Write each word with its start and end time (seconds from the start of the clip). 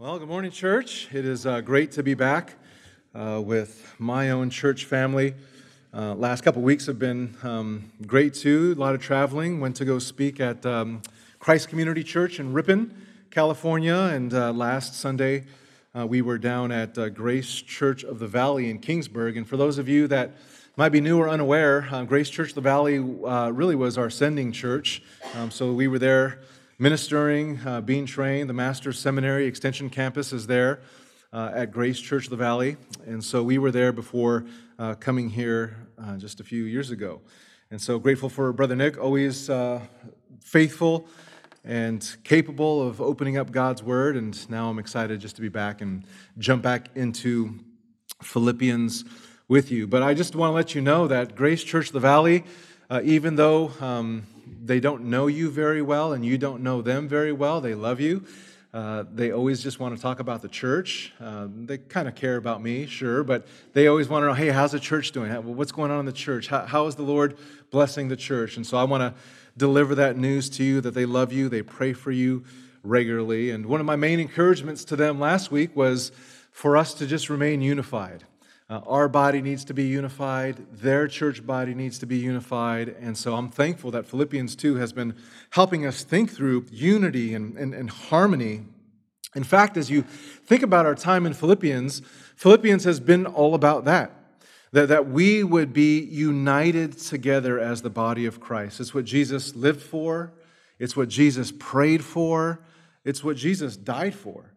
Well, 0.00 0.18
good 0.18 0.28
morning, 0.28 0.50
church. 0.50 1.08
It 1.12 1.26
is 1.26 1.44
uh, 1.44 1.60
great 1.60 1.92
to 1.92 2.02
be 2.02 2.14
back 2.14 2.54
uh, 3.14 3.42
with 3.44 3.94
my 3.98 4.30
own 4.30 4.48
church 4.48 4.86
family. 4.86 5.34
Uh, 5.92 6.14
last 6.14 6.42
couple 6.42 6.62
weeks 6.62 6.86
have 6.86 6.98
been 6.98 7.36
um, 7.42 7.92
great 8.06 8.32
too. 8.32 8.74
A 8.78 8.80
lot 8.80 8.94
of 8.94 9.02
traveling. 9.02 9.60
Went 9.60 9.76
to 9.76 9.84
go 9.84 9.98
speak 9.98 10.40
at 10.40 10.64
um, 10.64 11.02
Christ 11.38 11.68
Community 11.68 12.02
Church 12.02 12.40
in 12.40 12.54
Ripon, 12.54 12.96
California, 13.30 13.94
and 13.94 14.32
uh, 14.32 14.52
last 14.52 14.94
Sunday 14.94 15.44
uh, 15.94 16.06
we 16.06 16.22
were 16.22 16.38
down 16.38 16.72
at 16.72 16.96
uh, 16.96 17.10
Grace 17.10 17.52
Church 17.60 18.02
of 18.02 18.18
the 18.20 18.26
Valley 18.26 18.70
in 18.70 18.78
Kingsburg. 18.78 19.36
And 19.36 19.46
for 19.46 19.58
those 19.58 19.76
of 19.76 19.86
you 19.86 20.06
that 20.06 20.30
might 20.78 20.92
be 20.92 21.02
new 21.02 21.18
or 21.18 21.28
unaware, 21.28 21.86
Grace 22.08 22.30
Church 22.30 22.48
of 22.48 22.54
the 22.54 22.62
Valley 22.62 22.98
really 22.98 23.76
was 23.76 23.98
our 23.98 24.08
sending 24.08 24.50
church. 24.50 25.02
Um, 25.34 25.50
so 25.50 25.74
we 25.74 25.88
were 25.88 25.98
there 25.98 26.38
ministering, 26.80 27.60
uh, 27.66 27.78
being 27.82 28.06
trained. 28.06 28.48
The 28.48 28.54
Master's 28.54 28.98
Seminary 28.98 29.44
Extension 29.44 29.90
Campus 29.90 30.32
is 30.32 30.46
there 30.46 30.80
uh, 31.30 31.52
at 31.54 31.72
Grace 31.72 32.00
Church 32.00 32.24
of 32.24 32.30
the 32.30 32.36
Valley. 32.36 32.78
And 33.06 33.22
so 33.22 33.42
we 33.42 33.58
were 33.58 33.70
there 33.70 33.92
before 33.92 34.46
uh, 34.78 34.94
coming 34.94 35.28
here 35.28 35.76
uh, 36.02 36.16
just 36.16 36.40
a 36.40 36.42
few 36.42 36.64
years 36.64 36.90
ago. 36.90 37.20
And 37.70 37.78
so 37.78 37.98
grateful 37.98 38.30
for 38.30 38.50
Brother 38.54 38.74
Nick, 38.74 38.98
always 38.98 39.50
uh, 39.50 39.82
faithful 40.42 41.06
and 41.66 42.16
capable 42.24 42.88
of 42.88 43.02
opening 43.02 43.36
up 43.36 43.52
God's 43.52 43.82
Word. 43.82 44.16
And 44.16 44.48
now 44.48 44.70
I'm 44.70 44.78
excited 44.78 45.20
just 45.20 45.36
to 45.36 45.42
be 45.42 45.50
back 45.50 45.82
and 45.82 46.06
jump 46.38 46.62
back 46.62 46.88
into 46.94 47.58
Philippians 48.22 49.04
with 49.48 49.70
you. 49.70 49.86
But 49.86 50.02
I 50.02 50.14
just 50.14 50.34
want 50.34 50.52
to 50.52 50.54
let 50.54 50.74
you 50.74 50.80
know 50.80 51.08
that 51.08 51.36
Grace 51.36 51.62
Church 51.62 51.88
of 51.88 51.92
the 51.92 52.00
Valley, 52.00 52.42
uh, 52.88 53.02
even 53.04 53.36
though 53.36 53.70
um, 53.82 54.24
they 54.64 54.80
don't 54.80 55.04
know 55.04 55.26
you 55.26 55.50
very 55.50 55.82
well 55.82 56.12
and 56.12 56.24
you 56.24 56.38
don't 56.38 56.62
know 56.62 56.82
them 56.82 57.08
very 57.08 57.32
well. 57.32 57.60
They 57.60 57.74
love 57.74 58.00
you. 58.00 58.24
Uh, 58.72 59.04
they 59.12 59.32
always 59.32 59.62
just 59.62 59.80
want 59.80 59.96
to 59.96 60.00
talk 60.00 60.20
about 60.20 60.42
the 60.42 60.48
church. 60.48 61.12
Uh, 61.20 61.48
they 61.64 61.78
kind 61.78 62.06
of 62.06 62.14
care 62.14 62.36
about 62.36 62.62
me, 62.62 62.86
sure, 62.86 63.24
but 63.24 63.48
they 63.72 63.88
always 63.88 64.08
want 64.08 64.22
to 64.22 64.28
know, 64.28 64.32
hey, 64.32 64.48
how's 64.48 64.70
the 64.70 64.78
church 64.78 65.10
doing? 65.10 65.32
What's 65.56 65.72
going 65.72 65.90
on 65.90 65.98
in 65.98 66.06
the 66.06 66.12
church? 66.12 66.46
How, 66.46 66.64
how 66.66 66.86
is 66.86 66.94
the 66.94 67.02
Lord 67.02 67.36
blessing 67.70 68.08
the 68.08 68.16
church? 68.16 68.56
And 68.56 68.64
so 68.64 68.78
I 68.78 68.84
want 68.84 69.02
to 69.02 69.20
deliver 69.56 69.96
that 69.96 70.16
news 70.16 70.48
to 70.50 70.64
you 70.64 70.80
that 70.82 70.94
they 70.94 71.04
love 71.04 71.32
you, 71.32 71.48
they 71.48 71.62
pray 71.62 71.92
for 71.92 72.12
you 72.12 72.44
regularly. 72.84 73.50
And 73.50 73.66
one 73.66 73.80
of 73.80 73.86
my 73.86 73.96
main 73.96 74.20
encouragements 74.20 74.84
to 74.86 74.96
them 74.96 75.18
last 75.18 75.50
week 75.50 75.74
was 75.74 76.12
for 76.52 76.76
us 76.76 76.94
to 76.94 77.06
just 77.06 77.28
remain 77.28 77.60
unified. 77.60 78.24
Uh, 78.70 78.80
our 78.86 79.08
body 79.08 79.42
needs 79.42 79.64
to 79.64 79.74
be 79.74 79.82
unified. 79.82 80.64
Their 80.70 81.08
church 81.08 81.44
body 81.44 81.74
needs 81.74 81.98
to 81.98 82.06
be 82.06 82.18
unified. 82.18 82.94
And 83.00 83.18
so 83.18 83.34
I'm 83.34 83.50
thankful 83.50 83.90
that 83.90 84.06
Philippians 84.06 84.54
2 84.54 84.76
has 84.76 84.92
been 84.92 85.16
helping 85.50 85.84
us 85.84 86.04
think 86.04 86.30
through 86.30 86.66
unity 86.70 87.34
and, 87.34 87.56
and, 87.58 87.74
and 87.74 87.90
harmony. 87.90 88.62
In 89.34 89.42
fact, 89.42 89.76
as 89.76 89.90
you 89.90 90.02
think 90.02 90.62
about 90.62 90.86
our 90.86 90.94
time 90.94 91.26
in 91.26 91.34
Philippians, 91.34 92.02
Philippians 92.36 92.84
has 92.84 93.00
been 93.00 93.26
all 93.26 93.56
about 93.56 93.86
that. 93.86 94.12
That, 94.70 94.86
that 94.86 95.08
we 95.08 95.42
would 95.42 95.72
be 95.72 95.98
united 95.98 96.96
together 96.96 97.58
as 97.58 97.82
the 97.82 97.90
body 97.90 98.24
of 98.24 98.38
Christ. 98.38 98.78
It's 98.78 98.94
what 98.94 99.04
Jesus 99.04 99.56
lived 99.56 99.82
for, 99.82 100.32
it's 100.78 100.96
what 100.96 101.08
Jesus 101.08 101.52
prayed 101.58 102.04
for, 102.04 102.60
it's 103.04 103.24
what 103.24 103.36
Jesus 103.36 103.76
died 103.76 104.14
for 104.14 104.52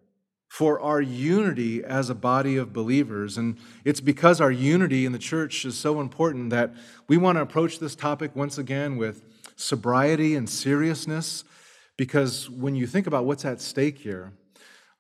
for 0.54 0.80
our 0.82 1.02
unity 1.02 1.84
as 1.84 2.12
a 2.12 2.14
body 2.14 2.58
of 2.58 2.72
believers. 2.72 3.40
And 3.40 3.58
it's 3.84 4.00
because 4.00 4.40
our 4.40 4.52
unity 4.52 5.04
in 5.04 5.12
the 5.12 5.18
church 5.18 5.66
is 5.66 5.76
so 5.76 6.00
important 6.00 6.52
that 6.52 6.76
we 7.08 7.18
want 7.18 7.40
to 7.40 7.42
approach 7.42 7.80
this 7.80 7.96
topic 7.96 8.36
once 8.36 8.60
again 8.60 8.98
with 8.98 9.26
sobriety 9.56 10.36
and 10.36 10.48
seriousness. 10.48 11.44
Because 11.98 12.52
when 12.52 12.76
you 12.76 12.86
think 12.86 13.08
about 13.08 13.26
what's 13.26 13.46
at 13.46 13.62
stake 13.62 13.98
here, 13.98 14.34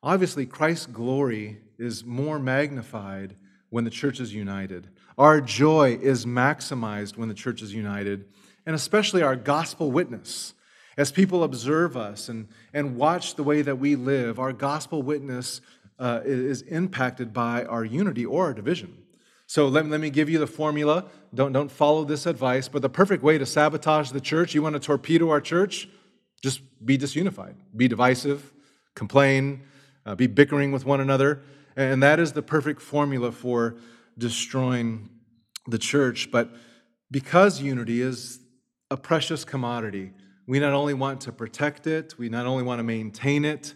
obviously 0.02 0.48
Christ's 0.48 0.88
glory 0.88 1.60
is 1.78 2.04
more 2.04 2.40
magnified 2.40 3.36
when 3.70 3.84
the 3.84 3.92
church 3.92 4.20
is 4.20 4.34
united. 4.34 4.88
Our 5.20 5.40
joy 5.40 6.00
is 6.02 6.26
maximized 6.26 7.16
when 7.16 7.28
the 7.28 7.36
church 7.36 7.62
is 7.62 7.76
united, 7.76 8.26
and 8.66 8.76
especially 8.76 9.22
our 9.22 9.36
gospel 9.36 9.92
witness 9.92 10.56
as 10.98 11.12
people 11.12 11.44
observe 11.44 11.98
us 11.98 12.30
and, 12.30 12.48
and 12.74 12.96
watch 12.96 13.36
the 13.36 13.44
way 13.44 13.62
that 13.62 13.78
we 13.78 13.96
live, 13.96 14.40
our 14.40 14.54
gospel 14.54 15.02
witness 15.02 15.62
uh, 16.00 16.22
is 16.24 16.62
impacted 16.64 17.34
by 17.34 17.64
our 17.66 17.86
unity 17.86 18.26
or 18.26 18.46
our 18.46 18.54
division. 18.54 18.98
So 19.48 19.68
let, 19.68 19.86
let 19.88 20.00
me 20.00 20.10
give 20.10 20.30
you 20.30 20.40
the 20.40 20.48
formula. 20.48 21.06
Don't, 21.34 21.52
don't 21.52 21.72
follow 21.72 22.04
this 22.06 22.26
advice, 22.26 22.68
but 22.68 22.82
the 22.82 22.90
perfect 22.90 23.24
way 23.24 23.38
to 23.38 23.46
sabotage 23.46 24.12
the 24.12 24.22
church, 24.22 24.54
you 24.54 24.62
want 24.62 24.74
to 24.74 24.80
torpedo 24.80 25.30
our 25.30 25.42
church, 25.42 25.88
just 26.42 26.62
be 26.86 26.98
disunified, 26.98 27.56
be 27.76 27.88
divisive, 27.88 28.52
complain, 28.96 29.64
uh, 30.06 30.16
be 30.16 30.28
bickering 30.28 30.72
with 30.72 30.86
one 30.86 31.00
another. 31.00 31.42
And 31.76 32.04
that 32.04 32.20
is 32.20 32.34
the 32.34 32.42
perfect 32.42 32.82
formula 32.82 33.32
for 33.32 33.76
destroying 34.18 35.10
the 35.68 35.78
church. 35.78 36.30
But 36.32 36.50
because 37.10 37.62
unity 37.62 38.02
is 38.02 38.40
a 38.92 38.98
precious 38.98 39.46
commodity, 39.46 40.12
we 40.46 40.60
not 40.60 40.74
only 40.74 40.94
want 40.94 41.22
to 41.22 41.32
protect 41.32 41.88
it, 41.88 42.16
we 42.18 42.30
not 42.30 42.46
only 42.46 42.64
want 42.64 42.80
to 42.80 42.84
maintain 42.84 43.46
it, 43.46 43.76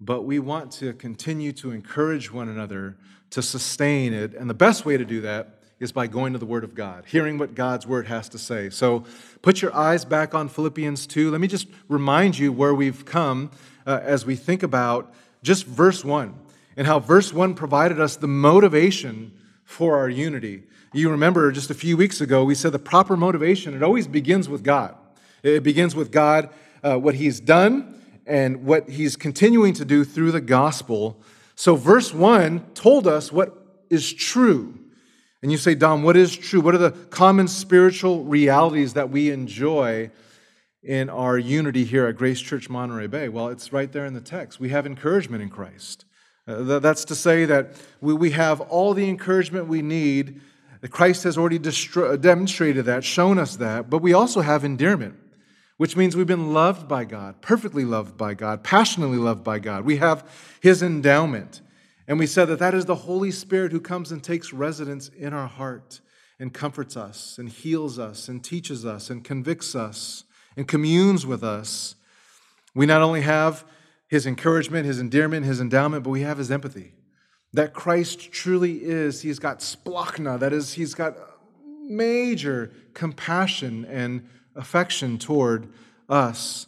but 0.00 0.22
we 0.22 0.38
want 0.38 0.70
to 0.72 0.92
continue 0.92 1.52
to 1.52 1.72
encourage 1.72 2.32
one 2.32 2.48
another 2.48 2.96
to 3.30 3.42
sustain 3.42 4.12
it. 4.12 4.34
And 4.34 4.48
the 4.48 4.54
best 4.54 4.84
way 4.84 4.96
to 4.96 5.04
do 5.04 5.20
that 5.22 5.60
is 5.78 5.92
by 5.92 6.06
going 6.06 6.32
to 6.32 6.38
the 6.38 6.46
Word 6.46 6.64
of 6.64 6.74
God, 6.74 7.04
hearing 7.06 7.38
what 7.38 7.54
God's 7.54 7.86
Word 7.86 8.06
has 8.06 8.28
to 8.30 8.38
say. 8.38 8.70
So 8.70 9.04
put 9.42 9.60
your 9.60 9.74
eyes 9.74 10.04
back 10.04 10.34
on 10.34 10.48
Philippians 10.48 11.06
2. 11.06 11.30
Let 11.30 11.40
me 11.40 11.48
just 11.48 11.66
remind 11.88 12.38
you 12.38 12.52
where 12.52 12.74
we've 12.74 13.04
come 13.04 13.50
uh, 13.86 14.00
as 14.02 14.24
we 14.24 14.36
think 14.36 14.62
about 14.62 15.12
just 15.42 15.66
verse 15.66 16.04
1 16.04 16.34
and 16.76 16.86
how 16.86 16.98
verse 16.98 17.32
1 17.32 17.54
provided 17.54 18.00
us 18.00 18.16
the 18.16 18.28
motivation 18.28 19.32
for 19.64 19.96
our 19.98 20.08
unity. 20.08 20.64
You 20.92 21.10
remember 21.10 21.52
just 21.52 21.70
a 21.70 21.74
few 21.74 21.96
weeks 21.96 22.20
ago, 22.20 22.44
we 22.44 22.54
said 22.54 22.72
the 22.72 22.78
proper 22.78 23.16
motivation, 23.16 23.74
it 23.74 23.82
always 23.82 24.06
begins 24.06 24.48
with 24.48 24.62
God. 24.62 24.96
It 25.46 25.62
begins 25.62 25.94
with 25.94 26.10
God, 26.10 26.50
uh, 26.82 26.98
what 26.98 27.14
He's 27.14 27.38
done, 27.38 28.02
and 28.26 28.64
what 28.64 28.88
He's 28.88 29.14
continuing 29.14 29.74
to 29.74 29.84
do 29.84 30.04
through 30.04 30.32
the 30.32 30.40
gospel. 30.40 31.20
So, 31.54 31.76
verse 31.76 32.12
1 32.12 32.72
told 32.74 33.06
us 33.06 33.30
what 33.30 33.84
is 33.88 34.12
true. 34.12 34.76
And 35.42 35.52
you 35.52 35.58
say, 35.58 35.76
Dom, 35.76 36.02
what 36.02 36.16
is 36.16 36.36
true? 36.36 36.60
What 36.60 36.74
are 36.74 36.78
the 36.78 36.90
common 36.90 37.46
spiritual 37.46 38.24
realities 38.24 38.94
that 38.94 39.10
we 39.10 39.30
enjoy 39.30 40.10
in 40.82 41.08
our 41.08 41.38
unity 41.38 41.84
here 41.84 42.08
at 42.08 42.16
Grace 42.16 42.40
Church 42.40 42.68
Monterey 42.68 43.06
Bay? 43.06 43.28
Well, 43.28 43.48
it's 43.48 43.72
right 43.72 43.92
there 43.92 44.04
in 44.04 44.14
the 44.14 44.20
text. 44.20 44.58
We 44.58 44.70
have 44.70 44.84
encouragement 44.84 45.44
in 45.44 45.48
Christ. 45.48 46.06
Uh, 46.48 46.80
that's 46.80 47.04
to 47.04 47.14
say 47.14 47.44
that 47.44 47.76
we, 48.00 48.14
we 48.14 48.30
have 48.32 48.60
all 48.62 48.94
the 48.94 49.08
encouragement 49.08 49.68
we 49.68 49.82
need. 49.82 50.40
Christ 50.90 51.22
has 51.22 51.38
already 51.38 51.58
demonstrated 51.58 52.86
that, 52.86 53.04
shown 53.04 53.38
us 53.38 53.56
that, 53.56 53.88
but 53.88 54.02
we 54.02 54.12
also 54.12 54.40
have 54.40 54.64
endearment 54.64 55.14
which 55.76 55.96
means 55.96 56.16
we've 56.16 56.26
been 56.26 56.52
loved 56.52 56.88
by 56.88 57.04
God, 57.04 57.42
perfectly 57.42 57.84
loved 57.84 58.16
by 58.16 58.34
God, 58.34 58.64
passionately 58.64 59.18
loved 59.18 59.44
by 59.44 59.58
God. 59.58 59.84
We 59.84 59.96
have 59.96 60.28
His 60.60 60.82
endowment. 60.82 61.60
And 62.08 62.18
we 62.18 62.26
said 62.26 62.46
that 62.46 62.60
that 62.60 62.74
is 62.74 62.84
the 62.84 62.94
Holy 62.94 63.30
Spirit 63.30 63.72
who 63.72 63.80
comes 63.80 64.12
and 64.12 64.22
takes 64.22 64.52
residence 64.52 65.08
in 65.08 65.32
our 65.32 65.48
heart 65.48 66.00
and 66.38 66.52
comforts 66.52 66.96
us 66.96 67.36
and 67.38 67.48
heals 67.48 67.98
us 67.98 68.28
and 68.28 68.42
teaches 68.42 68.86
us 68.86 69.10
and 69.10 69.24
convicts 69.24 69.74
us 69.74 70.24
and 70.56 70.68
communes 70.68 71.26
with 71.26 71.42
us. 71.42 71.96
We 72.74 72.86
not 72.86 73.02
only 73.02 73.22
have 73.22 73.64
His 74.08 74.26
encouragement, 74.26 74.86
His 74.86 75.00
endearment, 75.00 75.44
His 75.44 75.60
endowment, 75.60 76.04
but 76.04 76.10
we 76.10 76.22
have 76.22 76.38
His 76.38 76.50
empathy. 76.50 76.92
That 77.52 77.74
Christ 77.74 78.32
truly 78.32 78.82
is, 78.82 79.22
He's 79.22 79.38
got 79.38 79.58
splanchna, 79.58 80.38
that 80.38 80.52
is, 80.52 80.74
He's 80.74 80.94
got 80.94 81.16
major 81.88 82.72
compassion 82.94 83.84
and 83.84 84.28
affection 84.56 85.18
toward 85.18 85.68
us. 86.08 86.66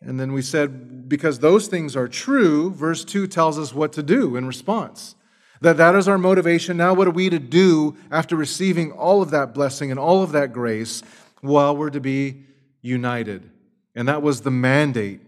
And 0.00 0.20
then 0.20 0.32
we 0.32 0.42
said, 0.42 1.08
because 1.08 1.38
those 1.38 1.66
things 1.66 1.96
are 1.96 2.08
true, 2.08 2.70
verse 2.70 3.04
2 3.04 3.26
tells 3.26 3.58
us 3.58 3.72
what 3.72 3.92
to 3.94 4.02
do 4.02 4.36
in 4.36 4.46
response. 4.46 5.14
That 5.60 5.78
that 5.78 5.94
is 5.94 6.08
our 6.08 6.18
motivation. 6.18 6.76
Now, 6.76 6.92
what 6.92 7.06
are 7.06 7.12
we 7.12 7.30
to 7.30 7.38
do 7.38 7.96
after 8.10 8.36
receiving 8.36 8.92
all 8.92 9.22
of 9.22 9.30
that 9.30 9.54
blessing 9.54 9.90
and 9.90 9.98
all 9.98 10.22
of 10.22 10.32
that 10.32 10.52
grace? 10.52 11.02
Well, 11.42 11.74
we're 11.76 11.90
to 11.90 12.00
be 12.00 12.42
united. 12.82 13.48
And 13.94 14.06
that 14.08 14.20
was 14.20 14.42
the 14.42 14.50
mandate. 14.50 15.20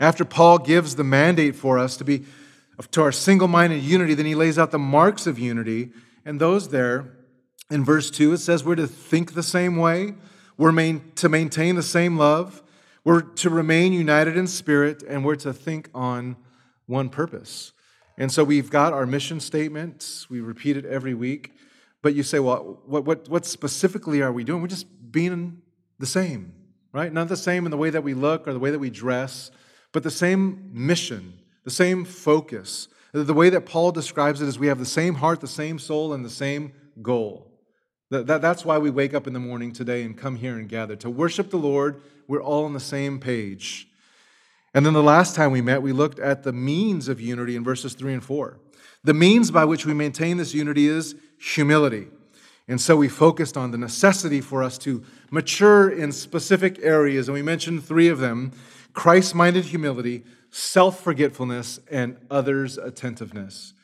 After 0.00 0.24
Paul 0.24 0.58
gives 0.58 0.96
the 0.96 1.04
mandate 1.04 1.54
for 1.54 1.78
us 1.78 1.96
to 1.98 2.04
be 2.04 2.24
to 2.90 3.02
our 3.02 3.12
single-minded 3.12 3.82
unity, 3.82 4.14
then 4.14 4.26
he 4.26 4.34
lays 4.34 4.58
out 4.58 4.70
the 4.70 4.78
marks 4.78 5.26
of 5.26 5.38
unity. 5.38 5.90
And 6.24 6.40
those 6.40 6.70
there 6.70 7.12
in 7.70 7.84
verse 7.84 8.10
2, 8.10 8.32
it 8.32 8.38
says 8.38 8.64
we're 8.64 8.74
to 8.74 8.86
think 8.86 9.34
the 9.34 9.42
same 9.42 9.76
way, 9.76 10.14
we're 10.56 10.72
main, 10.72 11.12
to 11.16 11.28
maintain 11.28 11.76
the 11.76 11.82
same 11.82 12.16
love. 12.16 12.62
We're 13.04 13.20
to 13.20 13.50
remain 13.50 13.92
united 13.92 14.36
in 14.36 14.46
spirit, 14.46 15.02
and 15.02 15.24
we're 15.24 15.36
to 15.36 15.52
think 15.52 15.90
on 15.94 16.36
one 16.86 17.08
purpose. 17.08 17.72
And 18.16 18.30
so 18.30 18.44
we've 18.44 18.70
got 18.70 18.92
our 18.92 19.06
mission 19.06 19.40
statement. 19.40 20.26
We 20.30 20.40
repeat 20.40 20.76
it 20.76 20.84
every 20.84 21.14
week. 21.14 21.52
But 22.02 22.14
you 22.14 22.22
say, 22.22 22.38
well, 22.38 22.80
what, 22.86 23.04
what, 23.04 23.28
what 23.28 23.46
specifically 23.46 24.22
are 24.22 24.32
we 24.32 24.44
doing? 24.44 24.62
We're 24.62 24.68
just 24.68 24.86
being 25.10 25.62
the 25.98 26.06
same, 26.06 26.52
right? 26.92 27.12
Not 27.12 27.28
the 27.28 27.36
same 27.36 27.64
in 27.64 27.70
the 27.70 27.76
way 27.76 27.90
that 27.90 28.02
we 28.02 28.14
look 28.14 28.46
or 28.46 28.52
the 28.52 28.58
way 28.58 28.70
that 28.70 28.78
we 28.78 28.90
dress, 28.90 29.50
but 29.92 30.02
the 30.02 30.10
same 30.10 30.70
mission, 30.72 31.32
the 31.64 31.70
same 31.70 32.04
focus. 32.04 32.88
The 33.12 33.32
way 33.32 33.48
that 33.50 33.64
Paul 33.64 33.90
describes 33.90 34.42
it 34.42 34.48
is 34.48 34.58
we 34.58 34.66
have 34.66 34.78
the 34.78 34.84
same 34.84 35.14
heart, 35.14 35.40
the 35.40 35.48
same 35.48 35.78
soul, 35.78 36.12
and 36.12 36.24
the 36.24 36.30
same 36.30 36.72
goal. 37.00 37.50
That, 38.14 38.28
that, 38.28 38.42
that's 38.42 38.64
why 38.64 38.78
we 38.78 38.90
wake 38.90 39.12
up 39.12 39.26
in 39.26 39.32
the 39.32 39.40
morning 39.40 39.72
today 39.72 40.04
and 40.04 40.16
come 40.16 40.36
here 40.36 40.56
and 40.56 40.68
gather. 40.68 40.94
To 40.94 41.10
worship 41.10 41.50
the 41.50 41.56
Lord, 41.56 42.00
we're 42.28 42.40
all 42.40 42.64
on 42.64 42.72
the 42.72 42.78
same 42.78 43.18
page. 43.18 43.88
And 44.72 44.86
then 44.86 44.92
the 44.92 45.02
last 45.02 45.34
time 45.34 45.50
we 45.50 45.60
met, 45.60 45.82
we 45.82 45.90
looked 45.90 46.20
at 46.20 46.44
the 46.44 46.52
means 46.52 47.08
of 47.08 47.20
unity 47.20 47.56
in 47.56 47.64
verses 47.64 47.94
3 47.94 48.12
and 48.12 48.22
4. 48.22 48.56
The 49.02 49.14
means 49.14 49.50
by 49.50 49.64
which 49.64 49.84
we 49.84 49.94
maintain 49.94 50.36
this 50.36 50.54
unity 50.54 50.86
is 50.86 51.16
humility. 51.40 52.06
And 52.68 52.80
so 52.80 52.94
we 52.94 53.08
focused 53.08 53.56
on 53.56 53.72
the 53.72 53.78
necessity 53.78 54.40
for 54.40 54.62
us 54.62 54.78
to 54.78 55.02
mature 55.32 55.90
in 55.90 56.12
specific 56.12 56.78
areas, 56.82 57.26
and 57.26 57.34
we 57.34 57.42
mentioned 57.42 57.84
three 57.84 58.06
of 58.06 58.20
them 58.20 58.52
Christ 58.92 59.34
minded 59.34 59.64
humility, 59.64 60.22
self 60.52 61.00
forgetfulness, 61.00 61.80
and 61.90 62.16
others' 62.30 62.78
attentiveness. 62.78 63.74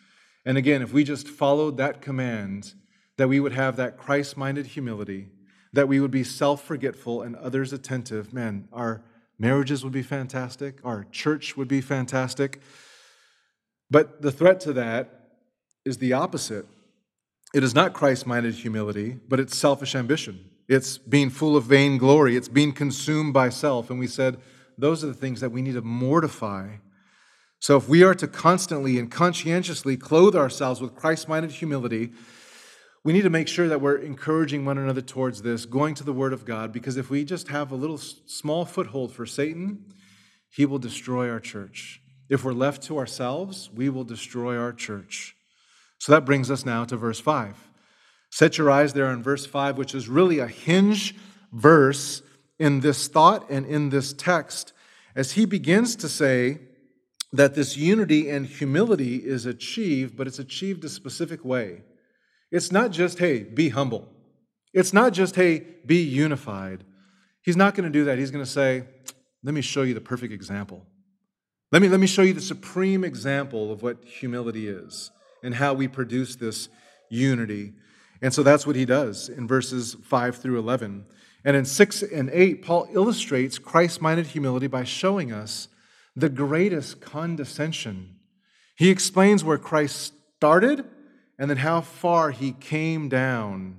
And 0.45 0.57
again, 0.57 0.83
if 0.83 0.93
we 0.93 1.03
just 1.03 1.27
followed 1.27 1.79
that 1.79 2.01
command, 2.01 2.75
that 3.21 3.29
we 3.29 3.39
would 3.39 3.53
have 3.53 3.77
that 3.77 3.99
Christ 3.99 4.39
minded 4.39 4.65
humility, 4.65 5.29
that 5.75 5.87
we 5.87 6.01
would 6.01 6.11
be 6.11 6.25
self 6.25 6.65
forgetful 6.65 7.21
and 7.21 7.37
others 7.37 7.71
attentive, 7.71 8.33
man, 8.33 8.67
our 8.73 9.03
marriages 9.39 9.85
would 9.85 9.93
be 9.93 10.03
fantastic, 10.03 10.79
our 10.85 11.05
church 11.13 11.55
would 11.55 11.69
be 11.69 11.83
fantastic. 11.83 12.63
But 13.91 14.23
the 14.23 14.33
threat 14.33 14.59
to 14.61 14.73
that 14.73 15.33
is 15.85 15.99
the 15.99 16.15
opposite. 16.15 16.65
It 17.53 17.63
is 17.63 17.75
not 17.75 17.93
Christ 17.93 18.27
minded 18.27 18.55
humility, 18.55 19.19
but 19.29 19.39
it's 19.39 19.55
selfish 19.55 19.95
ambition. 19.95 20.43
It's 20.67 20.97
being 20.97 21.29
full 21.29 21.59
of 21.59 21.65
vain 21.65 21.99
glory. 21.99 22.37
It's 22.37 22.49
being 22.49 22.73
consumed 22.73 23.35
by 23.35 23.51
self. 23.51 23.91
And 23.91 23.99
we 23.99 24.07
said 24.07 24.39
those 24.79 25.05
are 25.05 25.09
the 25.09 25.13
things 25.13 25.43
that 25.43 25.53
we 25.53 25.61
need 25.61 25.75
to 25.75 25.83
mortify. 25.83 26.77
So 27.59 27.77
if 27.77 27.87
we 27.87 28.03
are 28.03 28.15
to 28.15 28.27
constantly 28.27 28.99
and 28.99 29.11
conscientiously 29.11 29.99
clothe 29.99 30.35
ourselves 30.35 30.81
with 30.81 30.95
Christ 30.95 31.29
minded 31.29 31.51
humility, 31.51 32.13
we 33.03 33.13
need 33.15 33.23
to 33.23 33.31
make 33.31 33.49
sure 33.49 33.69
that 33.69 33.81
we're 33.81 33.97
encouraging 33.97 34.65
one 34.65 34.77
another 34.77 35.01
towards 35.01 35.41
this, 35.41 35.65
going 35.65 35.95
to 35.95 36.05
the 36.05 36.13
Word 36.13 36.33
of 36.33 36.45
God, 36.45 36.71
because 36.71 36.99
if 36.99 37.09
we 37.09 37.25
just 37.25 37.49
have 37.49 37.73
a 37.73 37.77
little 37.77 37.97
small 37.97 38.67
foothold 38.67 39.13
for 39.13 39.25
Satan, 39.25 39.87
he 40.51 40.67
will 40.67 40.79
destroy 40.79 41.31
our 41.31 41.41
church. 41.41 42.03
If 42.29 42.45
we're 42.45 42.53
left 42.53 42.83
to 42.85 42.99
ourselves, 42.99 43.71
we 43.75 43.89
will 43.89 44.05
destroy 44.05 44.59
our 44.59 44.73
church. 44.73 45.35
So 45.99 46.13
that 46.13 46.27
brings 46.27 46.51
us 46.51 46.67
now 46.67 46.85
to 46.85 46.97
verse 46.97 47.21
5. 47.21 47.57
Set 48.31 48.59
your 48.59 48.71
eyes 48.71 48.93
there 48.93 49.07
on 49.07 49.23
verse 49.23 49.47
5, 49.47 49.79
which 49.79 49.95
is 49.95 50.09
really 50.09 50.39
a 50.39 50.47
hinge 50.47 51.15
verse 51.53 52.23
in 52.59 52.81
this 52.81 53.09
thought 53.09 53.49
and 53.51 53.65
in 53.65 53.89
this 53.89 54.13
text, 54.13 54.73
as 55.17 55.33
he 55.33 55.47
begins 55.47 55.97
to 55.97 56.09
say 56.09 56.59
that 57.33 57.55
this 57.55 57.77
unity 57.77 58.29
and 58.29 58.47
humility 58.47 59.17
is 59.17 59.47
achieved, 59.47 60.17
but 60.17 60.27
it's 60.27 60.39
achieved 60.39 60.85
a 60.85 60.89
specific 60.89 61.45
way. 61.45 61.83
It's 62.51 62.73
not 62.73 62.91
just, 62.91 63.19
hey, 63.19 63.43
be 63.43 63.69
humble. 63.69 64.09
It's 64.73 64.93
not 64.93 65.13
just, 65.13 65.37
hey, 65.37 65.67
be 65.87 66.03
unified. 66.03 66.85
He's 67.43 67.57
not 67.57 67.75
going 67.75 67.85
to 67.85 67.91
do 67.91 68.05
that. 68.05 68.19
He's 68.19 68.31
going 68.31 68.45
to 68.45 68.51
say, 68.51 68.85
let 69.43 69.55
me 69.55 69.61
show 69.61 69.83
you 69.83 69.95
the 69.95 70.01
perfect 70.01 70.33
example. 70.33 70.85
Let 71.73 71.83
me, 71.83 71.89
let 71.89 72.01
me 72.01 72.07
show 72.07 72.23
you 72.23 72.33
the 72.33 72.41
supreme 72.41 73.05
example 73.05 73.73
of 73.73 73.83
what 73.83 74.05
humility 74.05 74.69
is 74.69 75.11
and 75.43 75.55
how 75.55 75.73
we 75.73 75.89
produce 75.89 76.37
this 76.37 76.69
unity. 77.09 77.73
And 78.21 78.35
so 78.35 78.43
that's 78.43 78.67
what 78.67 78.77
he 78.77 78.85
does 78.85 79.29
in 79.29 79.47
verses 79.47 79.97
5 80.03 80.37
through 80.37 80.59
11. 80.59 81.07
And 81.45 81.57
in 81.57 81.65
6 81.65 82.03
and 82.03 82.29
8, 82.31 82.63
Paul 82.63 82.89
illustrates 82.93 83.59
Christ 83.59 84.03
minded 84.03 84.27
humility 84.27 84.67
by 84.67 84.85
showing 84.85 85.33
us 85.33 85.69
the 86.15 86.29
greatest 86.29 87.01
condescension. 87.01 88.17
He 88.77 88.91
explains 88.91 89.45
where 89.45 89.59
Christ 89.59 90.13
started 90.37 90.85
and 91.41 91.49
then 91.49 91.57
how 91.57 91.81
far 91.81 92.33
he 92.33 92.53
came 92.53 93.09
down. 93.09 93.79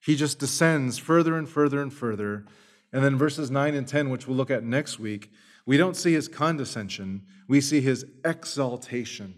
He 0.00 0.14
just 0.14 0.38
descends 0.38 0.96
further 0.96 1.36
and 1.36 1.48
further 1.48 1.82
and 1.82 1.92
further. 1.92 2.46
And 2.92 3.04
then 3.04 3.18
verses 3.18 3.50
9 3.50 3.74
and 3.74 3.86
10, 3.86 4.10
which 4.10 4.28
we'll 4.28 4.36
look 4.36 4.50
at 4.50 4.62
next 4.62 5.00
week, 5.00 5.32
we 5.66 5.76
don't 5.76 5.96
see 5.96 6.12
his 6.12 6.28
condescension, 6.28 7.22
we 7.48 7.60
see 7.60 7.80
his 7.80 8.06
exaltation. 8.24 9.34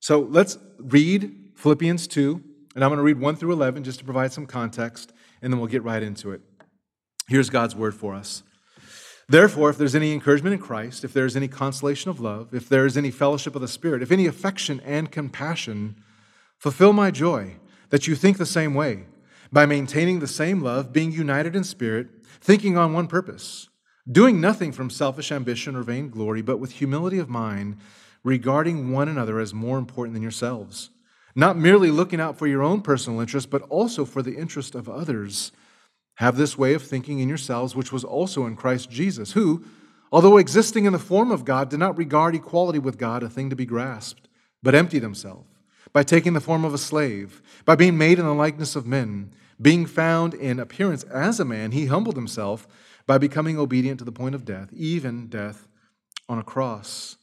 So 0.00 0.18
let's 0.20 0.58
read 0.78 1.52
Philippians 1.54 2.08
2, 2.08 2.42
and 2.74 2.84
I'm 2.84 2.90
going 2.90 2.98
to 2.98 3.04
read 3.04 3.20
1 3.20 3.36
through 3.36 3.52
11 3.52 3.84
just 3.84 4.00
to 4.00 4.04
provide 4.04 4.32
some 4.32 4.46
context, 4.46 5.12
and 5.40 5.52
then 5.52 5.60
we'll 5.60 5.68
get 5.68 5.84
right 5.84 6.02
into 6.02 6.32
it. 6.32 6.40
Here's 7.28 7.50
God's 7.50 7.76
word 7.76 7.94
for 7.94 8.14
us. 8.14 8.42
Therefore, 9.28 9.70
if 9.70 9.78
there's 9.78 9.94
any 9.94 10.12
encouragement 10.12 10.54
in 10.54 10.60
Christ, 10.60 11.04
if 11.04 11.12
there's 11.12 11.36
any 11.36 11.48
consolation 11.48 12.10
of 12.10 12.18
love, 12.18 12.52
if 12.52 12.68
there 12.68 12.84
is 12.84 12.96
any 12.96 13.12
fellowship 13.12 13.54
of 13.54 13.62
the 13.62 13.68
Spirit, 13.68 14.02
if 14.02 14.10
any 14.10 14.26
affection 14.26 14.80
and 14.84 15.10
compassion, 15.10 16.02
Fulfill 16.58 16.92
my 16.92 17.10
joy, 17.10 17.56
that 17.90 18.06
you 18.06 18.14
think 18.14 18.38
the 18.38 18.46
same 18.46 18.74
way, 18.74 19.04
by 19.52 19.66
maintaining 19.66 20.20
the 20.20 20.26
same 20.26 20.60
love, 20.60 20.92
being 20.92 21.12
united 21.12 21.54
in 21.54 21.64
spirit, 21.64 22.08
thinking 22.40 22.76
on 22.76 22.92
one 22.92 23.06
purpose, 23.06 23.68
doing 24.10 24.40
nothing 24.40 24.72
from 24.72 24.90
selfish 24.90 25.30
ambition 25.30 25.76
or 25.76 25.82
vain 25.82 26.08
glory, 26.08 26.42
but 26.42 26.58
with 26.58 26.72
humility 26.72 27.18
of 27.18 27.28
mind, 27.28 27.76
regarding 28.24 28.90
one 28.90 29.08
another 29.08 29.38
as 29.38 29.54
more 29.54 29.78
important 29.78 30.14
than 30.14 30.22
yourselves, 30.22 30.90
not 31.34 31.58
merely 31.58 31.90
looking 31.90 32.20
out 32.20 32.38
for 32.38 32.46
your 32.46 32.62
own 32.62 32.80
personal 32.80 33.20
interest, 33.20 33.50
but 33.50 33.62
also 33.62 34.04
for 34.04 34.22
the 34.22 34.36
interest 34.36 34.74
of 34.74 34.88
others. 34.88 35.52
Have 36.16 36.36
this 36.36 36.56
way 36.56 36.72
of 36.72 36.82
thinking 36.82 37.18
in 37.18 37.28
yourselves, 37.28 37.76
which 37.76 37.92
was 37.92 38.02
also 38.02 38.46
in 38.46 38.56
Christ 38.56 38.90
Jesus, 38.90 39.32
who, 39.32 39.62
although 40.10 40.38
existing 40.38 40.86
in 40.86 40.94
the 40.94 40.98
form 40.98 41.30
of 41.30 41.44
God, 41.44 41.68
did 41.68 41.78
not 41.78 41.98
regard 41.98 42.34
equality 42.34 42.78
with 42.78 42.96
God 42.96 43.22
a 43.22 43.28
thing 43.28 43.50
to 43.50 43.56
be 43.56 43.66
grasped, 43.66 44.28
but 44.62 44.74
emptied 44.74 45.02
himself 45.02 45.44
by 45.96 46.02
taking 46.02 46.34
the 46.34 46.42
form 46.42 46.62
of 46.62 46.74
a 46.74 46.78
slave, 46.92 47.40
by 47.64 47.74
being 47.74 47.96
made 47.96 48.18
in 48.18 48.26
the 48.26 48.34
likeness 48.34 48.76
of 48.76 48.84
men. 48.84 49.32
Being 49.58 49.86
found 49.86 50.34
in 50.34 50.60
appearance 50.60 51.04
as 51.04 51.40
a 51.40 51.44
man, 51.46 51.72
he 51.72 51.86
humbled 51.86 52.16
himself 52.16 52.68
by 53.06 53.16
becoming 53.16 53.58
obedient 53.58 53.98
to 54.00 54.04
the 54.04 54.12
point 54.12 54.34
of 54.34 54.44
death, 54.44 54.68
even 54.74 55.28
death 55.28 55.66
on 56.28 56.38
a 56.38 56.42
cross. 56.42 57.16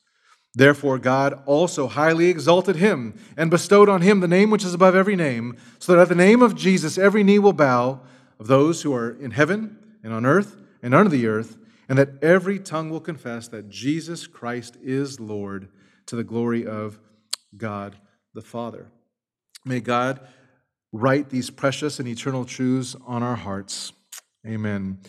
Therefore, 0.56 0.98
God 0.98 1.40
also 1.46 1.88
highly 1.88 2.30
exalted 2.32 2.78
him 2.78 3.14
and 3.38 3.52
bestowed 3.52 3.90
on 3.90 4.02
him 4.02 4.22
the 4.22 4.28
name 4.28 4.50
which 4.50 4.66
is 4.66 4.74
above 4.74 4.96
every 4.96 5.16
name, 5.16 5.56
so 5.78 5.94
that 5.94 6.02
at 6.02 6.10
the 6.10 6.16
name 6.16 6.42
of 6.42 6.56
Jesus 6.56 6.98
every 6.98 7.24
knee 7.24 7.38
will 7.38 7.54
bow 7.54 8.00
of 8.40 8.48
those 8.48 8.82
who 8.82 8.92
are 8.92 9.12
in 9.12 9.30
heaven 9.30 9.78
and 10.04 10.12
on 10.12 10.26
earth 10.26 10.58
and 10.82 10.96
under 10.96 11.12
the 11.12 11.28
earth, 11.28 11.58
and 11.88 12.00
that 12.00 12.24
every 12.24 12.58
tongue 12.58 12.90
will 12.90 13.00
confess 13.00 13.48
that 13.50 13.70
Jesus 13.70 14.26
Christ 14.26 14.78
is 14.82 15.20
Lord 15.20 15.70
to 16.08 16.16
the 16.16 16.24
glory 16.24 16.66
of 16.66 16.98
God 17.56 17.98
the 18.34 18.42
Father. 18.42 18.88
May 19.66 19.80
God 19.80 20.20
write 20.92 21.30
these 21.30 21.50
precious 21.50 22.00
and 22.00 22.08
eternal 22.08 22.46
truths 22.46 22.96
on 23.06 23.24
our 23.24 23.36
hearts. 23.36 23.94
Amen. 24.46 25.00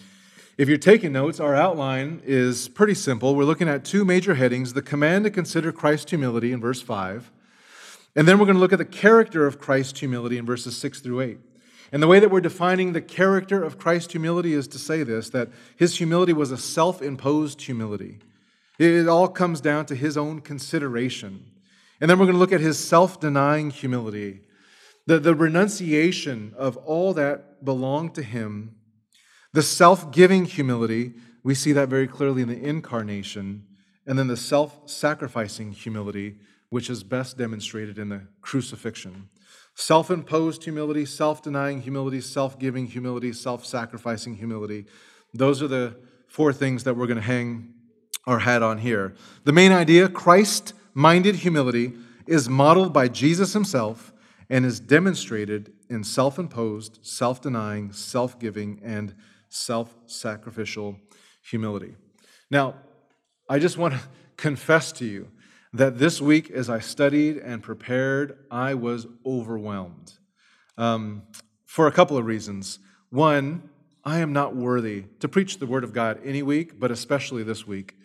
If 0.57 0.69
you're 0.69 0.79
taking 0.79 1.13
notes, 1.13 1.41
our 1.41 1.55
outline 1.55 2.23
is 2.25 2.69
pretty 2.69 2.95
simple. 2.95 3.35
We're 3.35 3.45
looking 3.45 3.69
at 3.69 3.85
two 3.85 4.05
major 4.05 4.35
headings 4.35 4.73
the 4.73 4.83
command 4.83 5.25
to 5.25 5.31
consider 5.31 5.73
Christ's 5.73 6.11
humility 6.11 6.53
in 6.53 6.61
verse 6.61 6.81
5, 6.81 7.33
and 8.15 8.29
then 8.29 8.39
we're 8.39 8.47
going 8.47 8.57
to 8.57 8.61
look 8.61 8.73
at 8.73 8.79
the 8.79 8.85
character 8.85 9.47
of 9.47 9.59
Christ's 9.59 9.99
humility 9.99 10.39
in 10.39 10.47
verses 10.47 10.77
6 10.77 11.01
through 11.01 11.21
8. 11.21 11.39
And 11.91 12.03
the 12.03 12.07
way 12.07 12.21
that 12.21 12.31
we're 12.31 12.41
defining 12.41 12.93
the 12.93 13.01
character 13.01 13.63
of 13.63 13.79
Christ's 13.79 14.13
humility 14.13 14.53
is 14.53 14.69
to 14.69 14.79
say 14.79 15.03
this 15.03 15.31
that 15.31 15.49
his 15.77 15.97
humility 15.97 16.33
was 16.33 16.51
a 16.51 16.59
self 16.59 17.03
imposed 17.03 17.63
humility. 17.63 18.19
It 18.79 19.09
all 19.09 19.29
comes 19.29 19.61
down 19.61 19.87
to 19.87 19.95
his 19.95 20.17
own 20.17 20.41
consideration. 20.41 21.47
And 22.05 22.11
then 22.11 22.19
we're 22.19 22.27
going 22.27 22.35
to 22.35 22.39
look 22.39 22.53
at 22.53 22.61
his 22.61 22.79
self 22.79 23.19
denying 23.19 23.71
humility, 23.71 24.41
the, 25.07 25.19
the 25.19 25.35
renunciation 25.35 26.53
of 26.55 26.77
all 26.77 27.15
that 27.15 27.65
belonged 27.65 28.15
to 28.17 28.23
him, 28.23 28.75
the 29.55 29.63
self 29.63 30.13
giving 30.13 30.45
humility. 30.45 31.15
We 31.43 31.55
see 31.55 31.73
that 31.73 31.89
very 31.89 32.07
clearly 32.07 32.43
in 32.43 32.49
the 32.49 32.63
incarnation, 32.63 33.65
and 34.07 34.19
then 34.19 34.27
the 34.27 34.37
self 34.37 34.83
sacrificing 34.85 35.73
humility, 35.73 36.37
which 36.69 36.91
is 36.91 37.03
best 37.03 37.39
demonstrated 37.39 37.99
in 37.99 38.11
the 38.11 38.27
crucifixion. 38.43 39.31
Self 39.75 40.11
imposed 40.11 40.65
humility, 40.65 41.07
self 41.07 41.43
denying 41.43 41.81
humility, 41.81 42.21
self 42.21 42.59
giving 42.59 42.87
humility, 42.87 43.33
self 43.33 43.65
sacrificing 43.65 44.35
humility. 44.35 44.85
Those 45.33 45.63
are 45.63 45.69
the 45.69 45.97
four 46.29 46.53
things 46.53 46.85
that 46.85 46.99
we're 46.99 47.07
going 47.07 47.17
to 47.17 47.23
hang 47.23 47.73
our 48.27 48.41
hat 48.41 48.63
on 48.63 48.77
here. 48.77 49.15
The 49.45 49.53
main 49.53 49.73
idea 49.73 50.11
Christ 50.11 50.75
minded 50.95 51.37
humility 51.37 51.93
is 52.27 52.49
modeled 52.49 52.93
by 52.93 53.09
Jesus 53.09 53.53
himself 53.53 54.13
and 54.49 54.65
is 54.65 54.81
demonstrated 54.81 55.73
in 55.89 56.05
self 56.05 56.39
imposed, 56.39 57.01
self 57.03 57.41
denying, 57.41 57.93
self 57.93 58.39
giving, 58.39 58.81
and 58.83 59.15
self 59.49 59.95
sacrificial 60.07 60.97
humility. 61.43 61.95
Now, 62.51 62.77
I 63.49 63.59
just 63.59 63.77
want 63.77 63.95
to 63.95 64.01
confess 64.37 64.93
to 64.93 65.05
you 65.05 65.29
that 65.73 65.99
this 65.99 66.21
week, 66.21 66.51
as 66.51 66.71
I 66.71 66.79
studied 66.79 67.39
and 67.39 67.63
prepared, 67.63 68.39
I 68.51 68.75
was 68.75 69.07
overwhelmed 69.27 70.13
um, 70.79 71.23
for 71.67 71.87
a 71.87 71.93
couple 71.93 72.17
of 72.17 72.27
reasons. 72.27 72.79
One, 73.11 73.69
I 74.05 74.19
am 74.19 74.33
not 74.33 74.55
worthy 74.55 75.05
to 75.21 75.29
preach 75.29 75.59
the 75.59 75.67
Word 75.67 75.83
of 75.83 75.93
God 75.93 76.21
any 76.25 76.43
week, 76.43 76.79
but 76.79 76.91
especially 76.91 77.43
this 77.43 77.67
week 77.67 77.97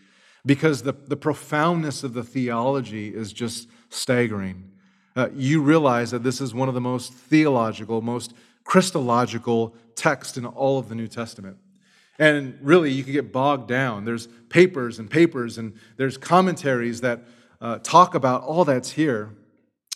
because 0.46 0.84
the, 0.84 0.94
the 0.94 1.18
profoundness 1.18 2.04
of 2.04 2.14
the 2.14 2.24
theology 2.24 3.14
is 3.14 3.34
just 3.34 3.68
staggering. 3.90 4.72
Uh, 5.16 5.30
you 5.34 5.62
realize 5.62 6.12
that 6.12 6.24
this 6.24 6.40
is 6.40 6.54
one 6.54 6.68
of 6.68 6.74
the 6.74 6.82
most 6.82 7.14
theological, 7.14 8.02
most 8.02 8.34
Christological 8.64 9.76
texts 9.96 10.38
in 10.38 10.46
all 10.46 10.78
of 10.78 10.90
the 10.90 10.96
New 10.96 11.08
Testament. 11.08 11.58
And 12.20 12.58
really, 12.62 12.92
you 12.92 13.04
can 13.04 13.14
get 13.14 13.32
bogged 13.32 13.68
down. 13.68 14.06
There's 14.06 14.28
papers 14.50 15.00
and 15.00 15.10
papers, 15.10 15.58
and 15.58 15.74
there's 15.98 16.18
commentaries 16.18 17.02
that 17.02 17.22
uh, 17.62 17.80
talk 17.80 18.14
about 18.14 18.44
all 18.44 18.66
that's 18.66 18.92
here. 18.92 19.36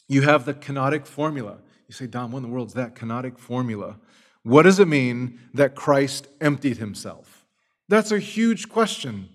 You 0.07 0.23
have 0.23 0.45
the 0.45 0.53
kenotic 0.53 1.05
formula. 1.05 1.57
You 1.87 1.93
say, 1.93 2.07
Dom, 2.07 2.31
what 2.31 2.39
in 2.39 2.43
the 2.43 2.49
world 2.49 2.69
is 2.69 2.73
that 2.73 2.95
kenotic 2.95 3.37
formula? 3.37 3.97
What 4.43 4.63
does 4.63 4.79
it 4.79 4.87
mean 4.87 5.39
that 5.53 5.75
Christ 5.75 6.27
emptied 6.41 6.77
himself? 6.77 7.45
That's 7.89 8.11
a 8.11 8.19
huge 8.19 8.69
question. 8.69 9.29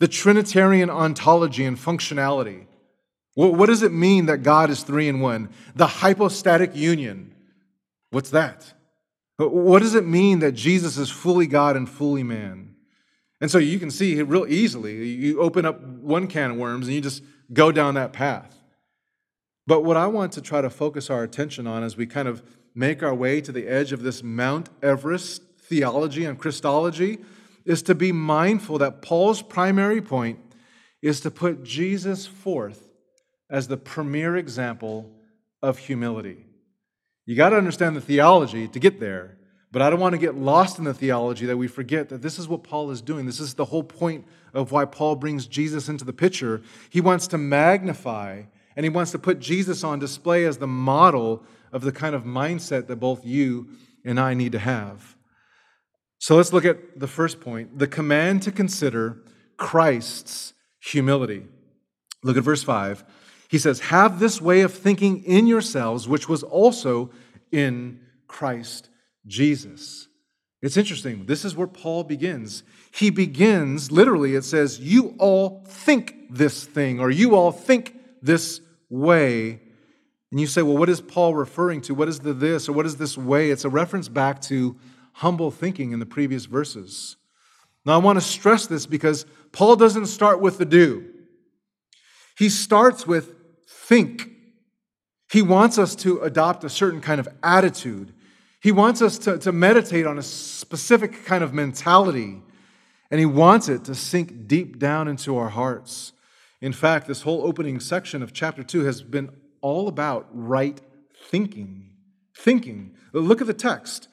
The 0.00 0.08
Trinitarian 0.08 0.90
ontology 0.90 1.64
and 1.64 1.76
functionality. 1.76 2.66
What 3.34 3.66
does 3.66 3.82
it 3.82 3.92
mean 3.92 4.26
that 4.26 4.38
God 4.38 4.68
is 4.68 4.82
three 4.82 5.08
in 5.08 5.20
one? 5.20 5.50
The 5.76 5.86
hypostatic 5.86 6.74
union. 6.74 7.34
What's 8.10 8.30
that? 8.30 8.74
What 9.36 9.80
does 9.80 9.94
it 9.94 10.06
mean 10.06 10.40
that 10.40 10.52
Jesus 10.52 10.98
is 10.98 11.10
fully 11.10 11.46
God 11.46 11.76
and 11.76 11.88
fully 11.88 12.22
man? 12.22 12.74
And 13.40 13.50
so 13.50 13.56
you 13.56 13.78
can 13.78 13.90
see 13.90 14.18
it 14.18 14.24
real 14.24 14.46
easily, 14.46 15.06
you 15.06 15.40
open 15.40 15.64
up 15.64 15.80
one 15.80 16.26
can 16.26 16.50
of 16.50 16.56
worms 16.58 16.86
and 16.86 16.94
you 16.94 17.00
just 17.00 17.22
go 17.52 17.72
down 17.72 17.94
that 17.94 18.12
path. 18.12 18.54
But 19.66 19.82
what 19.82 19.96
I 19.96 20.08
want 20.08 20.32
to 20.32 20.42
try 20.42 20.60
to 20.60 20.68
focus 20.68 21.08
our 21.08 21.22
attention 21.22 21.66
on 21.66 21.82
as 21.82 21.96
we 21.96 22.06
kind 22.06 22.28
of 22.28 22.42
make 22.74 23.02
our 23.02 23.14
way 23.14 23.40
to 23.40 23.52
the 23.52 23.66
edge 23.66 23.92
of 23.92 24.02
this 24.02 24.22
Mount 24.22 24.68
Everest 24.82 25.42
theology 25.58 26.24
and 26.24 26.38
Christology 26.38 27.20
is 27.70 27.82
to 27.82 27.94
be 27.94 28.10
mindful 28.10 28.78
that 28.78 29.00
Paul's 29.00 29.42
primary 29.42 30.02
point 30.02 30.40
is 31.00 31.20
to 31.20 31.30
put 31.30 31.62
Jesus 31.62 32.26
forth 32.26 32.88
as 33.48 33.68
the 33.68 33.76
premier 33.76 34.36
example 34.36 35.08
of 35.62 35.78
humility. 35.78 36.44
You 37.26 37.36
got 37.36 37.50
to 37.50 37.56
understand 37.56 37.94
the 37.94 38.00
theology 38.00 38.66
to 38.66 38.80
get 38.80 38.98
there, 38.98 39.38
but 39.70 39.82
I 39.82 39.88
don't 39.88 40.00
want 40.00 40.14
to 40.14 40.18
get 40.18 40.34
lost 40.34 40.78
in 40.78 40.84
the 40.84 40.92
theology 40.92 41.46
that 41.46 41.56
we 41.56 41.68
forget 41.68 42.08
that 42.08 42.22
this 42.22 42.40
is 42.40 42.48
what 42.48 42.64
Paul 42.64 42.90
is 42.90 43.00
doing. 43.00 43.24
This 43.24 43.38
is 43.38 43.54
the 43.54 43.66
whole 43.66 43.84
point 43.84 44.26
of 44.52 44.72
why 44.72 44.84
Paul 44.84 45.14
brings 45.14 45.46
Jesus 45.46 45.88
into 45.88 46.04
the 46.04 46.12
picture. 46.12 46.62
He 46.90 47.00
wants 47.00 47.28
to 47.28 47.38
magnify 47.38 48.42
and 48.74 48.84
he 48.84 48.90
wants 48.90 49.12
to 49.12 49.18
put 49.20 49.38
Jesus 49.38 49.84
on 49.84 50.00
display 50.00 50.44
as 50.44 50.58
the 50.58 50.66
model 50.66 51.44
of 51.72 51.82
the 51.82 51.92
kind 51.92 52.16
of 52.16 52.24
mindset 52.24 52.88
that 52.88 52.96
both 52.96 53.24
you 53.24 53.68
and 54.04 54.18
I 54.18 54.34
need 54.34 54.50
to 54.52 54.58
have. 54.58 55.14
So 56.20 56.36
let's 56.36 56.52
look 56.52 56.66
at 56.66 57.00
the 57.00 57.08
first 57.08 57.40
point 57.40 57.78
the 57.78 57.88
command 57.88 58.42
to 58.42 58.52
consider 58.52 59.22
Christ's 59.56 60.52
humility. 60.78 61.46
Look 62.22 62.36
at 62.36 62.44
verse 62.44 62.62
5. 62.62 63.02
He 63.48 63.58
says, 63.58 63.80
Have 63.80 64.20
this 64.20 64.40
way 64.40 64.60
of 64.60 64.72
thinking 64.72 65.24
in 65.24 65.46
yourselves, 65.46 66.06
which 66.06 66.28
was 66.28 66.42
also 66.42 67.10
in 67.50 68.00
Christ 68.28 68.90
Jesus. 69.26 70.08
It's 70.62 70.76
interesting. 70.76 71.24
This 71.24 71.44
is 71.44 71.56
where 71.56 71.66
Paul 71.66 72.04
begins. 72.04 72.64
He 72.92 73.08
begins, 73.08 73.90
literally, 73.90 74.34
it 74.34 74.44
says, 74.44 74.78
You 74.78 75.14
all 75.18 75.64
think 75.66 76.14
this 76.30 76.64
thing, 76.64 77.00
or 77.00 77.10
you 77.10 77.34
all 77.34 77.50
think 77.50 77.96
this 78.20 78.60
way. 78.90 79.60
And 80.30 80.38
you 80.38 80.46
say, 80.46 80.62
well, 80.62 80.76
what 80.76 80.88
is 80.88 81.00
Paul 81.00 81.34
referring 81.34 81.80
to? 81.82 81.94
What 81.94 82.08
is 82.08 82.20
the 82.20 82.32
this 82.32 82.68
or 82.68 82.72
what 82.72 82.86
is 82.86 82.98
this 82.98 83.18
way? 83.18 83.50
It's 83.50 83.64
a 83.64 83.68
reference 83.68 84.08
back 84.08 84.40
to 84.42 84.76
humble 85.20 85.50
thinking 85.50 85.92
in 85.92 86.00
the 86.00 86.06
previous 86.06 86.46
verses. 86.46 87.16
Now, 87.84 87.92
I 87.92 87.96
want 87.98 88.18
to 88.18 88.24
stress 88.24 88.66
this 88.66 88.86
because 88.86 89.26
Paul 89.52 89.76
doesn't 89.76 90.06
start 90.06 90.40
with 90.40 90.56
the 90.56 90.64
do, 90.64 91.06
he 92.38 92.48
starts 92.48 93.06
with 93.06 93.34
think. 93.68 94.28
He 95.30 95.42
wants 95.42 95.78
us 95.78 95.94
to 95.96 96.20
adopt 96.22 96.64
a 96.64 96.68
certain 96.68 97.00
kind 97.00 97.20
of 97.20 97.28
attitude. 97.40 98.12
He 98.60 98.72
wants 98.72 99.00
us 99.00 99.16
to, 99.18 99.38
to 99.38 99.52
meditate 99.52 100.04
on 100.04 100.18
a 100.18 100.22
specific 100.22 101.24
kind 101.24 101.44
of 101.44 101.54
mentality, 101.54 102.42
and 103.10 103.20
he 103.20 103.26
wants 103.26 103.68
it 103.68 103.84
to 103.84 103.94
sink 103.94 104.48
deep 104.48 104.78
down 104.78 105.06
into 105.06 105.36
our 105.36 105.50
hearts. 105.50 106.12
In 106.60 106.72
fact, 106.72 107.06
this 107.06 107.22
whole 107.22 107.46
opening 107.46 107.78
section 107.78 108.22
of 108.22 108.32
chapter 108.32 108.64
2 108.64 108.84
has 108.84 109.02
been 109.02 109.30
all 109.60 109.86
about 109.86 110.26
right 110.32 110.80
thinking. 111.28 111.90
Thinking. 112.36 112.96
Look 113.12 113.40
at 113.40 113.46
the 113.46 113.54
text. 113.54 114.08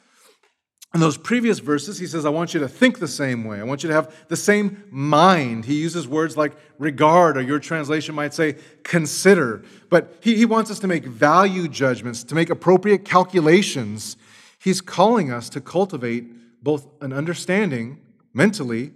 In 0.94 1.02
those 1.02 1.18
previous 1.18 1.60
verses, 1.60 2.00
he 2.00 2.08
says, 2.08 2.26
I 2.26 2.30
want 2.30 2.54
you 2.54 2.62
to 2.62 2.68
think 2.68 3.00
the 3.00 3.08
same 3.08 3.44
way. 3.44 3.60
I 3.60 3.64
want 3.64 3.84
you 3.84 3.90
to 3.90 3.94
have 3.94 4.16
the 4.30 4.38
same 4.38 4.86
mind. 4.90 5.66
He 5.66 5.76
uses 5.76 6.08
words 6.08 6.38
like 6.38 6.54
regard, 6.80 7.38
or 7.38 7.42
your 7.42 7.60
translation 7.60 8.16
might 8.16 8.34
say 8.34 8.56
consider. 8.84 9.64
But 9.90 10.16
he, 10.22 10.38
he 10.38 10.46
wants 10.46 10.72
us 10.72 10.80
to 10.80 10.88
make 10.88 11.06
value 11.06 11.68
judgments, 11.68 12.24
to 12.24 12.36
make 12.36 12.50
appropriate 12.50 13.04
calculations. 13.04 14.16
He's 14.60 14.80
calling 14.80 15.30
us 15.30 15.50
to 15.50 15.62
cultivate 15.62 16.64
both 16.64 16.88
an 17.02 17.12
understanding 17.12 18.00
mentally 18.34 18.94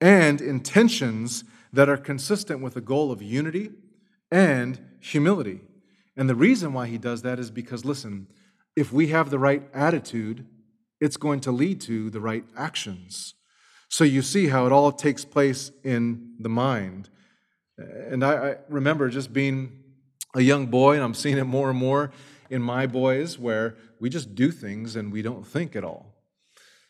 and 0.00 0.40
intentions 0.40 1.44
that 1.72 1.90
are 1.90 1.98
consistent 1.98 2.62
with 2.62 2.74
the 2.74 2.80
goal 2.80 3.12
of 3.12 3.22
unity 3.22 3.70
and 4.30 4.80
humility. 5.00 5.60
And 6.16 6.28
the 6.28 6.34
reason 6.34 6.72
why 6.72 6.86
he 6.86 6.98
does 6.98 7.22
that 7.22 7.38
is 7.38 7.50
because, 7.50 7.84
listen, 7.84 8.28
if 8.74 8.92
we 8.92 9.08
have 9.08 9.30
the 9.30 9.38
right 9.38 9.62
attitude, 9.74 10.46
it's 11.00 11.16
going 11.16 11.40
to 11.40 11.52
lead 11.52 11.80
to 11.82 12.10
the 12.10 12.20
right 12.20 12.44
actions. 12.56 13.34
So 13.88 14.04
you 14.04 14.22
see 14.22 14.48
how 14.48 14.66
it 14.66 14.72
all 14.72 14.92
takes 14.92 15.24
place 15.24 15.70
in 15.82 16.34
the 16.38 16.48
mind. 16.48 17.08
And 17.76 18.24
I, 18.24 18.50
I, 18.50 18.56
remember 18.68 19.08
just 19.08 19.32
being 19.32 19.82
a 20.34 20.40
young 20.40 20.66
boy, 20.66 20.94
and 20.94 21.02
I'm 21.02 21.14
seeing 21.14 21.38
it 21.38 21.44
more 21.44 21.70
and 21.70 21.78
more 21.78 22.10
in 22.50 22.60
my 22.60 22.86
boys, 22.86 23.38
where 23.38 23.76
we 24.00 24.10
just 24.10 24.34
do 24.34 24.50
things 24.50 24.96
and 24.96 25.12
we 25.12 25.22
don't 25.22 25.46
think 25.46 25.76
at 25.76 25.84
all. 25.84 26.14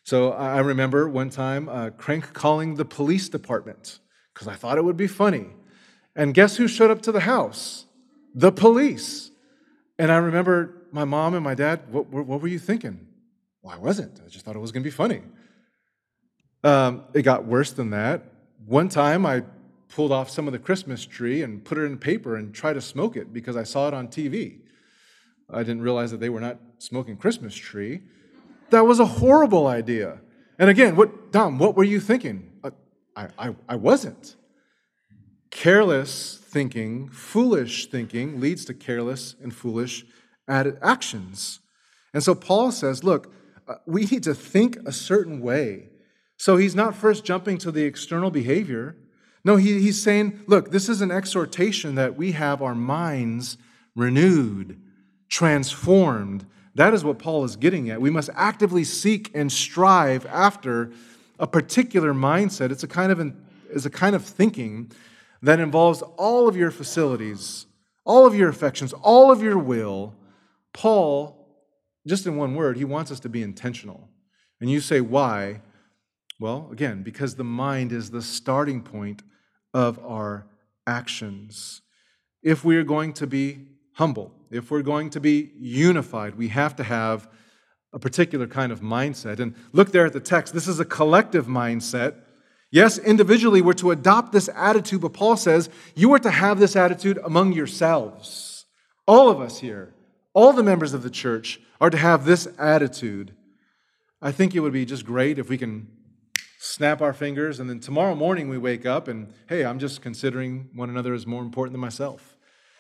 So 0.03 0.33
I 0.33 0.61
remember 0.61 1.09
one 1.09 1.31
time 1.31 1.69
uh, 1.69 1.91
crank 1.91 2.33
calling 2.33 2.77
the 2.77 2.85
police 2.85 3.29
department 3.29 3.99
because 4.33 4.49
I 4.49 4.55
thought 4.55 4.79
it 4.79 4.85
would 4.85 4.97
be 4.97 5.07
funny. 5.07 5.49
And 6.17 6.33
guess 6.33 6.57
who 6.57 6.67
showed 6.67 6.91
up 6.91 7.03
to 7.03 7.13
the 7.13 7.21
house? 7.21 7.85
the 8.39 8.53
police. 8.53 9.31
And 9.99 10.13
I 10.13 10.17
remember 10.17 10.87
my 10.93 11.05
mom 11.05 11.35
and 11.35 11.43
my 11.43 11.55
dad, 11.55 11.91
what, 11.91 12.09
what 12.09 12.41
were 12.41 12.49
you 12.49 12.61
thinking? 12.61 13.07
Well, 13.63 13.75
I 13.75 13.79
wasn't. 13.79 14.21
I 14.25 14.29
just 14.29 14.45
thought 14.45 14.57
it 14.57 14.61
was 14.61 14.73
going 14.73 14.83
to 14.83 14.87
be 14.87 14.95
funny. 14.95 15.23
Um, 16.65 17.05
it 17.15 17.23
got 17.23 17.45
worse 17.45 17.73
than 17.73 17.91
that. 17.91 18.25
One 18.67 18.89
time 18.89 19.25
I 19.25 19.45
pulled 19.89 20.13
off 20.13 20.29
some 20.29 20.47
of 20.47 20.53
the 20.53 20.59
Christmas 20.59 21.07
tree 21.07 21.43
and 21.43 21.65
put 21.65 21.79
it 21.79 21.83
in 21.83 21.99
paper 21.99 22.37
and 22.37 22.55
tried 22.55 22.75
to 22.75 22.81
smoke 22.81 23.17
it 23.17 23.33
because 23.33 23.57
I 23.57 23.63
saw 23.63 23.89
it 23.89 23.95
on 23.95 24.09
TV. 24.09 24.61
I 25.51 25.61
didn't 25.61 25.83
realize 25.83 26.11
that 26.11 26.21
they 26.21 26.29
were 26.29 26.41
not 26.41 26.59
smoking 26.79 27.17
Christmas 27.17 27.55
tree. 27.55 28.03
That 28.71 28.85
was 28.85 29.01
a 29.01 29.07
horrible 29.07 29.67
idea. 29.67 30.21
And 30.59 30.69
again, 30.69 30.95
what 30.97 31.33
Dom, 31.33 31.59
what 31.59 31.75
were 31.75 31.85
you 31.85 32.01
thinking? 32.01 32.53
Uh, 32.63 32.71
I, 33.17 33.29
I, 33.39 33.57
I 33.69 33.77
wasn't. 33.77 34.37
Careless 35.51 36.39
thinking, 36.43 37.09
foolish 37.09 37.87
thinking, 37.87 38.41
leads 38.41 38.65
to 38.67 38.75
careless 38.75 39.37
and 39.43 39.55
foolish 39.55 40.05
actions. 40.49 41.61
And 42.13 42.23
so 42.23 42.35
Paul 42.35 42.73
says, 42.73 43.05
look, 43.05 43.33
Uh, 43.69 43.75
we 43.87 44.07
need 44.07 44.23
to 44.23 44.35
think 44.35 44.79
a 44.87 44.93
certain 44.93 45.41
way. 45.41 45.91
So 46.39 46.57
he's 46.57 46.75
not 46.75 46.95
first 46.95 47.25
jumping 47.25 47.59
to 47.59 47.71
the 47.71 47.85
external 47.85 48.31
behavior. 48.31 48.97
No, 49.45 49.57
he, 49.57 49.81
he's 49.81 50.01
saying, 50.01 50.41
look, 50.47 50.71
this 50.71 50.89
is 50.89 51.01
an 51.01 51.11
exhortation 51.11 51.97
that 51.97 52.17
we 52.17 52.33
have 52.33 52.63
our 52.63 52.75
minds 52.75 53.59
renewed, 53.95 54.81
transformed. 55.29 56.47
That 56.75 56.95
is 56.95 57.05
what 57.05 57.19
Paul 57.19 57.45
is 57.45 57.57
getting 57.57 57.91
at. 57.91 58.01
We 58.01 58.11
must 58.11 58.31
actively 58.35 58.85
seek 58.85 59.31
and 59.35 59.51
strive 59.51 60.25
after 60.27 60.93
a 61.39 61.47
particular 61.47 62.15
mindset. 62.15 62.71
It's 62.71 62.85
a 62.85 62.89
kind 62.89 63.13
of, 63.13 63.33
it's 63.71 63.85
a 63.85 63.91
kind 63.91 64.15
of 64.17 64.25
thinking 64.25 64.91
that 65.43 65.61
involves 65.61 66.03
all 66.17 66.49
of 66.49 66.57
your 66.57 66.71
facilities, 66.71 67.67
all 68.05 68.27
of 68.27 68.35
your 68.35 68.49
affections, 68.49 68.93
all 68.93 69.31
of 69.31 69.43
your 69.43 69.59
will, 69.59 70.15
Paul, 70.73 71.38
just 72.07 72.27
in 72.27 72.37
one 72.37 72.55
word, 72.55 72.77
he 72.77 72.85
wants 72.85 73.11
us 73.11 73.21
to 73.21 73.29
be 73.29 73.43
intentional. 73.43 74.09
And 74.61 74.71
you 74.71 74.81
say, 74.81 75.01
why? 75.01 75.61
Well, 76.41 76.69
again, 76.73 77.03
because 77.03 77.35
the 77.35 77.45
mind 77.45 77.93
is 77.93 78.11
the 78.11 78.23
starting 78.23 78.83
point 78.83 79.23
of 79.75 79.99
our 80.05 80.47
actions. 80.87 81.83
If 82.43 82.65
we 82.65 82.77
are 82.77 82.85
going 82.85 83.13
to 83.15 83.27
be 83.27 83.67
humble, 83.95 84.33
if 84.51 84.71
we're 84.71 84.83
going 84.83 85.11
to 85.11 85.21
be 85.21 85.53
unified, 85.57 86.37
we 86.37 86.49
have 86.49 86.77
to 86.77 86.85
have 86.85 87.29
a 87.93 87.99
particular 87.99 88.47
kind 88.47 88.73
of 88.73 88.81
mindset. 88.81 89.41
And 89.41 89.55
look 89.73 89.93
there 89.93 90.07
at 90.07 90.13
the 90.13 90.21
text. 90.21 90.55
This 90.55 90.69
is 90.69 90.81
a 90.81 90.85
collective 90.85 91.47
mindset 91.47 92.15
Yes, 92.71 92.99
individually, 92.99 93.63
we're 93.63 93.73
to 93.75 93.93
adopt 93.93 94.33
this 94.33 94.51
attitude, 94.55 95.01
but 95.01 95.15
Paul 95.15 95.37
says 95.37 95.71
you 95.95 96.13
are 96.13 96.19
to 96.19 96.31
have 96.31 96.59
this 96.59 96.77
attitude 96.77 97.19
among 97.25 97.53
yourselves. 97.53 98.67
All 99.07 99.31
of 99.31 99.41
us 99.41 99.59
here, 99.59 99.95
all 100.39 100.53
the 100.53 100.63
members 100.63 100.95
of 100.95 101.03
the 101.03 101.11
church, 101.11 101.61
are 101.81 101.91
to 101.91 101.97
have 101.97 102.25
this 102.25 102.47
attitude. 102.61 103.35
I 104.23 104.31
think 104.31 104.55
it 104.55 104.61
would 104.61 104.73
be 104.73 104.85
just 104.85 105.05
great 105.05 105.37
if 105.37 105.49
we 105.49 105.59
can 105.59 105.89
snap 106.61 107.03
our 107.03 107.13
fingers, 107.13 107.59
and 107.59 107.69
then 107.69 107.81
tomorrow 107.81 108.15
morning 108.15 108.49
we 108.49 108.57
wake 108.57 108.87
up 108.87 109.09
and, 109.09 109.35
hey, 109.49 109.65
I'm 109.65 109.81
just 109.81 110.01
considering 110.01 110.71
one 110.77 110.91
another 110.91 111.13
as 111.13 111.27
more 111.27 111.43
important 111.43 111.73
than 111.73 111.81
myself. 111.81 112.37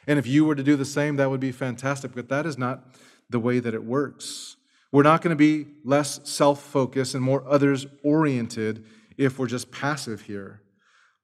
And 0.06 0.20
if 0.20 0.26
you 0.28 0.44
were 0.44 0.54
to 0.54 0.62
do 0.62 0.76
the 0.76 0.84
same, 0.84 1.16
that 1.16 1.30
would 1.30 1.40
be 1.40 1.50
fantastic, 1.50 2.14
but 2.14 2.28
that 2.28 2.46
is 2.46 2.56
not 2.56 2.94
the 3.28 3.40
way 3.40 3.58
that 3.58 3.74
it 3.74 3.82
works. 3.82 4.56
We're 4.92 5.02
not 5.02 5.20
going 5.20 5.36
to 5.36 5.36
be 5.36 5.66
less 5.82 6.20
self 6.22 6.62
focused 6.62 7.16
and 7.16 7.24
more 7.24 7.42
others 7.44 7.88
oriented 8.04 8.84
if 9.16 9.36
we're 9.36 9.48
just 9.48 9.72
passive 9.72 10.20
here. 10.20 10.62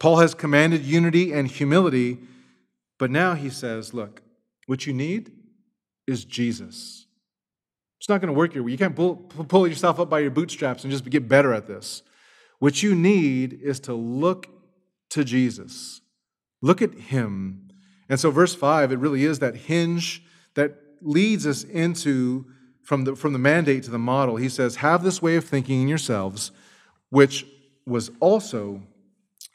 Paul 0.01 0.17
has 0.17 0.35
commanded 0.35 0.83
unity 0.85 1.33
and 1.33 1.47
humility, 1.47 2.19
but 2.99 3.13
now 3.13 3.35
he 3.35 3.51
says, 3.51 3.95
look, 3.95 4.21
what 4.67 4.85
you 4.85 4.93
need 4.93 5.31
is 6.07 6.25
Jesus. 6.25 7.07
It's 7.99 8.09
not 8.09 8.21
going 8.21 8.33
to 8.33 8.39
work 8.39 8.55
your 8.55 8.65
way. 8.65 8.73
You 8.73 8.79
can't 8.79 8.95
pull, 8.95 9.17
pull 9.17 9.67
yourself 9.67 9.99
up 9.99 10.11
by 10.11 10.21
your 10.21 10.31
bootstraps 10.31 10.85
and 10.85 10.91
just 10.91 11.09
get 11.09 11.29
better 11.29 11.55
at 11.55 11.67
this. 11.67 12.03
What 12.59 12.83
you 12.83 12.95
need 12.95 13.59
is 13.63 13.81
to 13.81 13.95
look 13.95 14.49
to 15.11 15.25
Jesus. 15.25 16.01
Look 16.61 16.83
at 16.83 16.95
him. 16.95 17.69
And 18.09 18.21
so, 18.21 18.31
verse 18.31 18.55
5, 18.55 18.93
it 18.93 18.99
really 18.99 19.25
is 19.25 19.39
that 19.39 19.57
hinge 19.57 20.23
that 20.55 20.77
leads 21.01 21.47
us 21.47 21.65
into 21.65 22.47
from 22.83 23.05
the, 23.05 23.17
from 23.17 23.33
the 23.33 23.39
mandate 23.39 23.83
to 23.85 23.91
the 23.91 23.99
model. 23.99 24.37
He 24.37 24.49
says, 24.49 24.77
Have 24.77 25.03
this 25.03 25.23
way 25.23 25.37
of 25.37 25.45
thinking 25.45 25.83
in 25.83 25.89
yourselves, 25.89 26.53
which 27.11 27.47
was 27.87 28.11
also 28.21 28.83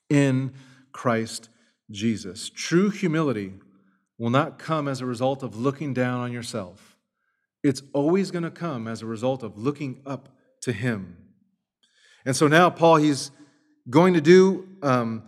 in 0.09 0.53
Christ 0.91 1.49
Jesus. 1.91 2.49
True 2.49 2.89
humility 2.89 3.53
will 4.19 4.29
not 4.29 4.59
come 4.59 4.87
as 4.87 5.01
a 5.01 5.05
result 5.05 5.41
of 5.41 5.55
looking 5.55 5.93
down 5.93 6.19
on 6.19 6.31
yourself, 6.31 6.97
it's 7.63 7.81
always 7.93 8.29
going 8.29 8.43
to 8.43 8.51
come 8.51 8.87
as 8.87 9.01
a 9.01 9.05
result 9.05 9.41
of 9.41 9.57
looking 9.57 10.01
up 10.05 10.29
to 10.61 10.71
Him. 10.71 11.17
And 12.25 12.35
so 12.35 12.47
now, 12.47 12.69
Paul, 12.69 12.97
he's 12.97 13.31
going 13.89 14.13
to 14.13 14.21
do 14.21 14.67
um, 14.83 15.23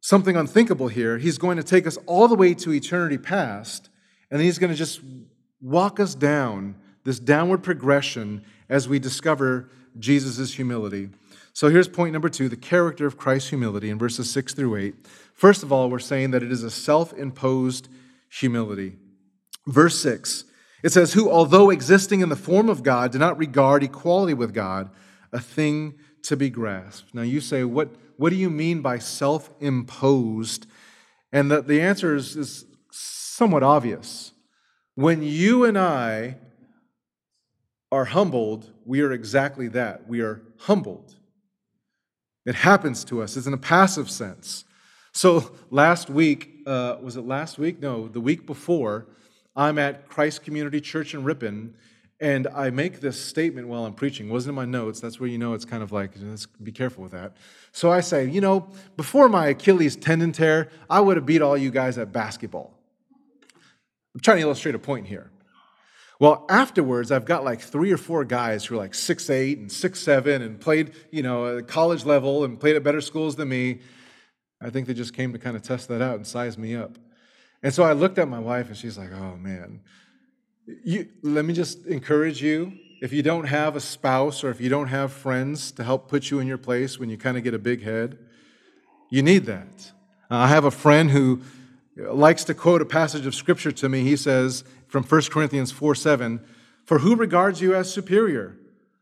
something 0.00 0.36
unthinkable 0.36 0.88
here. 0.88 1.18
He's 1.18 1.38
going 1.38 1.56
to 1.56 1.62
take 1.62 1.86
us 1.86 1.96
all 2.06 2.28
the 2.28 2.34
way 2.34 2.54
to 2.54 2.72
eternity 2.72 3.18
past, 3.18 3.88
and 4.30 4.40
he's 4.40 4.58
going 4.58 4.70
to 4.70 4.76
just 4.76 5.00
walk 5.60 5.98
us 5.98 6.14
down 6.14 6.76
this 7.04 7.18
downward 7.18 7.62
progression 7.62 8.44
as 8.68 8.88
we 8.88 8.98
discover 8.98 9.70
Jesus' 9.98 10.54
humility. 10.54 11.10
So 11.52 11.68
here's 11.68 11.88
point 11.88 12.12
number 12.12 12.28
two 12.28 12.48
the 12.48 12.56
character 12.56 13.06
of 13.06 13.16
Christ's 13.16 13.50
humility 13.50 13.90
in 13.90 13.98
verses 13.98 14.30
six 14.30 14.52
through 14.52 14.76
eight. 14.76 14.94
First 15.34 15.62
of 15.62 15.72
all, 15.72 15.90
we're 15.90 15.98
saying 15.98 16.30
that 16.30 16.42
it 16.42 16.50
is 16.50 16.62
a 16.62 16.70
self 16.70 17.12
imposed 17.12 17.88
humility. 18.30 18.96
Verse 19.66 19.98
six, 19.98 20.44
it 20.82 20.92
says, 20.92 21.12
Who, 21.12 21.30
although 21.30 21.70
existing 21.70 22.20
in 22.20 22.28
the 22.28 22.36
form 22.36 22.68
of 22.68 22.82
God, 22.82 23.12
did 23.12 23.18
not 23.18 23.36
regard 23.36 23.82
equality 23.82 24.34
with 24.34 24.54
God 24.54 24.90
a 25.32 25.40
thing 25.40 25.94
to 26.22 26.36
be 26.36 26.48
grasped. 26.48 27.14
Now 27.14 27.22
you 27.22 27.40
say, 27.40 27.64
What, 27.64 27.90
what 28.16 28.30
do 28.30 28.36
you 28.36 28.48
mean 28.48 28.80
by 28.80 28.98
self 28.98 29.50
imposed? 29.60 30.66
And 31.32 31.50
the, 31.50 31.62
the 31.62 31.80
answer 31.80 32.14
is, 32.14 32.36
is 32.36 32.64
somewhat 32.90 33.64
obvious. 33.64 34.32
When 34.94 35.22
you 35.22 35.64
and 35.64 35.76
I 35.76 36.36
are 37.90 38.04
humbled, 38.04 38.70
we 38.84 39.00
are 39.00 39.10
exactly 39.10 39.66
that. 39.68 40.06
We 40.06 40.20
are 40.20 40.42
humbled. 40.58 41.16
It 42.46 42.54
happens 42.54 43.04
to 43.06 43.22
us. 43.22 43.36
It's 43.36 43.46
in 43.46 43.52
a 43.52 43.58
passive 43.58 44.10
sense. 44.10 44.64
So 45.16 45.52
last 45.70 46.10
week, 46.10 46.62
uh, 46.66 46.96
was 47.00 47.16
it 47.16 47.24
last 47.24 47.56
week? 47.56 47.80
No, 47.80 48.08
the 48.08 48.20
week 48.20 48.46
before, 48.46 49.06
I'm 49.54 49.78
at 49.78 50.08
Christ 50.08 50.42
Community 50.42 50.80
Church 50.80 51.14
in 51.14 51.22
Ripon, 51.22 51.76
and 52.18 52.48
I 52.48 52.70
make 52.70 53.00
this 53.00 53.24
statement 53.24 53.68
while 53.68 53.86
I'm 53.86 53.94
preaching. 53.94 54.28
It 54.28 54.32
wasn't 54.32 54.50
in 54.50 54.54
my 54.56 54.64
notes. 54.64 54.98
That's 54.98 55.20
where 55.20 55.28
you 55.28 55.38
know 55.38 55.54
it's 55.54 55.64
kind 55.64 55.84
of 55.84 55.92
like, 55.92 56.10
let's 56.20 56.46
be 56.46 56.72
careful 56.72 57.04
with 57.04 57.12
that. 57.12 57.36
So 57.70 57.92
I 57.92 58.00
say, 58.00 58.28
you 58.28 58.40
know, 58.40 58.66
before 58.96 59.28
my 59.28 59.46
Achilles 59.46 59.94
tendon 59.94 60.32
tear, 60.32 60.68
I 60.90 60.98
would 60.98 61.16
have 61.16 61.26
beat 61.26 61.42
all 61.42 61.56
you 61.56 61.70
guys 61.70 61.96
at 61.96 62.10
basketball. 62.10 62.74
I'm 64.14 64.20
trying 64.20 64.38
to 64.38 64.42
illustrate 64.42 64.74
a 64.74 64.80
point 64.80 65.06
here. 65.06 65.30
Well, 66.18 66.44
afterwards, 66.48 67.12
I've 67.12 67.24
got 67.24 67.44
like 67.44 67.60
three 67.60 67.92
or 67.92 67.98
four 67.98 68.24
guys 68.24 68.64
who 68.64 68.74
are 68.74 68.78
like 68.78 68.94
six 68.94 69.30
eight 69.30 69.58
and 69.58 69.70
six 69.70 70.00
seven 70.00 70.42
and 70.42 70.60
played, 70.60 70.92
you 71.12 71.22
know, 71.22 71.58
at 71.58 71.68
college 71.68 72.04
level 72.04 72.42
and 72.44 72.58
played 72.58 72.74
at 72.74 72.82
better 72.82 73.00
schools 73.00 73.36
than 73.36 73.48
me. 73.48 73.78
I 74.64 74.70
think 74.70 74.86
they 74.86 74.94
just 74.94 75.12
came 75.12 75.32
to 75.32 75.38
kind 75.38 75.56
of 75.56 75.62
test 75.62 75.88
that 75.88 76.00
out 76.00 76.16
and 76.16 76.26
size 76.26 76.56
me 76.56 76.74
up. 76.74 76.96
And 77.62 77.72
so 77.72 77.82
I 77.82 77.92
looked 77.92 78.18
at 78.18 78.28
my 78.28 78.38
wife 78.38 78.68
and 78.68 78.76
she's 78.76 78.96
like, 78.96 79.12
oh 79.12 79.36
man. 79.36 79.80
You, 80.82 81.08
let 81.22 81.44
me 81.44 81.52
just 81.52 81.84
encourage 81.86 82.42
you 82.42 82.72
if 83.02 83.12
you 83.12 83.22
don't 83.22 83.44
have 83.44 83.76
a 83.76 83.80
spouse 83.80 84.42
or 84.42 84.50
if 84.50 84.62
you 84.62 84.70
don't 84.70 84.88
have 84.88 85.12
friends 85.12 85.70
to 85.72 85.84
help 85.84 86.08
put 86.08 86.30
you 86.30 86.38
in 86.38 86.46
your 86.46 86.56
place 86.56 86.98
when 86.98 87.10
you 87.10 87.18
kind 87.18 87.36
of 87.36 87.44
get 87.44 87.52
a 87.52 87.58
big 87.58 87.82
head, 87.82 88.18
you 89.10 89.22
need 89.22 89.44
that. 89.44 89.92
Uh, 90.30 90.36
I 90.36 90.46
have 90.46 90.64
a 90.64 90.70
friend 90.70 91.10
who 91.10 91.42
likes 91.96 92.44
to 92.44 92.54
quote 92.54 92.80
a 92.80 92.86
passage 92.86 93.26
of 93.26 93.34
scripture 93.34 93.72
to 93.72 93.88
me. 93.90 94.00
He 94.00 94.16
says 94.16 94.64
from 94.88 95.04
1 95.04 95.22
Corinthians 95.30 95.70
4 95.70 95.94
7, 95.94 96.40
For 96.86 97.00
who 97.00 97.14
regards 97.14 97.60
you 97.60 97.74
as 97.74 97.92
superior? 97.92 98.56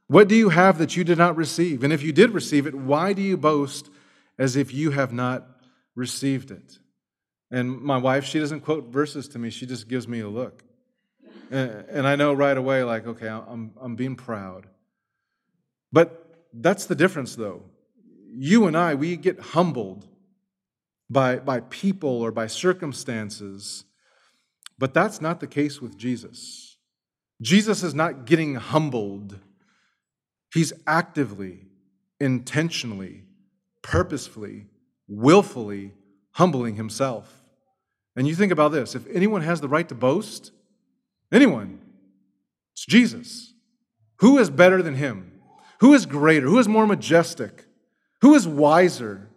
What 0.08 0.26
do 0.26 0.34
you 0.34 0.48
have 0.48 0.78
that 0.78 0.96
you 0.96 1.04
did 1.04 1.18
not 1.18 1.36
receive? 1.36 1.84
And 1.84 1.92
if 1.92 2.02
you 2.02 2.12
did 2.12 2.30
receive 2.30 2.66
it, 2.66 2.74
why 2.74 3.12
do 3.12 3.22
you 3.22 3.36
boast 3.36 3.88
as 4.38 4.56
if 4.56 4.74
you 4.74 4.90
have 4.90 5.12
not 5.12 5.46
received 5.94 6.50
it? 6.50 6.78
And 7.50 7.80
my 7.80 7.98
wife, 7.98 8.24
she 8.24 8.38
doesn't 8.38 8.60
quote 8.60 8.86
verses 8.86 9.28
to 9.28 9.38
me, 9.38 9.50
she 9.50 9.66
just 9.66 9.88
gives 9.88 10.08
me 10.08 10.20
a 10.20 10.28
look. 10.28 10.64
And 11.50 12.06
I 12.06 12.16
know 12.16 12.32
right 12.32 12.56
away, 12.56 12.82
like, 12.82 13.06
okay, 13.06 13.28
I'm, 13.28 13.72
I'm 13.78 13.94
being 13.94 14.16
proud. 14.16 14.66
But 15.92 16.46
that's 16.54 16.86
the 16.86 16.94
difference, 16.94 17.36
though. 17.36 17.64
You 18.34 18.66
and 18.66 18.74
I, 18.74 18.94
we 18.94 19.16
get 19.16 19.38
humbled 19.38 20.08
by, 21.10 21.36
by 21.36 21.60
people 21.60 22.22
or 22.22 22.32
by 22.32 22.46
circumstances. 22.46 23.84
But 24.78 24.94
that's 24.94 25.20
not 25.20 25.40
the 25.40 25.46
case 25.46 25.82
with 25.82 25.98
Jesus. 25.98 26.78
Jesus 27.42 27.82
is 27.82 27.94
not 27.94 28.24
getting 28.24 28.54
humbled, 28.54 29.38
he's 30.54 30.72
actively, 30.86 31.66
intentionally, 32.18 33.24
purposefully, 33.82 34.68
willfully 35.12 35.92
humbling 36.32 36.76
himself. 36.76 37.42
And 38.16 38.26
you 38.26 38.34
think 38.34 38.52
about 38.52 38.72
this 38.72 38.94
if 38.94 39.06
anyone 39.12 39.42
has 39.42 39.60
the 39.60 39.68
right 39.68 39.88
to 39.88 39.94
boast, 39.94 40.52
anyone, 41.30 41.80
it's 42.72 42.86
Jesus. 42.86 43.54
Who 44.16 44.38
is 44.38 44.50
better 44.50 44.82
than 44.82 44.94
him? 44.94 45.40
Who 45.80 45.94
is 45.94 46.06
greater? 46.06 46.46
Who 46.46 46.58
is 46.58 46.68
more 46.68 46.86
majestic? 46.86 47.64
Who 48.20 48.34
is 48.34 48.46
wiser? 48.46 49.28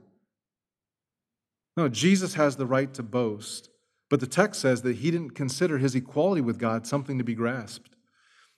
No, 1.75 1.89
Jesus 1.89 2.35
has 2.35 2.55
the 2.55 2.67
right 2.67 2.93
to 2.93 3.03
boast. 3.03 3.69
But 4.09 4.19
the 4.19 4.27
text 4.27 4.61
says 4.61 4.83
that 4.83 4.97
he 4.97 5.09
didn't 5.09 5.31
consider 5.31 5.79
his 5.79 5.95
equality 5.95 6.41
with 6.41 6.59
God 6.59 6.85
something 6.85 7.17
to 7.17 7.23
be 7.23 7.33
grasped. 7.33 7.95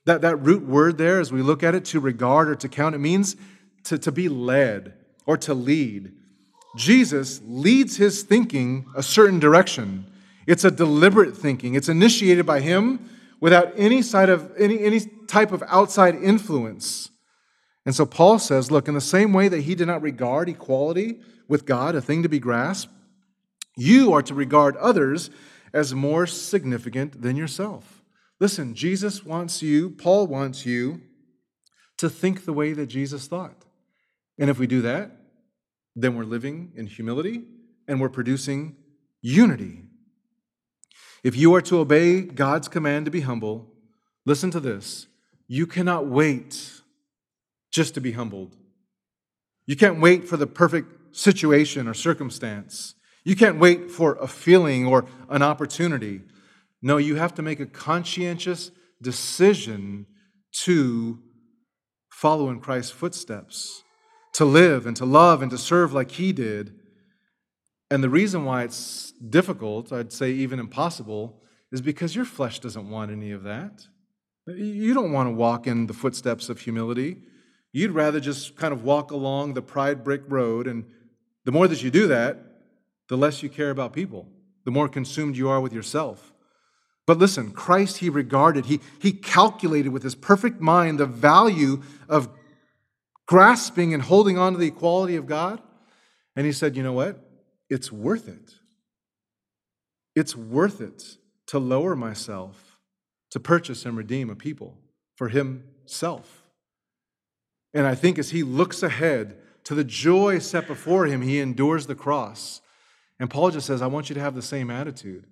That, 0.05 0.21
that 0.21 0.35
root 0.37 0.65
word 0.65 0.97
there, 0.97 1.19
as 1.19 1.31
we 1.31 1.41
look 1.41 1.63
at 1.63 1.75
it, 1.75 1.85
to 1.85 1.99
regard 1.99 2.49
or 2.49 2.55
to 2.55 2.69
count, 2.69 2.95
it 2.95 2.99
means 2.99 3.35
to, 3.85 3.97
to 3.97 4.11
be 4.11 4.29
led 4.29 4.93
or 5.25 5.37
to 5.37 5.53
lead. 5.53 6.11
Jesus 6.77 7.41
leads 7.43 7.97
his 7.97 8.21
thinking 8.21 8.85
a 8.95 9.03
certain 9.03 9.39
direction. 9.39 10.05
It's 10.45 10.63
a 10.63 10.71
deliberate 10.71 11.35
thinking. 11.35 11.73
It's 11.73 11.89
initiated 11.89 12.45
by 12.45 12.61
him 12.61 13.09
without 13.41 13.73
any 13.75 14.01
side 14.01 14.29
of 14.29 14.51
any, 14.57 14.79
any 14.83 15.01
type 15.27 15.51
of 15.51 15.63
outside 15.67 16.15
influence. 16.15 17.09
And 17.85 17.95
so 17.95 18.05
Paul 18.05 18.37
says, 18.37 18.71
look, 18.71 18.87
in 18.87 18.93
the 18.93 19.01
same 19.01 19.33
way 19.33 19.47
that 19.47 19.61
he 19.61 19.75
did 19.75 19.87
not 19.87 20.01
regard 20.01 20.49
equality 20.49 21.19
with 21.47 21.65
God 21.65 21.95
a 21.95 22.01
thing 22.01 22.23
to 22.23 22.29
be 22.29 22.39
grasped, 22.39 22.91
you 23.75 24.13
are 24.13 24.21
to 24.21 24.33
regard 24.33 24.75
others 24.77 25.29
as 25.73 25.93
more 25.93 26.27
significant 26.27 27.21
than 27.21 27.35
yourself. 27.35 28.03
Listen, 28.39 28.75
Jesus 28.75 29.25
wants 29.25 29.61
you, 29.61 29.89
Paul 29.89 30.27
wants 30.27 30.65
you 30.65 31.01
to 31.97 32.09
think 32.09 32.45
the 32.45 32.53
way 32.53 32.73
that 32.73 32.87
Jesus 32.87 33.27
thought. 33.27 33.65
And 34.37 34.49
if 34.49 34.59
we 34.59 34.67
do 34.67 34.81
that, 34.83 35.16
then 35.97 36.15
we're 36.15 36.23
living 36.23 36.71
in 36.75 36.85
humility 36.85 37.41
and 37.87 37.99
we're 37.99 38.07
producing 38.07 38.75
unity. 39.21 39.83
If 41.23 41.35
you 41.35 41.55
are 41.55 41.61
to 41.63 41.79
obey 41.79 42.21
God's 42.21 42.67
command 42.67 43.05
to 43.05 43.11
be 43.11 43.21
humble, 43.21 43.73
listen 44.23 44.51
to 44.51 44.59
this. 44.59 45.07
You 45.47 45.65
cannot 45.65 46.05
wait 46.05 46.71
just 47.71 47.95
to 47.95 48.01
be 48.01 48.11
humbled. 48.11 48.55
You 49.65 49.75
can't 49.75 49.99
wait 49.99 50.27
for 50.27 50.37
the 50.37 50.45
perfect 50.45 51.15
situation 51.15 51.87
or 51.87 51.95
circumstance. 51.95 52.93
You 53.23 53.35
can't 53.35 53.57
wait 53.57 53.89
for 53.89 54.15
a 54.21 54.27
feeling 54.27 54.85
or 54.85 55.05
an 55.29 55.41
opportunity. 55.41 56.21
No, 56.81 56.97
you 56.97 57.15
have 57.15 57.33
to 57.35 57.41
make 57.41 57.59
a 57.59 57.65
conscientious 57.65 58.69
decision 59.01 60.05
to 60.63 61.19
follow 62.11 62.49
in 62.49 62.59
Christ's 62.59 62.91
footsteps, 62.91 63.83
to 64.37 64.45
live 64.45 64.85
and 64.85 64.95
to 64.95 65.03
love 65.03 65.41
and 65.41 65.49
to 65.49 65.57
serve 65.57 65.93
like 65.93 66.11
he 66.11 66.31
did. 66.31 66.71
And 67.89 68.03
the 68.03 68.09
reason 68.09 68.45
why 68.45 68.65
it's 68.65 69.11
difficult, 69.13 69.91
I'd 69.91 70.13
say 70.13 70.29
even 70.29 70.59
impossible, 70.59 71.41
is 71.71 71.81
because 71.81 72.15
your 72.15 72.23
flesh 72.23 72.59
doesn't 72.59 72.87
want 72.87 73.09
any 73.09 73.31
of 73.31 73.41
that. 73.43 73.87
You 74.45 74.93
don't 74.93 75.11
want 75.11 75.25
to 75.25 75.31
walk 75.31 75.65
in 75.65 75.87
the 75.87 75.93
footsteps 75.93 76.49
of 76.49 76.59
humility. 76.59 77.17
you'd 77.73 77.91
rather 77.91 78.19
just 78.19 78.55
kind 78.55 78.73
of 78.73 78.83
walk 78.83 79.09
along 79.09 79.55
the 79.55 79.61
pride 79.63 80.03
brick 80.03 80.21
road. 80.27 80.67
And 80.67 80.85
the 81.43 81.51
more 81.51 81.67
that 81.67 81.81
you 81.81 81.89
do 81.89 82.07
that, 82.07 82.37
the 83.09 83.17
less 83.17 83.41
you 83.41 83.49
care 83.49 83.71
about 83.71 83.91
people, 83.91 84.27
the 84.65 84.71
more 84.71 84.87
consumed 84.87 85.35
you 85.35 85.49
are 85.49 85.59
with 85.59 85.73
yourself. 85.73 86.31
But 87.07 87.17
listen, 87.17 87.53
Christ, 87.53 87.97
he 87.97 88.09
regarded, 88.09 88.67
he, 88.67 88.81
he 89.01 89.13
calculated 89.13 89.89
with 89.89 90.03
his 90.03 90.13
perfect 90.13 90.61
mind 90.61 90.99
the 90.99 91.07
value 91.07 91.81
of 92.07 92.29
grasping 93.27 93.93
and 93.93 94.01
holding 94.01 94.37
on 94.37 94.53
to 94.53 94.57
the 94.57 94.67
equality 94.67 95.15
of 95.15 95.27
God. 95.27 95.61
And 96.35 96.45
he 96.45 96.51
said, 96.51 96.75
you 96.75 96.83
know 96.83 96.93
what? 96.93 97.19
It's 97.69 97.91
worth 97.91 98.27
it. 98.27 98.53
It's 100.15 100.35
worth 100.35 100.81
it 100.81 101.03
to 101.47 101.59
lower 101.59 101.95
myself 101.95 102.79
to 103.31 103.39
purchase 103.39 103.85
and 103.85 103.97
redeem 103.97 104.29
a 104.29 104.35
people 104.35 104.77
for 105.15 105.29
himself. 105.29 106.43
And 107.73 107.85
I 107.85 107.93
think 107.93 108.17
as 108.17 108.31
he 108.31 108.43
looks 108.43 108.81
ahead 108.81 109.37
to 109.65 109.75
the 109.75 109.83
joy 109.83 110.39
set 110.39 110.65
before 110.65 111.05
him, 111.05 111.21
he 111.21 111.39
endures 111.39 111.87
the 111.87 111.95
cross. 111.95 112.61
And 113.19 113.29
Paul 113.29 113.51
just 113.51 113.67
says, 113.67 113.81
I 113.81 113.87
want 113.87 114.09
you 114.09 114.13
to 114.15 114.21
have 114.21 114.35
the 114.35 114.41
same 114.41 114.71
attitude 114.71 115.25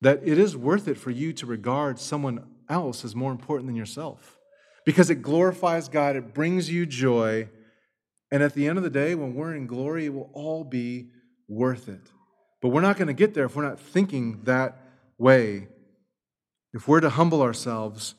that 0.00 0.20
it 0.24 0.38
is 0.38 0.56
worth 0.56 0.88
it 0.88 0.96
for 0.96 1.10
you 1.10 1.32
to 1.34 1.46
regard 1.46 1.98
someone 1.98 2.44
else 2.68 3.04
as 3.04 3.14
more 3.14 3.30
important 3.30 3.66
than 3.66 3.76
yourself 3.76 4.39
because 4.84 5.10
it 5.10 5.22
glorifies 5.22 5.88
God, 5.88 6.16
it 6.16 6.34
brings 6.34 6.70
you 6.70 6.86
joy. 6.86 7.48
And 8.30 8.42
at 8.42 8.54
the 8.54 8.68
end 8.68 8.78
of 8.78 8.84
the 8.84 8.90
day, 8.90 9.14
when 9.14 9.34
we're 9.34 9.54
in 9.54 9.66
glory, 9.66 10.06
it 10.06 10.14
will 10.14 10.30
all 10.32 10.64
be 10.64 11.10
worth 11.48 11.88
it. 11.88 12.12
But 12.62 12.68
we're 12.68 12.80
not 12.80 12.96
going 12.96 13.08
to 13.08 13.14
get 13.14 13.34
there 13.34 13.46
if 13.46 13.56
we're 13.56 13.66
not 13.66 13.80
thinking 13.80 14.42
that 14.44 14.78
way. 15.18 15.68
If 16.72 16.86
we're 16.86 17.00
to 17.00 17.10
humble 17.10 17.42
ourselves, 17.42 18.14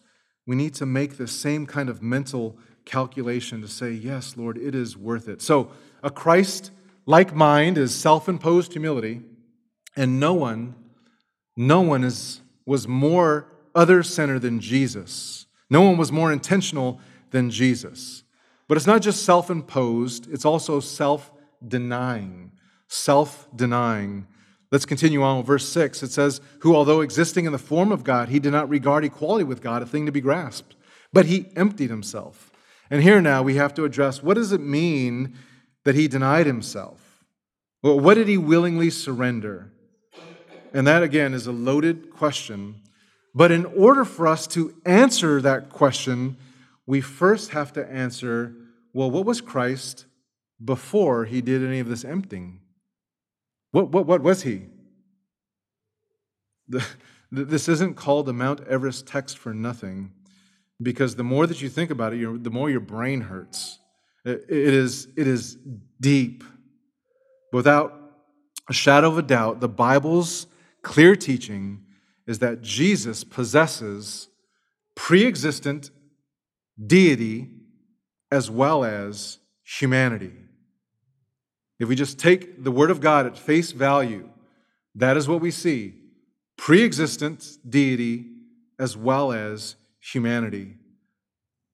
we 0.45 0.55
need 0.55 0.73
to 0.75 0.85
make 0.85 1.17
the 1.17 1.27
same 1.27 1.65
kind 1.65 1.89
of 1.89 2.01
mental 2.01 2.57
calculation 2.85 3.61
to 3.61 3.67
say, 3.67 3.91
Yes, 3.91 4.35
Lord, 4.35 4.57
it 4.57 4.75
is 4.75 4.97
worth 4.97 5.27
it. 5.29 5.41
So, 5.41 5.71
a 6.03 6.09
Christ 6.09 6.71
like 7.05 7.35
mind 7.35 7.77
is 7.77 7.95
self 7.95 8.27
imposed 8.27 8.73
humility, 8.73 9.21
and 9.95 10.19
no 10.19 10.33
one, 10.33 10.75
no 11.55 11.81
one 11.81 12.03
is, 12.03 12.41
was 12.65 12.87
more 12.87 13.47
other 13.73 14.03
centered 14.03 14.39
than 14.39 14.59
Jesus. 14.59 15.45
No 15.71 15.81
one 15.81 15.97
was 15.97 16.11
more 16.11 16.33
intentional 16.33 16.99
than 17.31 17.49
Jesus. 17.49 18.23
But 18.67 18.77
it's 18.77 18.85
not 18.85 19.01
just 19.01 19.23
self 19.23 19.49
imposed, 19.49 20.31
it's 20.31 20.45
also 20.45 20.79
self 20.81 21.31
denying. 21.65 22.51
Self 22.87 23.47
denying. 23.55 24.27
Let's 24.69 24.85
continue 24.85 25.23
on 25.23 25.37
with 25.37 25.47
verse 25.47 25.67
6. 25.67 26.03
It 26.03 26.11
says, 26.11 26.41
Who, 26.59 26.75
although 26.75 27.01
existing 27.01 27.45
in 27.45 27.51
the 27.51 27.57
form 27.57 27.91
of 27.91 28.03
God, 28.03 28.29
he 28.29 28.39
did 28.39 28.51
not 28.51 28.69
regard 28.69 29.03
equality 29.03 29.43
with 29.43 29.61
God 29.61 29.81
a 29.81 29.85
thing 29.85 30.05
to 30.05 30.11
be 30.11 30.21
grasped, 30.21 30.75
but 31.11 31.25
he 31.25 31.47
emptied 31.55 31.89
himself. 31.89 32.51
And 32.89 33.01
here 33.01 33.21
now 33.21 33.41
we 33.41 33.55
have 33.55 33.73
to 33.75 33.85
address 33.85 34.21
what 34.21 34.35
does 34.35 34.51
it 34.51 34.61
mean 34.61 35.37
that 35.85 35.95
he 35.95 36.07
denied 36.07 36.45
himself? 36.45 37.23
Well, 37.81 37.99
what 37.99 38.15
did 38.15 38.27
he 38.27 38.37
willingly 38.37 38.89
surrender? 38.89 39.71
And 40.73 40.85
that, 40.85 41.01
again, 41.01 41.33
is 41.33 41.47
a 41.47 41.51
loaded 41.51 42.11
question. 42.11 42.81
But 43.33 43.51
in 43.51 43.65
order 43.65 44.03
for 44.03 44.27
us 44.27 44.45
to 44.47 44.75
answer 44.85 45.41
that 45.41 45.69
question, 45.69 46.37
we 46.85 47.01
first 47.01 47.51
have 47.51 47.71
to 47.73 47.89
answer 47.89 48.55
well, 48.93 49.09
what 49.09 49.25
was 49.25 49.39
Christ 49.39 50.05
before 50.63 51.23
he 51.23 51.41
did 51.41 51.63
any 51.63 51.79
of 51.79 51.87
this 51.87 52.03
emptying? 52.03 52.59
What, 53.71 53.89
what, 53.89 54.05
what 54.05 54.21
was 54.21 54.43
he? 54.43 54.63
The, 56.67 56.85
this 57.31 57.69
isn't 57.69 57.95
called 57.95 58.25
the 58.25 58.33
Mount 58.33 58.61
Everest 58.67 59.07
text 59.07 59.37
for 59.37 59.53
nothing, 59.53 60.11
because 60.81 61.15
the 61.15 61.23
more 61.23 61.47
that 61.47 61.61
you 61.61 61.69
think 61.69 61.89
about 61.89 62.13
it, 62.13 62.43
the 62.43 62.49
more 62.49 62.69
your 62.69 62.81
brain 62.81 63.21
hurts. 63.21 63.79
It, 64.25 64.45
it, 64.49 64.73
is, 64.73 65.07
it 65.15 65.27
is 65.27 65.57
deep. 65.99 66.43
Without 67.53 67.93
a 68.69 68.73
shadow 68.73 69.07
of 69.07 69.17
a 69.17 69.21
doubt, 69.21 69.61
the 69.61 69.69
Bible's 69.69 70.47
clear 70.81 71.15
teaching 71.15 71.85
is 72.27 72.39
that 72.39 72.61
Jesus 72.61 73.23
possesses 73.23 74.27
pre 74.95 75.25
existent 75.25 75.91
deity 76.85 77.49
as 78.31 78.49
well 78.49 78.83
as 78.83 79.39
humanity. 79.63 80.33
If 81.79 81.89
we 81.89 81.95
just 81.95 82.19
take 82.19 82.63
the 82.63 82.71
Word 82.71 82.91
of 82.91 83.01
God 83.01 83.25
at 83.25 83.37
face 83.37 83.71
value, 83.71 84.29
that 84.95 85.17
is 85.17 85.27
what 85.27 85.41
we 85.41 85.51
see 85.51 85.95
pre 86.57 86.83
existent 86.83 87.57
deity 87.67 88.27
as 88.77 88.95
well 88.95 89.31
as 89.31 89.75
humanity. 89.99 90.75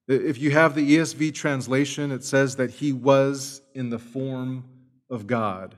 If 0.07 0.37
you 0.37 0.51
have 0.51 0.75
the 0.75 0.97
ESV 0.97 1.33
translation, 1.33 2.11
it 2.11 2.23
says 2.23 2.55
that 2.55 2.71
he 2.71 2.93
was 2.93 3.61
in 3.73 3.89
the 3.89 3.99
form 3.99 4.63
of 5.09 5.27
God. 5.27 5.77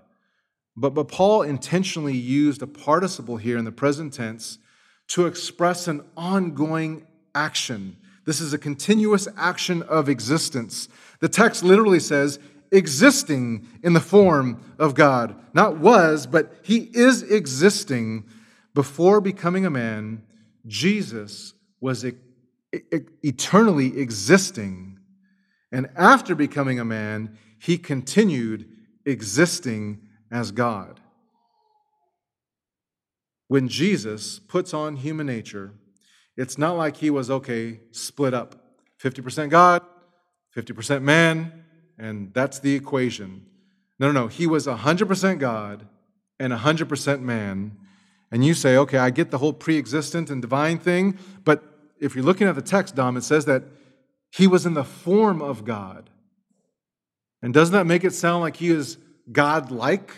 But, 0.75 0.93
but 0.93 1.07
Paul 1.07 1.41
intentionally 1.41 2.15
used 2.15 2.61
a 2.61 2.67
participle 2.67 3.37
here 3.37 3.57
in 3.57 3.65
the 3.65 3.71
present 3.71 4.13
tense 4.13 4.59
to 5.09 5.25
express 5.25 5.87
an 5.87 6.03
ongoing 6.15 7.05
action. 7.35 7.97
This 8.25 8.41
is 8.41 8.53
a 8.53 8.57
continuous 8.57 9.27
action 9.35 9.81
of 9.83 10.07
existence. 10.07 10.87
The 11.19 11.29
text 11.29 11.63
literally 11.63 11.99
says, 11.99 12.39
existing 12.71 13.67
in 13.83 13.93
the 13.93 13.99
form 13.99 14.61
of 14.77 14.93
God. 14.93 15.35
Not 15.53 15.79
was, 15.79 16.27
but 16.27 16.53
he 16.61 16.89
is 16.93 17.23
existing. 17.23 18.25
Before 18.73 19.19
becoming 19.21 19.65
a 19.65 19.71
man, 19.71 20.23
Jesus 20.67 21.53
was 21.81 22.05
e- 22.05 22.13
e- 22.73 22.81
eternally 23.23 23.99
existing. 23.99 24.99
And 25.71 25.89
after 25.95 26.35
becoming 26.35 26.79
a 26.79 26.85
man, 26.85 27.37
he 27.57 27.77
continued 27.77 28.69
existing 29.05 30.01
as 30.31 30.51
God. 30.51 30.99
When 33.47 33.67
Jesus 33.67 34.39
puts 34.39 34.73
on 34.73 34.97
human 34.97 35.25
nature, 35.25 35.73
it's 36.37 36.57
not 36.57 36.77
like 36.77 36.97
he 36.97 37.09
was, 37.09 37.29
okay, 37.29 37.79
split 37.91 38.33
up 38.33 38.55
50% 39.01 39.49
God, 39.49 39.81
50% 40.55 41.01
man, 41.01 41.65
and 41.97 42.33
that's 42.33 42.59
the 42.59 42.75
equation. 42.75 43.45
No, 43.99 44.11
no, 44.11 44.21
no. 44.21 44.27
He 44.27 44.47
was 44.47 44.67
100% 44.67 45.39
God 45.39 45.87
and 46.39 46.53
100% 46.53 47.21
man. 47.21 47.77
And 48.31 48.45
you 48.45 48.53
say, 48.53 48.77
okay, 48.77 48.97
I 48.97 49.09
get 49.09 49.31
the 49.31 49.39
whole 49.39 49.53
pre 49.53 49.77
existent 49.77 50.29
and 50.29 50.41
divine 50.41 50.77
thing, 50.77 51.17
but 51.43 51.63
if 51.99 52.15
you're 52.15 52.23
looking 52.23 52.47
at 52.47 52.55
the 52.55 52.61
text, 52.61 52.95
Dom, 52.95 53.17
it 53.17 53.23
says 53.23 53.45
that 53.45 53.63
he 54.31 54.47
was 54.47 54.65
in 54.65 54.75
the 54.75 54.83
form 54.83 55.41
of 55.41 55.65
God. 55.65 56.09
And 57.41 57.53
doesn't 57.53 57.73
that 57.73 57.85
make 57.85 58.03
it 58.03 58.13
sound 58.13 58.41
like 58.41 58.57
he 58.57 58.69
is 58.69 58.97
God 59.31 59.71
like? 59.71 60.11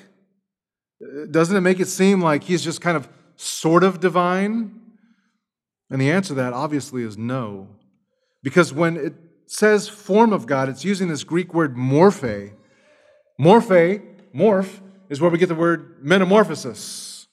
Doesn't 1.30 1.56
it 1.56 1.62
make 1.62 1.80
it 1.80 1.88
seem 1.88 2.22
like 2.22 2.44
he's 2.44 2.64
just 2.64 2.82
kind 2.82 2.96
of 2.96 3.10
sort 3.36 3.84
of 3.84 4.00
divine? 4.00 4.80
And 5.90 6.02
the 6.02 6.12
answer 6.12 6.30
to 6.30 6.34
that 6.36 6.54
obviously 6.54 7.04
is 7.04 7.18
no. 7.18 7.68
Because 8.44 8.72
when 8.72 8.98
it 8.98 9.14
says 9.48 9.88
form 9.90 10.32
of 10.32 10.46
God, 10.46 10.70
it's 10.70 10.86
using 10.86 11.08
this 11.08 11.24
Greek 11.24 11.54
word 11.54 11.76
morphe. 11.76 12.54
Morphe, 13.40 14.02
morph, 14.34 14.80
is 15.10 15.20
where 15.20 15.30
we 15.30 15.38
get 15.38 15.50
the 15.50 15.56
word 15.56 15.98
metamorphosis. 16.02 17.28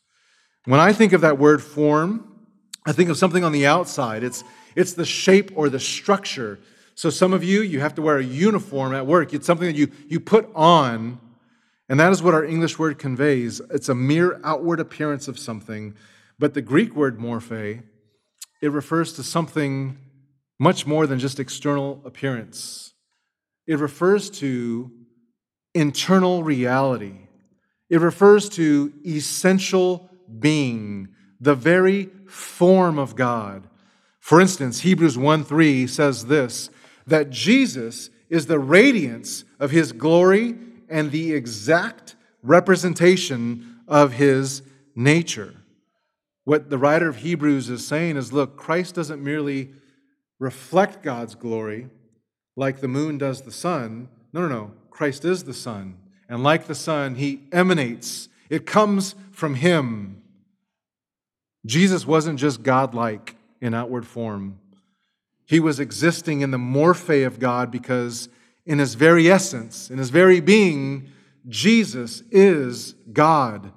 When 0.65 0.81
I 0.81 0.93
think 0.93 1.13
of 1.13 1.21
that 1.21 1.39
word 1.39 1.63
form, 1.63 2.25
I 2.85 2.93
think 2.93 3.11
of 3.11 3.17
something 3.17 3.45
on 3.45 3.53
the 3.53 3.67
outside. 3.67 4.25
It's, 4.25 4.43
it's 4.75 4.95
the 4.95 5.05
shape 5.05 5.53
or 5.55 5.69
the 5.69 5.79
structure. 5.79 6.59
So 6.95 7.11
some 7.11 7.33
of 7.33 7.45
you, 7.45 7.63
you 7.63 7.81
have 7.81 7.95
to 7.95 8.03
wear 8.03 8.19
a 8.19 8.25
uniform 8.25 8.95
at 8.95 9.07
work. 9.07 9.33
It's 9.33 9.47
something 9.47 9.67
that 9.67 9.77
you, 9.77 9.93
you 10.09 10.19
put 10.19 10.51
on, 10.55 11.21
and 11.89 11.99
that 11.99 12.13
is 12.13 12.23
what 12.23 12.35
our 12.35 12.45
English 12.45 12.79
word 12.79 12.99
conveys. 12.99 13.61
It's 13.71 13.89
a 13.89 13.95
mere 13.95 14.41
outward 14.45 14.79
appearance 14.79 15.27
of 15.27 15.39
something. 15.39 15.95
But 16.39 16.55
the 16.55 16.63
Greek 16.63 16.95
word 16.95 17.19
morphe, 17.19 17.83
it 18.61 18.73
refers 18.73 19.13
to 19.15 19.23
something 19.23 19.99
much 20.59 20.87
more 20.87 21.07
than 21.07 21.19
just 21.19 21.41
external 21.41 22.03
appearance. 22.05 22.93
It 23.67 23.79
refers 23.79 24.29
to 24.31 24.91
internal 25.75 26.43
reality. 26.43 27.15
It 27.89 28.01
refers 28.01 28.49
to 28.51 28.93
essential 29.07 30.11
being, 30.39 31.09
the 31.41 31.55
very 31.55 32.11
form 32.27 32.99
of 32.99 33.17
God. 33.17 33.69
For 34.21 34.41
instance, 34.41 34.81
Hebrews 34.81 35.17
1 35.17 35.45
3 35.45 35.87
says 35.87 36.27
this 36.27 36.69
that 37.07 37.31
Jesus 37.31 38.11
is 38.29 38.47
the 38.47 38.59
radiance 38.59 39.45
of 39.59 39.71
his 39.71 39.93
glory 39.93 40.55
and 40.89 41.11
the 41.11 41.33
exact 41.33 42.17
representation 42.43 43.81
of 43.87 44.13
his 44.13 44.63
nature. 44.95 45.55
What 46.45 46.71
the 46.71 46.79
writer 46.79 47.09
of 47.09 47.19
Hebrews 47.19 47.69
is 47.69 47.87
saying 47.87 48.17
is 48.17 48.33
look, 48.33 48.57
Christ 48.57 48.95
doesn't 48.95 49.23
merely 49.23 49.71
reflect 50.39 51.03
God's 51.03 51.35
glory 51.35 51.89
like 52.57 52.81
the 52.81 52.89
moon 52.89 53.19
does 53.19 53.43
the 53.43 53.53
sun. 53.53 54.09
No, 54.33 54.41
no, 54.41 54.49
no. 54.49 54.73
Christ 54.91 55.25
is 55.25 55.45
the 55.45 55.55
sun. 55.55 55.97
And 56.29 56.43
like 56.43 56.67
the 56.67 56.75
sun, 56.75 57.15
he 57.15 57.43
emanates, 57.53 58.29
it 58.51 58.67
comes 58.67 59.15
from 59.31 59.55
him. 59.55 60.23
Jesus 61.65 62.07
wasn't 62.07 62.39
just 62.39 62.63
God-like 62.63 63.37
in 63.61 63.75
outward 63.75 64.07
form. 64.07 64.59
He 65.47 65.61
was 65.61 65.81
existing 65.81 66.41
in 66.41 66.51
the 66.51 66.59
morphe 66.59 67.27
of 67.27 67.39
God 67.39 67.71
because 67.71 68.29
in 68.69 68.79
his 68.79 68.95
very 68.95 69.31
essence, 69.31 69.91
in 69.91 69.97
his 69.97 70.11
very 70.11 70.41
being, 70.41 71.11
Jesus 71.49 72.23
is 72.31 72.95
God. 73.13 73.73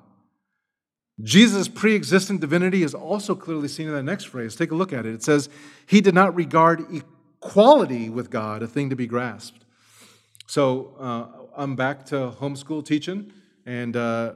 Jesus' 1.24 1.70
pre 1.70 1.96
existent 1.96 2.42
divinity 2.42 2.84
is 2.84 2.94
also 2.94 3.34
clearly 3.34 3.70
seen 3.70 3.88
in 3.88 3.94
that 3.94 4.04
next 4.04 4.26
phrase. 4.26 4.54
Take 4.56 4.72
a 4.72 4.76
look 4.76 4.92
at 4.92 5.06
it. 5.06 5.14
It 5.14 5.24
says, 5.24 5.50
He 5.86 6.02
did 6.02 6.14
not 6.14 6.36
regard 6.36 6.86
equality 6.94 8.10
with 8.10 8.30
God 8.30 8.62
a 8.62 8.68
thing 8.68 8.90
to 8.90 8.96
be 8.98 9.08
grasped. 9.08 9.64
So 10.46 10.94
uh, 11.00 11.46
I'm 11.56 11.78
back 11.78 12.06
to 12.08 12.34
homeschool 12.42 12.86
teaching, 12.86 13.32
and 13.66 13.96
uh, 13.96 14.34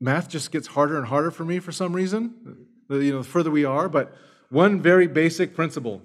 math 0.00 0.30
just 0.30 0.50
gets 0.50 0.68
harder 0.68 0.96
and 0.96 1.06
harder 1.06 1.30
for 1.30 1.44
me 1.44 1.58
for 1.58 1.72
some 1.72 1.92
reason, 1.92 2.66
you 2.88 3.12
know, 3.12 3.18
the 3.18 3.28
further 3.28 3.50
we 3.50 3.66
are. 3.66 3.90
But 3.90 4.14
one 4.48 4.80
very 4.80 5.08
basic 5.08 5.54
principle 5.54 6.00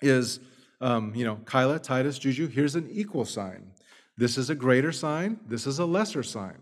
is 0.00 0.40
um, 0.80 1.14
you 1.14 1.24
know, 1.24 1.36
Kyla, 1.44 1.78
Titus, 1.78 2.18
Juju, 2.18 2.48
here's 2.48 2.74
an 2.74 2.88
equal 2.90 3.24
sign. 3.24 3.72
This 4.16 4.38
is 4.38 4.50
a 4.50 4.54
greater 4.54 4.92
sign, 4.92 5.40
this 5.46 5.66
is 5.66 5.78
a 5.78 5.84
lesser 5.84 6.22
sign. 6.22 6.58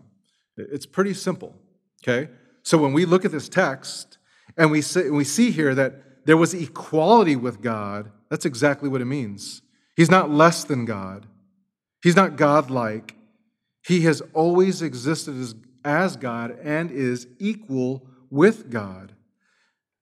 It's 0.57 0.85
pretty 0.85 1.13
simple, 1.13 1.55
okay? 2.03 2.29
So 2.63 2.77
when 2.77 2.93
we 2.93 3.05
look 3.05 3.25
at 3.25 3.31
this 3.31 3.49
text 3.49 4.17
and 4.57 4.71
we 4.71 4.81
see, 4.81 5.09
we 5.09 5.23
see 5.23 5.51
here 5.51 5.73
that 5.75 6.25
there 6.25 6.37
was 6.37 6.53
equality 6.53 7.35
with 7.35 7.61
God, 7.61 8.11
that's 8.29 8.45
exactly 8.45 8.89
what 8.89 9.01
it 9.01 9.05
means. 9.05 9.61
He's 9.95 10.11
not 10.11 10.29
less 10.29 10.63
than 10.63 10.85
God, 10.85 11.27
he's 12.03 12.15
not 12.15 12.35
godlike. 12.35 13.15
He 13.81 14.01
has 14.01 14.21
always 14.33 14.81
existed 14.81 15.39
as, 15.39 15.55
as 15.85 16.17
God 16.17 16.57
and 16.61 16.91
is 16.91 17.27
equal 17.39 18.05
with 18.29 18.69
God. 18.69 19.13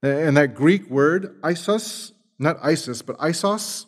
And 0.01 0.36
that 0.38 0.56
Greek 0.56 0.89
word, 0.89 1.41
isos, 1.41 2.12
not 2.39 2.58
Isis, 2.62 3.01
but 3.01 3.17
isos, 3.17 3.87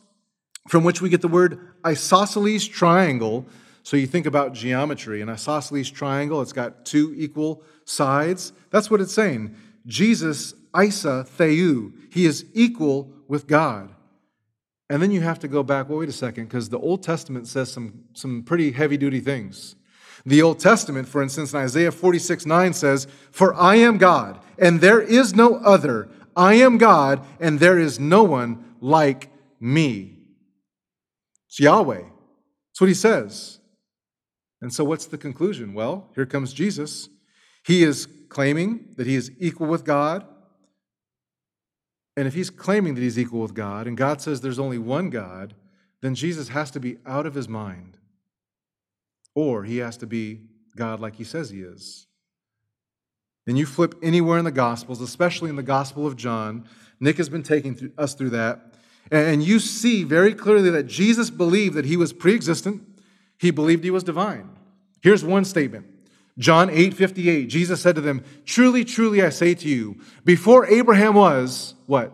from 0.70 0.84
which 0.84 1.02
we 1.02 1.10
get 1.10 1.22
the 1.22 1.28
word 1.28 1.60
isosceles 1.84 2.68
triangle. 2.68 3.44
So 3.82 3.98
you 3.98 4.06
think 4.06 4.28
about 4.28 4.54
geometry, 4.54 5.20
an 5.20 5.28
isosceles 5.28 5.90
triangle, 5.90 6.44
it's 6.44 6.54
got 6.54 6.86
two 6.86 7.12
equal 7.18 7.64
sides. 7.86 8.54
That's 8.70 8.92
what 8.92 9.02
it's 9.02 9.14
saying. 9.14 9.56
Jesus, 9.88 10.54
isa 10.80 11.26
theou, 11.28 11.92
he 12.12 12.28
is 12.28 12.46
equal 12.54 13.12
with 13.28 13.48
God. 13.48 13.90
And 14.92 15.02
then 15.02 15.10
you 15.10 15.22
have 15.22 15.40
to 15.40 15.48
go 15.48 15.64
back, 15.64 15.90
well, 15.90 15.98
wait 15.98 16.10
a 16.10 16.12
second, 16.12 16.46
because 16.46 16.70
the 16.70 16.78
Old 16.78 17.02
Testament 17.02 17.48
says 17.48 17.72
some, 17.72 18.04
some 18.14 18.44
pretty 18.44 18.72
heavy 18.72 18.98
duty 18.98 19.22
things. 19.22 19.76
The 20.24 20.44
Old 20.44 20.60
Testament, 20.60 21.08
for 21.08 21.24
instance, 21.24 21.52
in 21.52 21.60
Isaiah 21.62 21.92
46 21.92 22.46
9 22.46 22.74
says, 22.74 23.08
For 23.32 23.56
I 23.56 23.78
am 23.78 23.98
God, 23.98 24.40
and 24.60 24.82
there 24.82 25.02
is 25.02 25.34
no 25.34 25.56
other. 25.56 26.10
I 26.36 26.56
am 26.56 26.78
God, 26.78 27.26
and 27.40 27.60
there 27.60 27.80
is 27.80 28.00
no 28.00 28.22
one 28.22 28.76
like 28.82 29.30
me. 29.60 30.19
It's 31.50 31.60
Yahweh. 31.60 32.04
That's 32.04 32.82
what 32.82 32.88
he 32.88 32.94
says. 32.94 33.60
And 34.62 34.74
so, 34.74 34.84
what's 34.84 35.06
the 35.06 35.18
conclusion? 35.18 35.74
Well, 35.74 36.12
here 36.16 36.26
comes 36.26 36.54
Jesus. 36.54 37.10
He 37.66 37.84
is 37.84 38.08
claiming 38.30 38.94
that 38.98 39.08
he 39.08 39.16
is 39.16 39.32
equal 39.40 39.68
with 39.68 39.84
God. 39.84 40.26
And 42.16 42.28
if 42.28 42.34
he's 42.34 42.50
claiming 42.50 42.96
that 42.96 43.02
he's 43.02 43.18
equal 43.18 43.42
with 43.42 43.54
God, 43.54 43.88
and 43.88 43.98
God 43.98 44.22
says 44.22 44.42
there's 44.42 44.60
only 44.60 44.78
one 44.78 45.10
God, 45.10 45.56
then 46.02 46.16
Jesus 46.16 46.50
has 46.50 46.70
to 46.72 46.80
be 46.80 46.98
out 47.06 47.26
of 47.26 47.34
his 47.34 47.48
mind. 47.48 47.98
Or 49.36 49.64
he 49.64 49.78
has 49.78 49.98
to 49.98 50.08
be 50.08 50.42
God 50.76 51.00
like 51.00 51.16
he 51.16 51.24
says 51.24 51.50
he 51.50 51.62
is. 51.62 52.08
And 53.48 53.58
you 53.58 53.66
flip 53.66 53.96
anywhere 54.04 54.38
in 54.38 54.46
the 54.46 54.52
Gospels, 54.52 55.02
especially 55.02 55.50
in 55.50 55.56
the 55.56 55.64
Gospel 55.64 56.06
of 56.06 56.16
John, 56.16 56.66
Nick 57.00 57.18
has 57.18 57.30
been 57.30 57.44
taking 57.44 57.92
us 57.98 58.14
through 58.14 58.32
that. 58.32 58.69
And 59.12 59.44
you 59.44 59.60
see 59.60 60.04
very 60.04 60.34
clearly 60.34 60.70
that 60.70 60.84
Jesus 60.84 61.30
believed 61.30 61.76
that 61.76 61.86
he 61.86 61.98
was 61.98 62.14
pre 62.14 62.36
existent, 62.36 62.84
he 63.38 63.52
believed 63.52 63.84
he 63.84 63.92
was 63.92 64.04
divine. 64.04 64.50
Here's 65.02 65.24
one 65.24 65.46
statement 65.46 65.86
John 66.38 66.70
8 66.70 66.94
58. 66.94 67.46
Jesus 67.46 67.82
said 67.82 67.96
to 67.96 68.02
them, 68.02 68.24
Truly, 68.46 68.86
truly, 68.86 69.22
I 69.22 69.30
say 69.30 69.54
to 69.56 69.68
you, 69.68 70.00
before 70.24 70.66
Abraham 70.68 71.16
was, 71.16 71.76
what? 71.86 72.14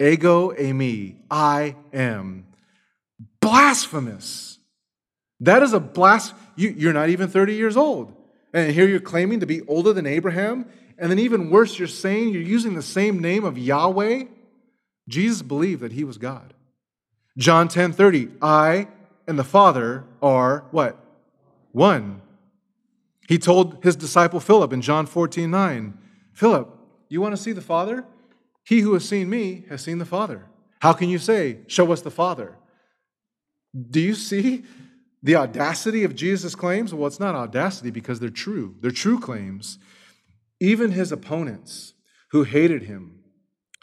Ego 0.00 0.52
eimi, 0.52 1.16
I 1.30 1.76
am. 1.92 2.46
Blasphemous. 3.40 4.58
That 5.40 5.62
is 5.62 5.72
a 5.72 5.80
blas. 5.80 6.32
You, 6.56 6.70
you're 6.70 6.92
not 6.92 7.08
even 7.08 7.28
30 7.28 7.54
years 7.54 7.76
old. 7.76 8.14
And 8.52 8.72
here 8.72 8.88
you're 8.88 9.00
claiming 9.00 9.40
to 9.40 9.46
be 9.46 9.62
older 9.62 9.92
than 9.92 10.06
Abraham. 10.06 10.66
And 10.98 11.10
then, 11.10 11.18
even 11.18 11.50
worse, 11.50 11.78
you're 11.78 11.88
saying 11.88 12.30
you're 12.30 12.42
using 12.42 12.74
the 12.74 12.82
same 12.82 13.20
name 13.20 13.44
of 13.44 13.56
Yahweh. 13.56 14.24
Jesus 15.10 15.42
believed 15.42 15.82
that 15.82 15.92
he 15.92 16.04
was 16.04 16.16
God. 16.16 16.54
John 17.36 17.68
10 17.68 17.92
30, 17.92 18.28
I 18.40 18.88
and 19.26 19.38
the 19.38 19.44
Father 19.44 20.04
are 20.22 20.64
what? 20.70 20.98
One. 21.72 22.22
He 23.28 23.38
told 23.38 23.84
his 23.84 23.96
disciple 23.96 24.40
Philip 24.40 24.72
in 24.72 24.82
John 24.82 25.06
14 25.06 25.50
9, 25.50 25.98
Philip, 26.32 26.76
you 27.08 27.20
want 27.20 27.36
to 27.36 27.42
see 27.42 27.52
the 27.52 27.60
Father? 27.60 28.04
He 28.64 28.80
who 28.80 28.92
has 28.94 29.08
seen 29.08 29.28
me 29.28 29.64
has 29.68 29.82
seen 29.82 29.98
the 29.98 30.04
Father. 30.04 30.46
How 30.80 30.92
can 30.92 31.08
you 31.08 31.18
say, 31.18 31.58
Show 31.66 31.92
us 31.92 32.02
the 32.02 32.10
Father? 32.10 32.56
Do 33.90 34.00
you 34.00 34.14
see 34.14 34.64
the 35.22 35.36
audacity 35.36 36.02
of 36.02 36.14
Jesus' 36.14 36.54
claims? 36.54 36.92
Well, 36.92 37.06
it's 37.06 37.20
not 37.20 37.34
audacity 37.34 37.90
because 37.90 38.20
they're 38.20 38.30
true. 38.30 38.74
They're 38.80 38.90
true 38.90 39.20
claims. 39.20 39.78
Even 40.60 40.92
his 40.92 41.12
opponents 41.12 41.94
who 42.32 42.44
hated 42.44 42.84
him, 42.84 43.19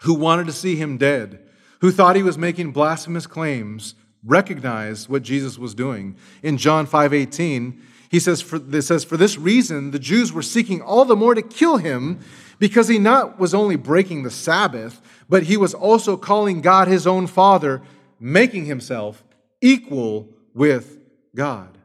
who 0.01 0.13
wanted 0.13 0.45
to 0.47 0.53
see 0.53 0.75
him 0.75 0.97
dead, 0.97 1.39
who 1.81 1.91
thought 1.91 2.15
he 2.15 2.23
was 2.23 2.37
making 2.37 2.71
blasphemous 2.71 3.27
claims, 3.27 3.95
recognized 4.23 5.09
what 5.09 5.23
Jesus 5.23 5.57
was 5.57 5.73
doing. 5.73 6.15
In 6.43 6.57
John 6.57 6.87
5:18, 6.87 7.79
he 8.09 8.19
says, 8.19 8.41
for, 8.41 8.59
says, 8.81 9.03
For 9.03 9.17
this 9.17 9.37
reason, 9.37 9.91
the 9.91 9.99
Jews 9.99 10.31
were 10.31 10.41
seeking 10.41 10.81
all 10.81 11.05
the 11.05 11.15
more 11.15 11.35
to 11.35 11.41
kill 11.41 11.77
him, 11.77 12.19
because 12.59 12.87
he 12.87 12.97
not 12.97 13.39
was 13.39 13.53
only 13.53 13.75
breaking 13.75 14.23
the 14.23 14.31
Sabbath, 14.31 15.01
but 15.29 15.43
he 15.43 15.57
was 15.57 15.73
also 15.73 16.17
calling 16.17 16.61
God 16.61 16.87
his 16.87 17.05
own 17.05 17.27
Father, 17.27 17.81
making 18.19 18.65
himself 18.65 19.23
equal 19.61 20.29
with 20.53 20.97
God. 21.35 21.77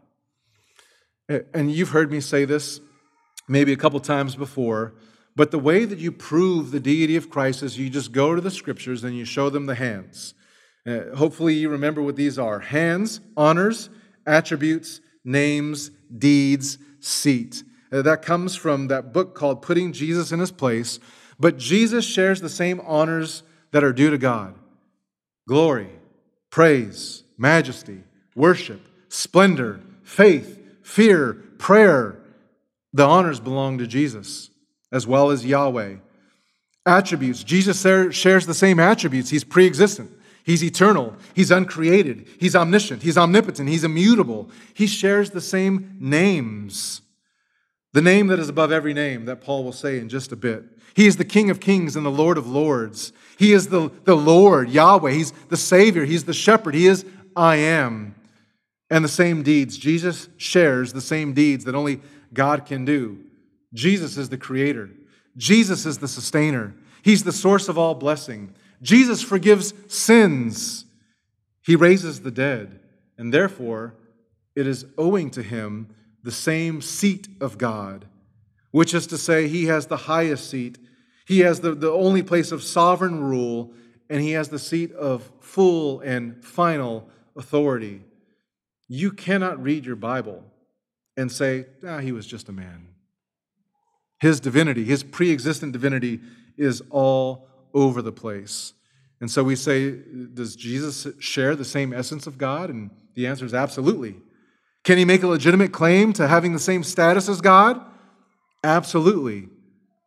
And 1.29 1.70
you've 1.70 1.90
heard 1.90 2.11
me 2.11 2.20
say 2.20 2.44
this 2.44 2.81
maybe 3.48 3.72
a 3.72 3.77
couple 3.77 4.01
times 4.01 4.37
before, 4.37 4.94
but 5.35 5.51
the 5.51 5.59
way 5.59 5.85
that 5.85 5.99
you 5.99 6.12
prove 6.12 6.71
the 6.71 6.81
deity 6.81 7.16
of 7.16 7.31
Christ 7.31 7.62
is 7.62 7.79
you 7.79 7.88
just 7.88 8.12
go 8.12 8.35
to 8.35 8.40
the 8.40 8.51
scriptures 8.51 9.03
and 9.03 9.16
you 9.16 9.25
show 9.25 9.49
them 9.49 9.66
the 9.66 9.75
hands. 9.75 10.35
Uh, 10.87 11.14
hopefully, 11.16 11.55
you 11.55 11.68
remember 11.68 12.03
what 12.03 12.16
these 12.16 12.38
are 12.38 12.59
hands, 12.59 13.21
honors, 13.37 13.88
attributes, 14.27 15.01
names, 15.25 15.90
deeds, 16.16 16.79
seat. 17.01 17.62
Uh, 17.90 18.03
that 18.03 18.23
comes 18.23 18.57
from 18.57 18.88
that 18.88 19.12
book 19.12 19.35
called 19.35 19.62
Putting 19.62 19.92
Jesus 19.92 20.33
in 20.33 20.40
His 20.40 20.51
Place. 20.51 20.99
But 21.38 21.57
Jesus 21.57 22.05
shares 22.05 22.40
the 22.40 22.49
same 22.49 22.81
honors 22.81 23.42
that 23.71 23.85
are 23.85 23.92
due 23.92 24.11
to 24.11 24.18
God 24.18 24.55
glory, 25.49 25.88
praise, 26.51 27.25
majesty, 27.37 28.03
worship, 28.35 28.81
splendor, 29.09 29.81
faith, 30.03 30.61
fear, 30.83 31.35
prayer. 31.59 32.18
The 32.92 33.07
honors 33.07 33.40
belong 33.40 33.79
to 33.79 33.87
Jesus 33.87 34.51
as 34.92 35.07
well 35.07 35.31
as 35.31 35.44
Yahweh. 35.44 35.96
Attributes. 36.85 37.42
Jesus 37.42 37.81
shares 38.14 38.46
the 38.46 38.55
same 38.55 38.78
attributes. 38.78 39.31
He's 39.31 39.44
pre 39.44 39.66
existent, 39.66 40.11
He's 40.44 40.62
eternal, 40.62 41.16
He's 41.35 41.50
uncreated, 41.50 42.28
He's 42.38 42.55
omniscient, 42.55 43.02
He's 43.02 43.18
omnipotent, 43.18 43.68
He's 43.68 43.85
immutable. 43.85 44.50
He 44.74 44.87
shares 44.87 45.31
the 45.31 45.40
same 45.40 45.96
names. 45.98 47.00
The 47.92 48.02
name 48.02 48.28
that 48.28 48.38
is 48.38 48.48
above 48.48 48.72
every 48.72 48.94
name 48.94 49.26
that 49.26 49.40
Paul 49.40 49.64
will 49.64 49.72
say 49.72 49.98
in 49.98 50.09
just 50.09 50.33
a 50.33 50.37
bit. 50.37 50.64
He 50.94 51.07
is 51.07 51.16
the 51.16 51.24
King 51.24 51.50
of 51.50 51.61
kings 51.61 51.96
and 51.96 52.05
the 52.05 52.11
Lord 52.11 52.37
of 52.37 52.46
lords. 52.46 53.12
He 53.38 53.52
is 53.52 53.68
the, 53.68 53.90
the 54.05 54.16
Lord, 54.16 54.70
Yahweh. 54.70 55.12
He's 55.12 55.33
the 55.48 55.57
Savior. 55.57 56.05
He's 56.05 56.24
the 56.24 56.35
shepherd. 56.35 56.74
He 56.74 56.87
is 56.87 57.05
I 57.35 57.57
am. 57.57 58.14
And 58.90 59.05
the 59.05 59.09
same 59.09 59.42
deeds. 59.42 59.78
Jesus 59.78 60.28
shares 60.37 60.92
the 60.92 61.00
same 61.00 61.33
deeds 61.33 61.64
that 61.64 61.74
only 61.74 62.00
God 62.33 62.66
can 62.66 62.85
do. 62.85 63.18
Jesus 63.74 64.16
is 64.16 64.28
the 64.28 64.38
creator. 64.38 64.90
Jesus 65.37 65.87
is 65.87 65.98
the 65.98 66.08
sustainer. 66.08 66.74
He's 67.02 67.24
the 67.24 67.32
source 67.32 67.68
of 67.68 67.78
all 67.78 67.94
blessing. 67.94 68.54
Jesus 68.82 69.22
forgives 69.22 69.72
sins. 69.88 70.85
He 71.62 71.76
raises 71.76 72.20
the 72.20 72.30
dead. 72.30 72.80
And 73.16 73.32
therefore, 73.32 73.94
it 74.54 74.66
is 74.66 74.87
owing 74.98 75.30
to 75.30 75.42
him 75.42 75.94
the 76.22 76.32
same 76.32 76.80
seat 76.80 77.28
of 77.40 77.58
God, 77.58 78.06
which 78.70 78.94
is 78.94 79.06
to 79.08 79.18
say, 79.18 79.48
he 79.48 79.66
has 79.66 79.87
the 79.87 79.96
highest 79.96 80.50
seat. 80.50 80.78
He 81.26 81.40
has 81.40 81.61
the, 81.61 81.74
the 81.74 81.90
only 81.90 82.22
place 82.22 82.52
of 82.52 82.62
sovereign 82.62 83.22
rule, 83.22 83.72
and 84.11 84.20
he 84.20 84.32
has 84.32 84.48
the 84.48 84.58
seat 84.58 84.92
of 84.92 85.30
full 85.40 86.00
and 86.00 86.44
final 86.44 87.08
authority. 87.37 88.02
You 88.88 89.12
cannot 89.12 89.62
read 89.62 89.87
your 89.87 89.96
Bible 89.96 90.44
and 91.16 91.30
say, 91.30 91.66
ah, 91.87 91.98
he 91.98 92.12
was 92.12 92.26
just 92.26 92.48
a 92.48 92.52
man. 92.52 92.88
His 94.22 94.38
divinity, 94.38 94.85
his 94.85 95.02
pre 95.02 95.32
existent 95.32 95.72
divinity, 95.72 96.20
is 96.56 96.80
all 96.90 97.48
over 97.74 98.00
the 98.00 98.12
place. 98.12 98.72
And 99.20 99.28
so 99.28 99.42
we 99.42 99.56
say, 99.56 99.96
does 100.32 100.54
Jesus 100.54 101.08
share 101.18 101.56
the 101.56 101.64
same 101.64 101.92
essence 101.92 102.28
of 102.28 102.38
God? 102.38 102.70
And 102.70 102.90
the 103.14 103.26
answer 103.26 103.44
is 103.44 103.52
absolutely. 103.52 104.14
Can 104.85 104.96
he 104.96 105.04
make 105.04 105.24
a 105.24 105.26
legitimate 105.26 105.72
claim 105.72 106.12
to 106.12 106.28
having 106.28 106.52
the 106.52 106.61
same 106.61 106.85
status 106.85 107.28
as 107.28 107.40
God? 107.40 107.85
Absolutely. 108.62 109.48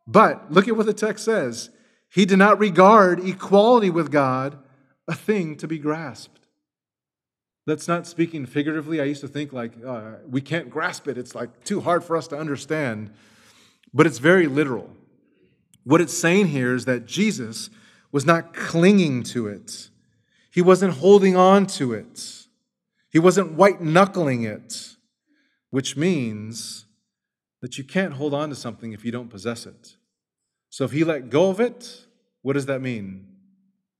But 0.06 0.50
look 0.50 0.66
at 0.66 0.78
what 0.78 0.86
the 0.86 0.94
text 0.94 1.22
says. 1.22 1.68
He 2.08 2.24
did 2.24 2.38
not 2.38 2.58
regard 2.58 3.20
equality 3.20 3.90
with 3.90 4.10
God 4.10 4.58
a 5.06 5.14
thing 5.14 5.58
to 5.58 5.68
be 5.68 5.78
grasped. 5.78 6.40
That's 7.66 7.86
not 7.86 8.06
speaking 8.06 8.46
figuratively. 8.46 8.98
I 8.98 9.04
used 9.04 9.20
to 9.20 9.28
think 9.28 9.52
like 9.52 9.72
uh, 9.86 10.12
we 10.26 10.40
can't 10.40 10.70
grasp 10.70 11.06
it. 11.06 11.18
It's 11.18 11.34
like 11.34 11.64
too 11.64 11.82
hard 11.82 12.02
for 12.02 12.16
us 12.16 12.26
to 12.28 12.38
understand. 12.38 13.10
But 13.96 14.06
it's 14.06 14.18
very 14.18 14.46
literal. 14.46 14.90
What 15.82 16.02
it's 16.02 16.12
saying 16.12 16.48
here 16.48 16.74
is 16.74 16.84
that 16.84 17.06
Jesus 17.06 17.70
was 18.12 18.26
not 18.26 18.52
clinging 18.52 19.22
to 19.22 19.46
it. 19.46 19.88
He 20.52 20.60
wasn't 20.60 20.98
holding 20.98 21.34
on 21.34 21.66
to 21.78 21.94
it. 21.94 22.44
He 23.10 23.18
wasn't 23.18 23.52
white 23.52 23.80
knuckling 23.80 24.42
it, 24.42 24.96
which 25.70 25.96
means 25.96 26.84
that 27.62 27.78
you 27.78 27.84
can't 27.84 28.12
hold 28.12 28.34
on 28.34 28.50
to 28.50 28.54
something 28.54 28.92
if 28.92 29.02
you 29.02 29.10
don't 29.10 29.30
possess 29.30 29.64
it. 29.64 29.96
So 30.68 30.84
if 30.84 30.92
he 30.92 31.02
let 31.02 31.30
go 31.30 31.48
of 31.48 31.58
it, 31.58 32.04
what 32.42 32.52
does 32.52 32.66
that 32.66 32.82
mean? 32.82 33.26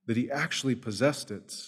That 0.05 0.15
he 0.15 0.29
actually 0.29 0.75
possessed 0.75 1.31
it. 1.31 1.59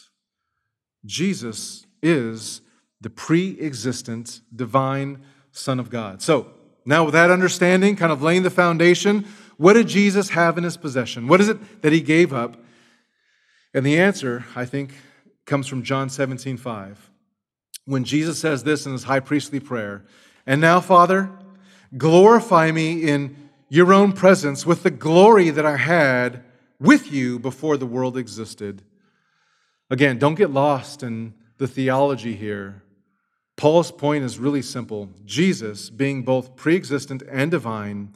Jesus 1.04 1.88
is 2.04 2.62
the 3.02 3.10
pre 3.10 3.60
existent 3.60 4.42
divine 4.56 5.24
Son 5.52 5.80
of 5.80 5.90
God. 5.90 6.22
So, 6.22 6.59
now 6.86 7.04
with 7.04 7.14
that 7.14 7.30
understanding, 7.32 7.96
kind 7.96 8.12
of 8.12 8.22
laying 8.22 8.44
the 8.44 8.50
foundation, 8.50 9.26
what 9.58 9.74
did 9.74 9.88
Jesus 9.88 10.30
have 10.30 10.58
in 10.58 10.64
his 10.64 10.78
possession? 10.78 11.28
What 11.28 11.42
is 11.42 11.50
it 11.50 11.82
that 11.82 11.92
he 11.92 12.02
gave 12.02 12.34
up? 12.34 12.58
And 13.74 13.86
the 13.86 14.00
answer, 14.00 14.46
I 14.56 14.66
think, 14.66 14.94
comes 15.46 15.68
from 15.68 15.84
John 15.84 16.10
17, 16.10 16.58
5. 16.58 17.12
When 17.86 18.04
Jesus 18.04 18.40
says 18.40 18.64
this 18.64 18.86
in 18.86 18.94
his 18.94 19.04
high 19.04 19.20
priestly 19.20 19.60
prayer, 19.60 20.06
and 20.46 20.62
now, 20.62 20.80
Father, 20.80 21.30
glorify 21.98 22.72
me 22.72 23.04
in 23.04 23.36
your 23.68 23.94
own 23.94 24.14
presence 24.14 24.66
with 24.66 24.84
the 24.84 24.92
glory 24.92 25.50
that 25.50 25.66
I 25.66 25.78
had 25.78 26.44
with 26.80 27.12
you 27.12 27.38
before 27.38 27.78
the 27.78 27.86
world 27.86 28.18
existed. 28.18 28.82
Again, 29.90 30.18
don't 30.18 30.36
get 30.36 30.52
lost 30.52 31.04
in 31.04 31.34
the 31.58 31.68
theology 31.68 32.36
here. 32.36 32.84
Paul's 33.60 33.92
point 33.92 34.24
is 34.24 34.40
really 34.40 34.62
simple. 34.62 35.10
Jesus, 35.26 35.90
being 35.90 36.24
both 36.24 36.56
pre 36.56 36.78
existent 36.78 37.22
and 37.30 37.52
divine, 37.52 38.16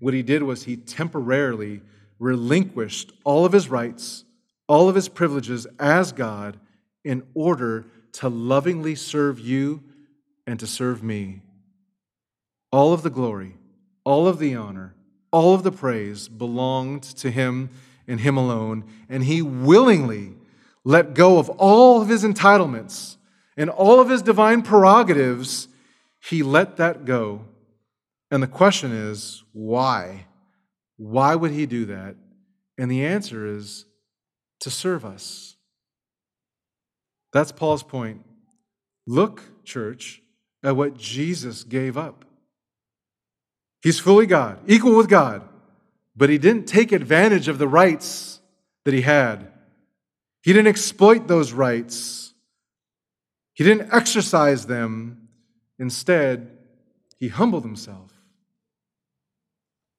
what 0.00 0.12
he 0.12 0.22
did 0.22 0.42
was 0.42 0.64
he 0.64 0.76
temporarily 0.76 1.80
relinquished 2.18 3.10
all 3.24 3.46
of 3.46 3.54
his 3.54 3.70
rights, 3.70 4.26
all 4.68 4.90
of 4.90 4.94
his 4.94 5.08
privileges 5.08 5.66
as 5.80 6.12
God 6.12 6.60
in 7.04 7.22
order 7.32 7.86
to 8.12 8.28
lovingly 8.28 8.94
serve 8.94 9.40
you 9.40 9.82
and 10.46 10.60
to 10.60 10.66
serve 10.66 11.02
me. 11.02 11.40
All 12.70 12.92
of 12.92 13.02
the 13.02 13.08
glory, 13.08 13.56
all 14.04 14.28
of 14.28 14.38
the 14.38 14.54
honor, 14.54 14.94
all 15.30 15.54
of 15.54 15.62
the 15.62 15.72
praise 15.72 16.28
belonged 16.28 17.04
to 17.04 17.30
him 17.30 17.70
and 18.06 18.20
him 18.20 18.36
alone, 18.36 18.84
and 19.08 19.24
he 19.24 19.40
willingly 19.40 20.34
let 20.84 21.14
go 21.14 21.38
of 21.38 21.48
all 21.48 22.02
of 22.02 22.10
his 22.10 22.24
entitlements 22.24 23.16
and 23.56 23.70
all 23.70 24.00
of 24.00 24.08
his 24.08 24.22
divine 24.22 24.62
prerogatives, 24.62 25.68
he 26.20 26.42
let 26.42 26.76
that 26.76 27.04
go. 27.04 27.44
And 28.30 28.42
the 28.42 28.48
question 28.48 28.92
is, 28.92 29.44
why? 29.52 30.26
Why 30.96 31.34
would 31.34 31.50
he 31.50 31.66
do 31.66 31.84
that? 31.86 32.16
And 32.78 32.90
the 32.90 33.04
answer 33.04 33.46
is 33.46 33.86
to 34.60 34.70
serve 34.70 35.04
us. 35.04 35.56
That's 37.32 37.52
Paul's 37.52 37.82
point. 37.82 38.24
Look, 39.06 39.42
church, 39.64 40.22
at 40.62 40.76
what 40.76 40.96
Jesus 40.96 41.64
gave 41.64 41.98
up. 41.98 42.24
He's 43.82 43.98
fully 43.98 44.26
God, 44.26 44.58
equal 44.66 44.96
with 44.96 45.08
God, 45.08 45.42
but 46.16 46.30
he 46.30 46.38
didn't 46.38 46.66
take 46.66 46.92
advantage 46.92 47.48
of 47.48 47.58
the 47.58 47.66
rights 47.66 48.40
that 48.84 48.94
he 48.94 49.00
had. 49.00 49.48
He 50.42 50.52
didn't 50.52 50.68
exploit 50.68 51.26
those 51.26 51.52
rights, 51.52 52.31
he 53.62 53.68
didn't 53.68 53.92
exercise 53.92 54.66
them. 54.66 55.28
Instead, 55.78 56.58
he 57.20 57.28
humbled 57.28 57.62
himself, 57.62 58.12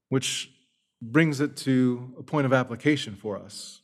which 0.10 0.52
brings 1.02 1.40
it 1.40 1.56
to 1.56 2.14
a 2.20 2.24
point 2.24 2.46
of 2.46 2.52
application 2.52 3.16
for 3.16 3.38
us. 3.38 3.82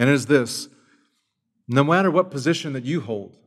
And 0.00 0.10
it 0.10 0.14
is 0.14 0.26
this 0.26 0.68
no 1.68 1.84
matter 1.84 2.10
what 2.10 2.32
position 2.32 2.72
that 2.72 2.84
you 2.84 3.02
hold, 3.02 3.38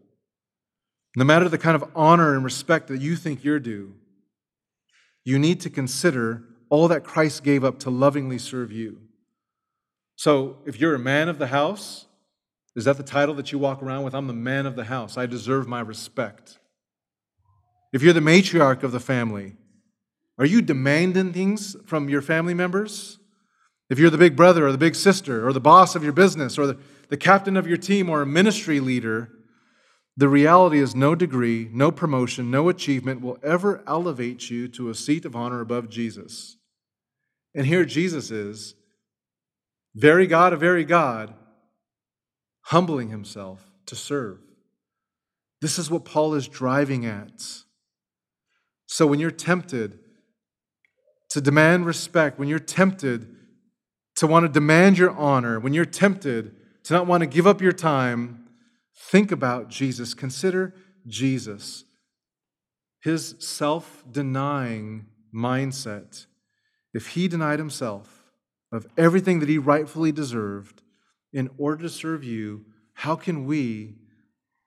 no 1.17 1.25
matter 1.25 1.49
the 1.49 1.57
kind 1.57 1.75
of 1.75 1.83
honor 1.93 2.33
and 2.33 2.45
respect 2.45 2.87
that 2.87 3.01
you 3.01 3.17
think 3.17 3.43
you're 3.43 3.59
due, 3.59 3.95
you 5.25 5.37
need 5.37 5.59
to 5.59 5.69
consider 5.69 6.45
all 6.69 6.87
that 6.87 7.03
Christ 7.03 7.43
gave 7.43 7.65
up 7.65 7.77
to 7.79 7.89
lovingly 7.89 8.37
serve 8.37 8.71
you. 8.71 9.01
So 10.15 10.59
if 10.65 10.79
you're 10.79 10.95
a 10.95 10.99
man 10.99 11.27
of 11.27 11.39
the 11.39 11.47
house, 11.47 12.05
is 12.75 12.85
that 12.85 12.97
the 12.97 13.03
title 13.03 13.35
that 13.35 13.51
you 13.51 13.59
walk 13.59 13.83
around 13.83 14.03
with? 14.03 14.13
I'm 14.13 14.27
the 14.27 14.33
man 14.33 14.65
of 14.65 14.75
the 14.75 14.85
house. 14.85 15.17
I 15.17 15.25
deserve 15.25 15.67
my 15.67 15.81
respect. 15.81 16.59
If 17.91 18.01
you're 18.01 18.13
the 18.13 18.21
matriarch 18.21 18.83
of 18.83 18.91
the 18.91 18.99
family, 18.99 19.57
are 20.37 20.45
you 20.45 20.61
demanding 20.61 21.33
things 21.33 21.75
from 21.85 22.09
your 22.09 22.21
family 22.21 22.53
members? 22.53 23.19
If 23.89 23.99
you're 23.99 24.09
the 24.09 24.17
big 24.17 24.37
brother 24.37 24.65
or 24.65 24.71
the 24.71 24.77
big 24.77 24.95
sister 24.95 25.45
or 25.45 25.51
the 25.51 25.59
boss 25.59 25.95
of 25.95 26.03
your 26.03 26.13
business 26.13 26.57
or 26.57 26.65
the, 26.65 26.79
the 27.09 27.17
captain 27.17 27.57
of 27.57 27.67
your 27.67 27.77
team 27.77 28.09
or 28.09 28.21
a 28.21 28.25
ministry 28.25 28.79
leader, 28.79 29.29
the 30.15 30.29
reality 30.29 30.79
is 30.79 30.95
no 30.95 31.13
degree, 31.13 31.69
no 31.73 31.91
promotion, 31.91 32.49
no 32.49 32.69
achievement 32.69 33.21
will 33.21 33.37
ever 33.43 33.83
elevate 33.85 34.49
you 34.49 34.69
to 34.69 34.89
a 34.89 34.95
seat 34.95 35.25
of 35.25 35.35
honor 35.35 35.59
above 35.59 35.89
Jesus. 35.89 36.57
And 37.53 37.65
here 37.65 37.83
Jesus 37.83 38.31
is 38.31 38.75
very 39.93 40.25
God 40.25 40.53
of 40.53 40.59
very 40.61 40.85
God, 40.85 41.33
humbling 42.63 43.09
himself 43.09 43.71
to 43.85 43.95
serve. 43.95 44.39
This 45.61 45.77
is 45.77 45.91
what 45.91 46.05
Paul 46.05 46.33
is 46.33 46.47
driving 46.47 47.05
at. 47.05 47.43
So 48.87 49.05
when 49.07 49.19
you're 49.19 49.31
tempted 49.31 49.99
to 51.29 51.41
demand 51.41 51.85
respect, 51.85 52.39
when 52.39 52.49
you're 52.49 52.59
tempted 52.59 53.35
to 54.15 54.27
want 54.27 54.45
to 54.45 54.49
demand 54.51 54.97
your 54.97 55.11
honor, 55.11 55.59
when 55.59 55.73
you're 55.73 55.85
tempted 55.85 56.55
to 56.83 56.93
not 56.93 57.07
want 57.07 57.21
to 57.21 57.27
give 57.27 57.47
up 57.47 57.61
your 57.61 57.71
time, 57.71 58.47
think 58.95 59.31
about 59.31 59.69
Jesus. 59.69 60.13
Consider 60.13 60.73
Jesus, 61.07 61.85
his 63.01 63.35
self 63.39 64.03
denying 64.11 65.05
mindset. 65.33 66.25
If 66.93 67.07
he 67.07 67.27
denied 67.27 67.59
himself, 67.59 68.21
of 68.71 68.87
everything 68.97 69.39
that 69.39 69.49
he 69.49 69.57
rightfully 69.57 70.11
deserved 70.11 70.80
in 71.33 71.49
order 71.57 71.83
to 71.83 71.89
serve 71.89 72.23
you, 72.23 72.65
how 72.93 73.15
can 73.15 73.45
we 73.45 73.95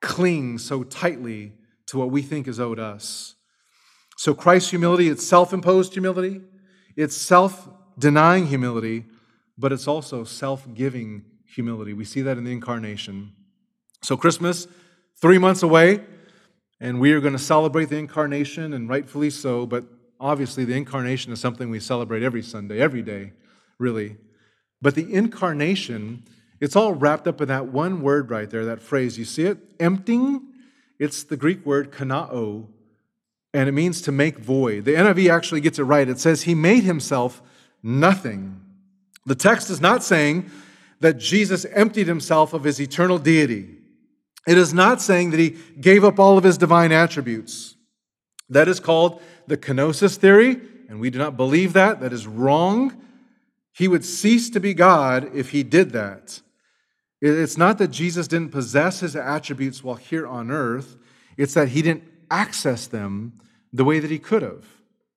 cling 0.01 0.57
so 0.57 0.83
tightly 0.83 1.53
to 1.87 1.97
what 1.97 2.11
we 2.11 2.21
think 2.21 2.47
is 2.47 2.59
owed 2.59 2.79
us? 2.79 3.35
So, 4.17 4.33
Christ's 4.33 4.69
humility, 4.69 5.09
it's 5.09 5.25
self 5.25 5.53
imposed 5.53 5.93
humility, 5.93 6.41
it's 6.95 7.15
self 7.15 7.69
denying 7.97 8.47
humility, 8.47 9.05
but 9.57 9.71
it's 9.71 9.87
also 9.87 10.23
self 10.23 10.65
giving 10.73 11.23
humility. 11.45 11.93
We 11.93 12.05
see 12.05 12.21
that 12.21 12.37
in 12.37 12.43
the 12.43 12.51
incarnation. 12.51 13.33
So, 14.01 14.17
Christmas, 14.17 14.67
three 15.21 15.37
months 15.37 15.63
away, 15.63 16.01
and 16.79 16.99
we 16.99 17.13
are 17.13 17.19
going 17.19 17.33
to 17.33 17.39
celebrate 17.39 17.89
the 17.89 17.97
incarnation, 17.97 18.73
and 18.73 18.89
rightfully 18.89 19.29
so, 19.29 19.65
but 19.65 19.85
obviously, 20.19 20.65
the 20.65 20.75
incarnation 20.75 21.31
is 21.31 21.39
something 21.39 21.69
we 21.69 21.79
celebrate 21.79 22.23
every 22.23 22.41
Sunday, 22.41 22.79
every 22.79 23.01
day 23.01 23.33
really. 23.79 24.17
But 24.81 24.95
the 24.95 25.13
incarnation, 25.13 26.23
it's 26.59 26.75
all 26.75 26.93
wrapped 26.93 27.27
up 27.27 27.41
in 27.41 27.47
that 27.49 27.67
one 27.67 28.01
word 28.01 28.29
right 28.29 28.49
there, 28.49 28.65
that 28.65 28.81
phrase. 28.81 29.17
You 29.17 29.25
see 29.25 29.45
it? 29.45 29.57
Emptying. 29.79 30.41
It's 30.99 31.23
the 31.23 31.37
Greek 31.37 31.65
word 31.65 31.91
kanao, 31.91 32.67
and 33.53 33.67
it 33.67 33.73
means 33.73 34.01
to 34.03 34.11
make 34.11 34.37
void. 34.37 34.85
The 34.85 34.93
NIV 34.93 35.29
actually 35.29 35.61
gets 35.61 35.77
it 35.77 35.83
right. 35.83 36.07
It 36.07 36.19
says, 36.19 36.43
He 36.43 36.55
made 36.55 36.83
himself 36.83 37.41
nothing. 37.83 38.61
The 39.25 39.35
text 39.35 39.69
is 39.69 39.81
not 39.81 40.03
saying 40.03 40.49
that 41.01 41.17
Jesus 41.17 41.65
emptied 41.65 42.07
himself 42.07 42.53
of 42.53 42.63
his 42.63 42.79
eternal 42.79 43.17
deity. 43.17 43.75
It 44.47 44.57
is 44.57 44.73
not 44.73 45.01
saying 45.01 45.31
that 45.31 45.39
he 45.39 45.57
gave 45.81 46.03
up 46.03 46.19
all 46.19 46.37
of 46.37 46.43
his 46.43 46.57
divine 46.57 46.91
attributes. 46.91 47.75
That 48.49 48.67
is 48.67 48.79
called 48.79 49.21
the 49.47 49.57
kenosis 49.57 50.17
theory, 50.17 50.61
and 50.87 50.99
we 50.99 51.09
do 51.09 51.17
not 51.17 51.35
believe 51.35 51.73
that. 51.73 51.99
That 51.99 52.13
is 52.13 52.27
wrong. 52.27 53.01
He 53.73 53.87
would 53.87 54.05
cease 54.05 54.49
to 54.51 54.59
be 54.59 54.73
God 54.73 55.29
if 55.35 55.49
he 55.49 55.63
did 55.63 55.91
that. 55.91 56.41
It's 57.27 57.57
not 57.57 57.77
that 57.79 57.89
Jesus 57.89 58.27
didn't 58.27 58.51
possess 58.51 58.99
his 58.99 59.15
attributes 59.15 59.83
while 59.83 59.95
here 59.95 60.27
on 60.27 60.51
earth, 60.51 60.97
it's 61.37 61.53
that 61.55 61.69
he 61.69 61.81
didn't 61.81 62.03
access 62.29 62.87
them 62.87 63.39
the 63.73 63.83
way 63.83 63.99
that 63.99 64.11
he 64.11 64.19
could 64.19 64.41
have. 64.41 64.65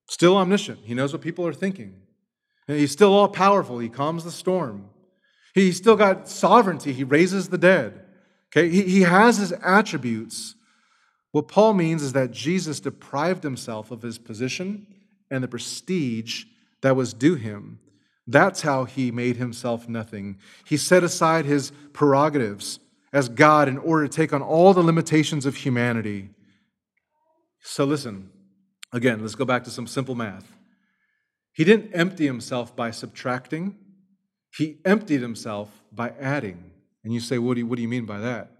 Still 0.07 0.37
omniscient, 0.37 0.79
he 0.83 0.93
knows 0.93 1.13
what 1.13 1.21
people 1.21 1.45
are 1.45 1.53
thinking. 1.53 1.93
He's 2.67 2.91
still 2.91 3.13
all 3.13 3.27
powerful, 3.27 3.79
he 3.79 3.89
calms 3.89 4.23
the 4.23 4.31
storm. 4.31 4.89
He 5.53 5.71
still 5.71 5.95
got 5.95 6.27
sovereignty. 6.27 6.93
He 6.93 7.03
raises 7.03 7.49
the 7.49 7.57
dead. 7.57 8.05
Okay, 8.51 8.69
he, 8.69 8.83
he 8.83 9.01
has 9.01 9.37
his 9.37 9.51
attributes. 9.51 10.55
What 11.31 11.47
Paul 11.47 11.73
means 11.73 12.01
is 12.01 12.13
that 12.13 12.31
Jesus 12.31 12.79
deprived 12.79 13.43
himself 13.43 13.91
of 13.91 14.01
his 14.01 14.17
position 14.17 14.87
and 15.29 15.43
the 15.43 15.47
prestige 15.47 16.45
that 16.81 16.95
was 16.95 17.13
due 17.13 17.35
him. 17.35 17.79
That's 18.29 18.61
how 18.61 18.83
he 18.83 19.09
made 19.09 19.37
himself 19.37 19.89
nothing. 19.89 20.37
He 20.63 20.77
set 20.77 21.03
aside 21.03 21.45
his 21.45 21.71
prerogatives 21.93 22.79
as 23.11 23.27
God 23.27 23.67
in 23.67 23.79
order 23.79 24.07
to 24.07 24.15
take 24.15 24.31
on 24.33 24.43
all 24.43 24.71
the 24.71 24.83
limitations 24.83 25.47
of 25.47 25.55
humanity. 25.55 26.29
So, 27.63 27.85
listen, 27.85 28.29
again, 28.93 29.21
let's 29.21 29.33
go 29.33 29.45
back 29.45 29.63
to 29.63 29.71
some 29.71 29.87
simple 29.87 30.13
math. 30.13 30.55
He 31.53 31.63
didn't 31.63 31.91
empty 31.91 32.27
himself 32.27 32.75
by 32.75 32.91
subtracting, 32.91 33.75
he 34.55 34.77
emptied 34.85 35.21
himself 35.21 35.69
by 35.91 36.13
adding. 36.19 36.71
And 37.03 37.11
you 37.11 37.19
say, 37.19 37.39
what 37.39 37.55
do 37.55 37.61
you, 37.61 37.65
what 37.65 37.77
do 37.77 37.81
you 37.81 37.87
mean 37.87 38.05
by 38.05 38.19
that? 38.19 38.51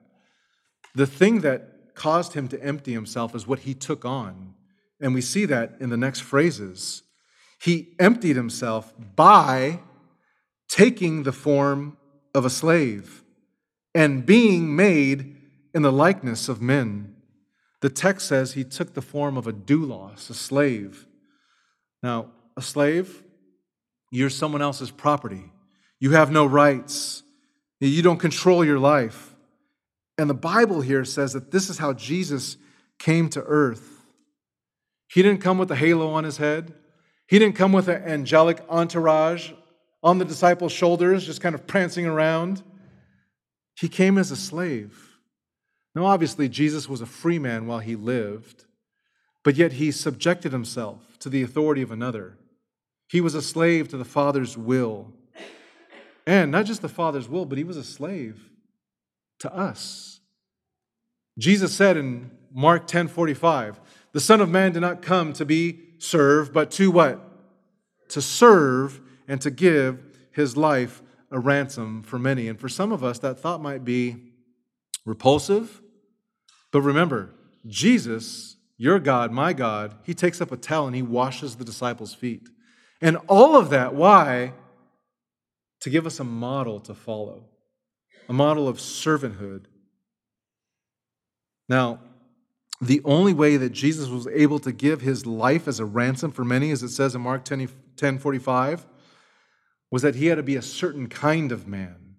The 0.95 1.05
thing 1.05 1.41
that 1.41 1.93
caused 1.93 2.33
him 2.33 2.47
to 2.47 2.63
empty 2.63 2.93
himself 2.93 3.35
is 3.35 3.45
what 3.45 3.59
he 3.59 3.75
took 3.75 4.03
on. 4.03 4.55
And 4.99 5.13
we 5.13 5.21
see 5.21 5.45
that 5.45 5.75
in 5.79 5.89
the 5.89 5.97
next 5.97 6.21
phrases. 6.21 7.03
He 7.61 7.95
emptied 7.99 8.35
himself 8.35 8.93
by 9.15 9.79
taking 10.69 11.23
the 11.23 11.31
form 11.31 11.97
of 12.33 12.45
a 12.45 12.49
slave 12.49 13.23
and 13.93 14.25
being 14.25 14.75
made 14.75 15.35
in 15.73 15.81
the 15.81 15.91
likeness 15.91 16.47
of 16.47 16.61
men. 16.61 17.15
The 17.81 17.89
text 17.89 18.27
says 18.27 18.53
he 18.53 18.63
took 18.63 18.93
the 18.93 19.01
form 19.01 19.37
of 19.37 19.47
a 19.47 19.53
doulos, 19.53 20.29
a 20.29 20.33
slave. 20.33 21.07
Now, 22.03 22.31
a 22.55 22.61
slave, 22.61 23.23
you're 24.11 24.29
someone 24.29 24.61
else's 24.61 24.91
property. 24.91 25.51
You 25.99 26.11
have 26.11 26.31
no 26.31 26.45
rights. 26.45 27.23
You 27.79 28.01
don't 28.01 28.19
control 28.19 28.63
your 28.65 28.79
life. 28.79 29.35
And 30.17 30.29
the 30.29 30.33
Bible 30.33 30.81
here 30.81 31.05
says 31.05 31.33
that 31.33 31.51
this 31.51 31.69
is 31.69 31.77
how 31.77 31.93
Jesus 31.93 32.57
came 32.97 33.29
to 33.29 33.41
earth. 33.43 34.05
He 35.07 35.21
didn't 35.21 35.41
come 35.41 35.57
with 35.57 35.71
a 35.71 35.75
halo 35.75 36.11
on 36.11 36.25
his 36.25 36.37
head, 36.37 36.73
he 37.29 37.37
didn't 37.37 37.55
come 37.55 37.71
with 37.71 37.87
an 37.87 38.01
angelic 38.05 38.59
entourage 38.67 39.51
on 40.01 40.17
the 40.17 40.25
disciples' 40.25 40.71
shoulders, 40.71 41.27
just 41.27 41.41
kind 41.41 41.53
of 41.53 41.67
prancing 41.67 42.07
around. 42.07 42.63
He 43.79 43.87
came 43.87 44.17
as 44.17 44.31
a 44.31 44.35
slave. 44.35 45.19
Now, 45.93 46.05
obviously, 46.07 46.49
Jesus 46.49 46.89
was 46.89 47.01
a 47.01 47.05
free 47.05 47.37
man 47.37 47.67
while 47.67 47.79
he 47.79 47.95
lived, 47.95 48.65
but 49.43 49.57
yet 49.57 49.73
he 49.73 49.91
subjected 49.91 50.51
himself 50.51 51.19
to 51.19 51.29
the 51.29 51.43
authority 51.43 51.83
of 51.83 51.91
another. 51.91 52.35
He 53.07 53.21
was 53.21 53.35
a 53.35 53.43
slave 53.43 53.89
to 53.89 53.97
the 53.97 54.05
Father's 54.05 54.57
will. 54.57 55.13
And 56.25 56.51
not 56.51 56.65
just 56.65 56.81
the 56.81 56.89
Father's 56.89 57.29
will, 57.29 57.45
but 57.45 57.59
he 57.59 57.63
was 57.63 57.77
a 57.77 57.83
slave 57.83 58.49
to 59.37 59.53
us. 59.53 60.19
Jesus 61.37 61.75
said 61.75 61.95
in 61.95 62.31
Mark 62.51 62.87
10 62.87 63.07
45, 63.07 63.79
the 64.13 64.19
Son 64.19 64.41
of 64.41 64.49
Man 64.49 64.71
did 64.71 64.79
not 64.79 65.03
come 65.03 65.31
to 65.33 65.45
be 65.45 65.88
served, 65.99 66.53
but 66.53 66.71
to 66.71 66.89
what? 66.89 67.21
To 68.09 68.21
serve 68.21 69.01
and 69.27 69.39
to 69.41 69.51
give 69.51 70.03
his 70.31 70.57
life 70.57 71.01
a 71.31 71.39
ransom 71.39 72.01
for 72.01 72.17
many. 72.17 72.47
And 72.47 72.59
for 72.59 72.69
some 72.69 72.91
of 72.91 73.03
us, 73.03 73.19
that 73.19 73.39
thought 73.39 73.61
might 73.61 73.85
be 73.85 74.17
repulsive. 75.05 75.81
But 76.71 76.81
remember, 76.81 77.31
Jesus, 77.67 78.57
your 78.77 78.99
God, 78.99 79.31
my 79.31 79.53
God, 79.53 79.95
he 80.03 80.13
takes 80.13 80.41
up 80.41 80.51
a 80.51 80.57
towel 80.57 80.87
and 80.87 80.95
he 80.95 81.01
washes 81.01 81.55
the 81.55 81.65
disciples' 81.65 82.13
feet. 82.13 82.49
And 83.01 83.17
all 83.27 83.55
of 83.55 83.69
that, 83.69 83.93
why? 83.93 84.53
To 85.81 85.89
give 85.89 86.05
us 86.05 86.19
a 86.19 86.23
model 86.23 86.79
to 86.81 86.93
follow, 86.93 87.45
a 88.27 88.33
model 88.33 88.67
of 88.67 88.77
servanthood. 88.77 89.65
Now, 91.67 91.99
the 92.81 93.01
only 93.03 93.33
way 93.33 93.57
that 93.57 93.71
Jesus 93.71 94.07
was 94.07 94.27
able 94.27 94.59
to 94.59 94.71
give 94.71 95.01
his 95.01 95.25
life 95.25 95.67
as 95.67 95.79
a 95.79 95.85
ransom 95.85 96.31
for 96.31 96.45
many, 96.45 96.71
as 96.71 96.81
it 96.81 96.89
says 96.89 97.13
in 97.13 97.21
Mark 97.21 97.43
10, 97.43 97.69
10 97.97 98.19
45, 98.19 98.85
was 99.91 100.01
that 100.01 100.15
he 100.15 100.27
had 100.27 100.35
to 100.35 100.43
be 100.43 100.55
a 100.55 100.61
certain 100.61 101.07
kind 101.07 101.51
of 101.51 101.67
man. 101.67 102.09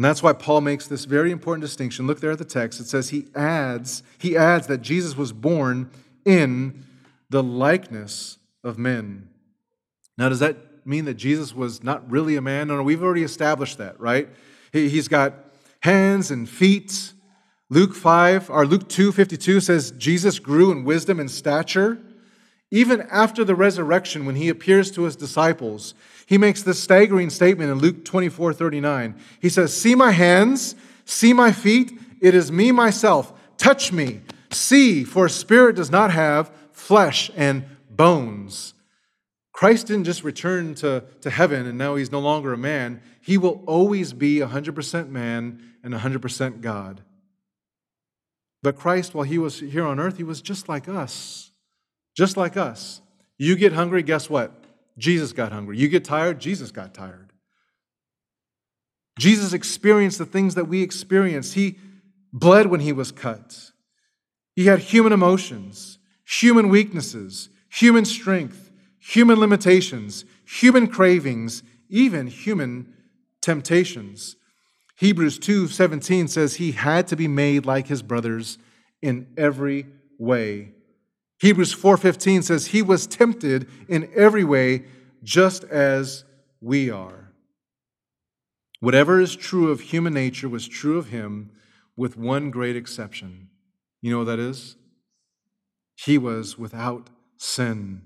And 0.00 0.04
that's 0.04 0.22
why 0.22 0.32
Paul 0.32 0.62
makes 0.62 0.86
this 0.86 1.04
very 1.04 1.30
important 1.30 1.62
distinction. 1.62 2.06
Look 2.06 2.20
there 2.20 2.30
at 2.30 2.38
the 2.38 2.44
text. 2.44 2.80
It 2.80 2.86
says 2.86 3.10
he 3.10 3.26
adds, 3.34 4.02
he 4.16 4.34
adds 4.36 4.66
that 4.68 4.78
Jesus 4.80 5.14
was 5.16 5.32
born 5.32 5.90
in 6.24 6.84
the 7.28 7.42
likeness 7.42 8.38
of 8.64 8.78
men. 8.78 9.28
Now, 10.16 10.28
does 10.28 10.38
that 10.40 10.86
mean 10.86 11.04
that 11.04 11.14
Jesus 11.14 11.54
was 11.54 11.82
not 11.82 12.10
really 12.10 12.36
a 12.36 12.40
man? 12.40 12.68
No, 12.68 12.76
no, 12.76 12.82
we've 12.82 13.02
already 13.02 13.24
established 13.24 13.78
that, 13.78 14.00
right? 14.00 14.28
He's 14.72 15.08
got 15.08 15.34
hands 15.80 16.30
and 16.30 16.48
feet. 16.48 17.12
Luke 17.70 17.94
5, 17.94 18.50
or 18.50 18.66
Luke 18.66 18.88
2:52 18.88 19.62
says 19.62 19.92
Jesus 19.92 20.38
grew 20.38 20.70
in 20.70 20.84
wisdom 20.84 21.18
and 21.18 21.30
stature 21.30 21.98
even 22.70 23.02
after 23.10 23.44
the 23.44 23.54
resurrection, 23.54 24.24
when 24.24 24.36
he 24.36 24.48
appears 24.48 24.90
to 24.92 25.02
his 25.02 25.16
disciples, 25.16 25.94
he 26.26 26.38
makes 26.38 26.62
this 26.62 26.80
staggering 26.80 27.28
statement 27.30 27.70
in 27.70 27.78
Luke 27.78 28.04
24 28.04 28.52
39. 28.52 29.16
He 29.40 29.48
says, 29.48 29.76
See 29.76 29.96
my 29.96 30.12
hands, 30.12 30.76
see 31.04 31.32
my 31.32 31.50
feet, 31.50 31.92
it 32.20 32.34
is 32.34 32.52
me 32.52 32.70
myself. 32.70 33.32
Touch 33.56 33.92
me, 33.92 34.20
see, 34.52 35.02
for 35.02 35.28
spirit 35.28 35.76
does 35.76 35.90
not 35.90 36.12
have 36.12 36.52
flesh 36.72 37.30
and 37.34 37.64
bones. 37.90 38.74
Christ 39.52 39.88
didn't 39.88 40.04
just 40.04 40.22
return 40.22 40.74
to, 40.76 41.04
to 41.20 41.28
heaven 41.28 41.66
and 41.66 41.76
now 41.76 41.96
he's 41.96 42.12
no 42.12 42.20
longer 42.20 42.52
a 42.52 42.56
man. 42.56 43.02
He 43.20 43.36
will 43.36 43.62
always 43.66 44.12
be 44.12 44.36
100% 44.36 45.08
man 45.10 45.60
and 45.82 45.92
100% 45.92 46.60
God. 46.62 47.02
But 48.62 48.76
Christ, 48.76 49.14
while 49.14 49.24
he 49.24 49.38
was 49.38 49.60
here 49.60 49.86
on 49.86 49.98
earth, 49.98 50.16
he 50.18 50.22
was 50.22 50.42
just 50.42 50.68
like 50.68 50.88
us. 50.88 51.50
Just 52.16 52.36
like 52.36 52.56
us. 52.56 53.00
You 53.38 53.56
get 53.56 53.72
hungry, 53.72 54.02
guess 54.02 54.28
what? 54.28 54.52
Jesus 54.98 55.32
got 55.32 55.52
hungry. 55.52 55.78
You 55.78 55.88
get 55.88 56.04
tired, 56.04 56.40
Jesus 56.40 56.70
got 56.70 56.92
tired. 56.92 57.32
Jesus 59.18 59.52
experienced 59.52 60.18
the 60.18 60.26
things 60.26 60.54
that 60.54 60.66
we 60.68 60.82
experience. 60.82 61.54
He 61.54 61.78
bled 62.32 62.66
when 62.66 62.80
he 62.80 62.92
was 62.92 63.12
cut. 63.12 63.72
He 64.54 64.66
had 64.66 64.80
human 64.80 65.12
emotions, 65.12 65.98
human 66.24 66.68
weaknesses, 66.68 67.48
human 67.70 68.04
strength, 68.04 68.70
human 68.98 69.38
limitations, 69.38 70.24
human 70.44 70.86
cravings, 70.86 71.62
even 71.88 72.26
human 72.26 72.92
temptations. 73.40 74.36
Hebrews 75.00 75.38
2:17 75.38 76.28
says 76.28 76.54
he 76.54 76.72
had 76.72 77.08
to 77.08 77.16
be 77.16 77.28
made 77.28 77.66
like 77.66 77.88
his 77.88 78.02
brothers 78.02 78.58
in 79.02 79.26
every 79.36 79.86
way 80.18 80.74
Hebrews 81.40 81.72
4:15 81.74 82.42
says 82.42 82.66
he 82.66 82.82
was 82.82 83.06
tempted 83.06 83.66
in 83.88 84.10
every 84.14 84.44
way 84.44 84.84
just 85.22 85.64
as 85.64 86.24
we 86.60 86.90
are. 86.90 87.32
Whatever 88.80 89.20
is 89.20 89.36
true 89.36 89.70
of 89.70 89.80
human 89.80 90.12
nature 90.12 90.48
was 90.48 90.68
true 90.68 90.98
of 90.98 91.08
him 91.08 91.50
with 91.96 92.16
one 92.16 92.50
great 92.50 92.76
exception. 92.76 93.48
You 94.02 94.10
know 94.10 94.18
what 94.18 94.24
that 94.24 94.38
is? 94.38 94.76
He 95.94 96.18
was 96.18 96.58
without 96.58 97.08
sin. 97.38 98.02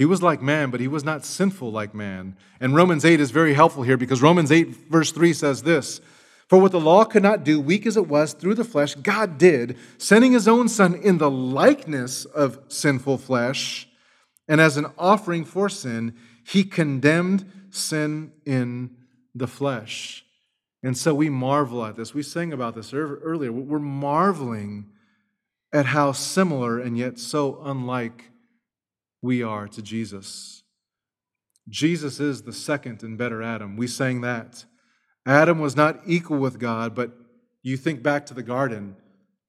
He 0.00 0.06
was 0.06 0.22
like 0.22 0.40
man, 0.40 0.70
but 0.70 0.80
he 0.80 0.88
was 0.88 1.04
not 1.04 1.26
sinful 1.26 1.70
like 1.70 1.94
man. 1.94 2.34
And 2.58 2.74
Romans 2.74 3.04
8 3.04 3.20
is 3.20 3.32
very 3.32 3.52
helpful 3.52 3.82
here 3.82 3.98
because 3.98 4.22
Romans 4.22 4.50
8, 4.50 4.88
verse 4.88 5.12
3 5.12 5.34
says 5.34 5.62
this 5.62 6.00
for 6.48 6.58
what 6.58 6.72
the 6.72 6.80
law 6.80 7.04
could 7.04 7.22
not 7.22 7.44
do, 7.44 7.60
weak 7.60 7.84
as 7.84 7.98
it 7.98 8.08
was 8.08 8.32
through 8.32 8.54
the 8.54 8.64
flesh, 8.64 8.94
God 8.94 9.36
did, 9.36 9.76
sending 9.98 10.32
his 10.32 10.48
own 10.48 10.70
Son 10.70 10.94
in 10.94 11.18
the 11.18 11.30
likeness 11.30 12.24
of 12.24 12.60
sinful 12.68 13.18
flesh. 13.18 13.90
And 14.48 14.58
as 14.58 14.78
an 14.78 14.86
offering 14.96 15.44
for 15.44 15.68
sin, 15.68 16.16
he 16.44 16.64
condemned 16.64 17.44
sin 17.68 18.32
in 18.46 18.96
the 19.34 19.46
flesh. 19.46 20.24
And 20.82 20.96
so 20.96 21.14
we 21.14 21.28
marvel 21.28 21.84
at 21.84 21.96
this. 21.96 22.14
We 22.14 22.22
sang 22.22 22.54
about 22.54 22.74
this 22.74 22.94
earlier. 22.94 23.52
We're 23.52 23.78
marveling 23.78 24.86
at 25.74 25.84
how 25.84 26.12
similar 26.12 26.78
and 26.78 26.96
yet 26.96 27.18
so 27.18 27.60
unlike 27.62 28.30
we 29.22 29.42
are 29.42 29.68
to 29.68 29.82
Jesus. 29.82 30.62
Jesus 31.68 32.20
is 32.20 32.42
the 32.42 32.52
second 32.52 33.02
and 33.02 33.16
better 33.16 33.42
Adam. 33.42 33.76
We 33.76 33.86
sang 33.86 34.22
that. 34.22 34.64
Adam 35.26 35.58
was 35.58 35.76
not 35.76 36.00
equal 36.06 36.38
with 36.38 36.58
God, 36.58 36.94
but 36.94 37.12
you 37.62 37.76
think 37.76 38.02
back 38.02 38.26
to 38.26 38.34
the 38.34 38.42
garden, 38.42 38.96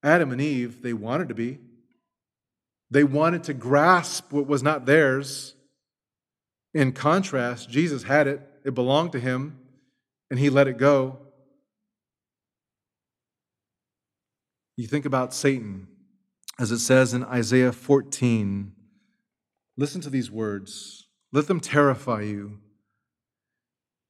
Adam 0.02 0.30
and 0.30 0.40
Eve, 0.40 0.82
they 0.82 0.92
wanted 0.92 1.28
to 1.28 1.34
be. 1.34 1.58
They 2.90 3.04
wanted 3.04 3.44
to 3.44 3.54
grasp 3.54 4.32
what 4.32 4.46
was 4.46 4.62
not 4.62 4.84
theirs. 4.84 5.54
In 6.74 6.92
contrast, 6.92 7.70
Jesus 7.70 8.02
had 8.02 8.26
it, 8.26 8.40
it 8.64 8.74
belonged 8.74 9.12
to 9.12 9.20
him, 9.20 9.58
and 10.30 10.38
he 10.38 10.50
let 10.50 10.68
it 10.68 10.76
go. 10.76 11.18
You 14.76 14.86
think 14.86 15.04
about 15.04 15.32
Satan, 15.32 15.88
as 16.58 16.70
it 16.70 16.78
says 16.78 17.14
in 17.14 17.24
Isaiah 17.24 17.72
14. 17.72 18.72
Listen 19.76 20.00
to 20.02 20.10
these 20.10 20.30
words. 20.30 21.06
Let 21.32 21.46
them 21.46 21.60
terrify 21.60 22.22
you. 22.22 22.58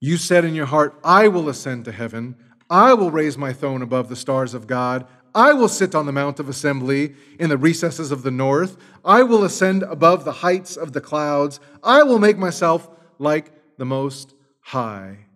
You 0.01 0.17
said 0.17 0.45
in 0.45 0.55
your 0.55 0.67
heart, 0.67 0.99
I 1.05 1.29
will 1.29 1.49
ascend 1.49 1.85
to 1.85 1.93
heaven. 1.93 2.37
I 2.69 2.95
will 2.95 3.11
raise 3.11 3.39
my 3.39 3.53
throne 3.53 3.83
above 3.83 4.09
the 4.09 4.17
stars 4.17 4.55
of 4.55 4.67
God. 4.67 5.07
I 5.35 5.53
will 5.53 5.69
sit 5.69 5.95
on 5.95 6.07
the 6.07 6.13
mount 6.13 6.41
of 6.41 6.49
assembly 6.49 7.15
in 7.39 7.49
the 7.49 7.57
recesses 7.57 8.11
of 8.11 8.23
the 8.23 8.31
north. 8.31 8.77
I 9.05 9.23
will 9.23 9.45
ascend 9.45 9.83
above 9.85 10.25
the 10.25 10.33
heights 10.33 10.77
of 10.77 10.93
the 10.93 11.01
clouds. 11.01 11.61
I 11.83 12.03
will 12.03 12.19
make 12.19 12.37
myself 12.37 12.91
like 13.19 13.53
the 13.79 13.85
Most 13.85 14.35
High. 14.61 15.27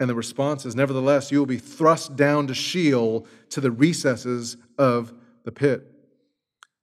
And 0.00 0.08
the 0.08 0.14
response 0.14 0.64
is, 0.64 0.76
Nevertheless, 0.76 1.32
you 1.32 1.38
will 1.38 1.46
be 1.46 1.58
thrust 1.58 2.16
down 2.16 2.46
to 2.46 2.54
Sheol, 2.54 3.26
to 3.50 3.60
the 3.60 3.72
recesses 3.72 4.56
of 4.78 5.12
the 5.44 5.52
pit. 5.52 5.84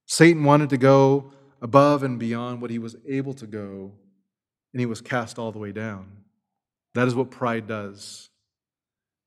Satan 0.05 0.43
wanted 0.43 0.69
to 0.71 0.77
go 0.77 1.31
above 1.61 2.03
and 2.03 2.19
beyond 2.19 2.61
what 2.61 2.71
he 2.71 2.79
was 2.79 2.95
able 3.07 3.33
to 3.35 3.47
go, 3.47 3.91
and 4.73 4.79
he 4.79 4.85
was 4.85 5.01
cast 5.01 5.39
all 5.39 5.51
the 5.51 5.59
way 5.59 5.71
down. 5.71 6.07
That 6.93 7.07
is 7.07 7.15
what 7.15 7.31
pride 7.31 7.67
does. 7.67 8.29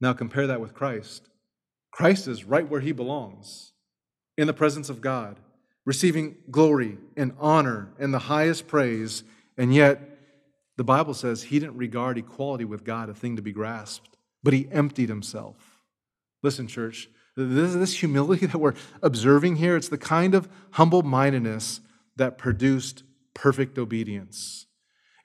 Now 0.01 0.13
compare 0.13 0.47
that 0.47 0.61
with 0.61 0.75
Christ. 0.75 1.29
Christ 1.91 2.29
is 2.29 2.45
right 2.45 2.69
where 2.69 2.81
he 2.81 2.93
belongs, 2.93 3.73
in 4.37 4.47
the 4.47 4.53
presence 4.53 4.89
of 4.89 5.01
God, 5.01 5.37
receiving 5.85 6.37
glory 6.51 6.99
and 7.17 7.35
honor 7.39 7.89
and 7.99 8.13
the 8.13 8.19
highest 8.19 8.69
praise, 8.69 9.25
and 9.57 9.75
yet 9.75 10.01
the 10.77 10.85
Bible 10.85 11.15
says 11.15 11.43
he 11.43 11.59
didn't 11.59 11.77
regard 11.77 12.19
equality 12.19 12.65
with 12.65 12.85
God 12.85 13.09
a 13.09 13.15
thing 13.15 13.37
to 13.37 13.43
be 13.43 13.53
grasped, 13.53 14.17
but 14.43 14.53
he 14.53 14.69
emptied 14.71 15.09
himself. 15.09 15.57
Listen, 16.43 16.69
church, 16.69 17.09
this, 17.37 17.99
humility 17.99 18.47
that 18.47 18.59
we're 18.59 18.75
observing 19.03 19.57
here, 19.57 19.77
it's 19.77 19.89
the 19.89 19.99
kind 19.99 20.35
of 20.35 20.49
humble 20.73 21.03
mindedness 21.03 21.81
that 22.19 22.39
produced 22.39 23.03
perfect 23.35 23.79
obedience. 23.79 24.67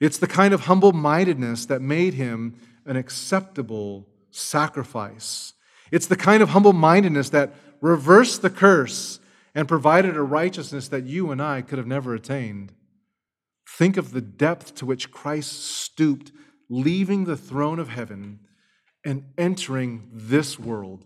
It's 0.00 0.18
the 0.18 0.26
kind 0.26 0.52
of 0.52 0.62
humble 0.62 0.92
mindedness 0.92 1.66
that 1.66 1.80
made 1.80 2.14
him 2.14 2.56
an 2.84 2.96
acceptable 2.96 4.08
sacrifice. 4.30 5.52
It's 5.90 6.06
the 6.06 6.16
kind 6.16 6.42
of 6.42 6.50
humble 6.50 6.72
mindedness 6.72 7.30
that 7.30 7.54
reversed 7.80 8.42
the 8.42 8.50
curse 8.50 9.20
and 9.54 9.68
provided 9.68 10.16
a 10.16 10.22
righteousness 10.22 10.88
that 10.88 11.04
you 11.04 11.30
and 11.30 11.40
I 11.40 11.62
could 11.62 11.78
have 11.78 11.86
never 11.86 12.14
attained. 12.14 12.72
Think 13.68 13.96
of 13.96 14.12
the 14.12 14.20
depth 14.20 14.74
to 14.76 14.86
which 14.86 15.10
Christ 15.10 15.64
stooped, 15.64 16.32
leaving 16.68 17.24
the 17.24 17.36
throne 17.36 17.78
of 17.78 17.88
heaven 17.88 18.40
and 19.04 19.24
entering 19.38 20.08
this 20.12 20.58
world. 20.58 21.04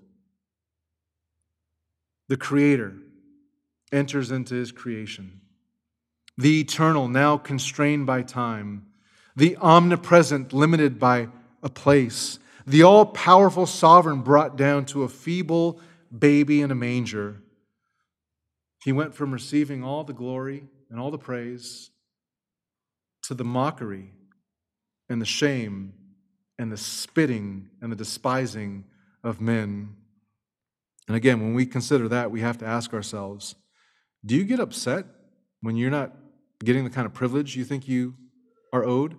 The 2.29 2.37
Creator 2.37 2.95
enters 3.93 4.31
into 4.31 4.55
His 4.55 4.73
creation. 4.73 5.41
The 6.39 6.61
eternal, 6.61 7.09
now 7.09 7.37
constrained 7.37 8.07
by 8.07 8.23
time. 8.23 8.87
The 9.37 9.57
omnipresent, 9.57 10.53
limited 10.53 10.99
by 10.99 11.29
a 11.63 11.69
place. 11.69 12.39
The 12.65 12.85
all 12.85 13.07
powerful 13.07 13.67
sovereign 13.67 14.23
brought 14.23 14.57
down 14.57 14.87
to 14.87 15.03
a 15.03 15.09
feeble 15.09 15.81
baby 16.17 16.63
in 16.63 16.71
a 16.71 16.77
manger. 16.77 17.43
He 18.85 18.93
went 18.93 19.15
from 19.15 19.33
receiving 19.33 19.83
all 19.83 20.05
the 20.05 20.13
glory 20.13 20.69
and 20.91 21.01
all 21.01 21.11
the 21.11 21.19
praise 21.19 21.91
to 23.23 23.35
the 23.35 23.45
mockery 23.45 24.13
and 25.09 25.21
the 25.21 25.27
shame 25.27 25.93
and 26.59 26.71
the 26.71 26.77
spitting 26.77 27.69
and 27.83 27.91
the 27.91 27.97
despising 27.97 28.85
of 29.25 29.41
men. 29.41 29.97
And 31.09 31.17
again, 31.17 31.41
when 31.41 31.55
we 31.55 31.67
consider 31.67 32.09
that, 32.09 32.31
we 32.31 32.41
have 32.43 32.59
to 32.59 32.67
ask 32.67 32.95
ourselves 32.95 33.57
do 34.25 34.37
you 34.37 34.45
get 34.45 34.61
upset 34.61 35.07
when 35.61 35.77
you're 35.77 35.91
not 35.91 36.13
getting 36.65 36.85
the 36.85 36.91
kind 36.91 37.07
of 37.07 37.15
privilege 37.15 37.57
you 37.57 37.65
think 37.65 37.89
you 37.89 38.15
are 38.73 38.85
owed? 38.85 39.17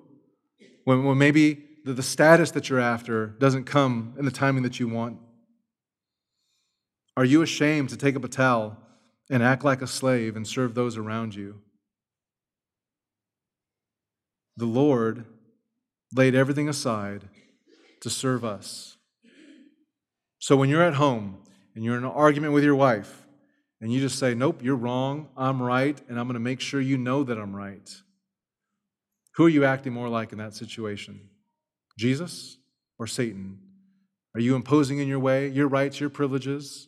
When, 0.85 1.03
when 1.03 1.17
maybe 1.17 1.63
the, 1.85 1.93
the 1.93 2.03
status 2.03 2.51
that 2.51 2.69
you're 2.69 2.79
after 2.79 3.27
doesn't 3.27 3.65
come 3.65 4.15
in 4.17 4.25
the 4.25 4.31
timing 4.31 4.63
that 4.63 4.79
you 4.79 4.87
want? 4.87 5.17
Are 7.17 7.25
you 7.25 7.41
ashamed 7.41 7.89
to 7.89 7.97
take 7.97 8.15
up 8.15 8.23
a 8.23 8.29
towel 8.29 8.77
and 9.29 9.43
act 9.43 9.63
like 9.63 9.81
a 9.81 9.87
slave 9.87 10.35
and 10.35 10.47
serve 10.47 10.73
those 10.73 10.97
around 10.97 11.35
you? 11.35 11.61
the 14.59 14.65
Lord 14.65 15.25
laid 16.13 16.35
everything 16.35 16.67
aside 16.67 17.29
to 18.01 18.09
serve 18.09 18.43
us. 18.43 18.97
So 20.37 20.57
when 20.57 20.69
you're 20.69 20.83
at 20.83 20.95
home 20.95 21.37
and 21.75 21.83
you're 21.83 21.97
in 21.97 22.03
an 22.03 22.11
argument 22.11 22.53
with 22.53 22.65
your 22.65 22.75
wife, 22.75 23.25
and 23.81 23.91
you 23.91 23.99
just 23.99 24.19
say, 24.19 24.33
Nope, 24.33 24.61
you're 24.63 24.75
wrong, 24.75 25.29
I'm 25.37 25.61
right, 25.61 25.99
and 26.09 26.19
I'm 26.19 26.27
going 26.27 26.33
to 26.33 26.39
make 26.39 26.59
sure 26.59 26.81
you 26.81 26.97
know 26.97 27.23
that 27.23 27.37
I'm 27.37 27.55
right. 27.55 27.89
Who 29.35 29.45
are 29.45 29.49
you 29.49 29.63
acting 29.63 29.93
more 29.93 30.09
like 30.09 30.31
in 30.31 30.37
that 30.39 30.53
situation? 30.53 31.29
Jesus 31.97 32.57
or 32.97 33.07
Satan? 33.07 33.59
Are 34.35 34.41
you 34.41 34.55
imposing 34.55 34.99
in 34.99 35.07
your 35.07 35.19
way 35.19 35.47
your 35.47 35.67
rights, 35.67 35.99
your 35.99 36.09
privileges? 36.09 36.87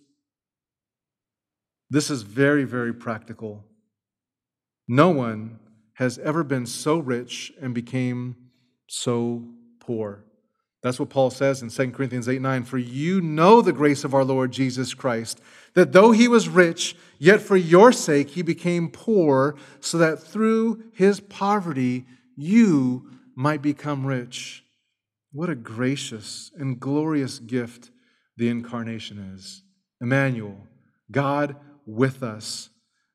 This 1.90 2.10
is 2.10 2.22
very, 2.22 2.64
very 2.64 2.94
practical. 2.94 3.66
No 4.88 5.10
one 5.10 5.60
has 5.96 6.18
ever 6.20 6.44
been 6.44 6.66
so 6.66 7.00
rich 7.00 7.52
and 7.62 7.74
became 7.74 8.36
so 8.88 9.46
poor. 9.80 10.26
That's 10.84 11.00
what 11.00 11.10
Paul 11.10 11.30
says 11.30 11.62
in 11.62 11.70
2 11.70 11.92
Corinthians 11.92 12.28
8 12.28 12.42
9. 12.42 12.64
For 12.64 12.78
you 12.78 13.22
know 13.22 13.62
the 13.62 13.74
grace 13.74 14.04
of 14.04 14.14
our 14.14 14.24
Lord 14.24 14.52
Jesus 14.52 14.94
Christ, 14.94 15.40
that 15.76 15.92
though 15.92 16.12
he 16.12 16.28
was 16.28 16.50
rich, 16.50 16.96
yet 17.20 17.42
for 17.42 17.56
your 17.56 17.92
sake 17.92 18.32
he 18.32 18.42
became 18.42 18.90
poor, 18.90 19.56
so 19.80 19.98
that 20.00 20.22
through 20.22 20.84
his 20.94 21.20
poverty 21.20 22.06
you 22.36 23.12
might 23.36 23.62
become 23.62 24.06
rich. 24.06 24.64
What 25.32 25.50
a 25.50 25.56
gracious 25.56 26.52
and 26.58 26.80
glorious 26.80 27.40
gift 27.40 27.92
the 28.36 28.50
incarnation 28.50 29.34
is. 29.36 29.64
Emmanuel, 30.02 30.68
God 31.12 31.56
with 31.86 32.24
us, 32.24 32.70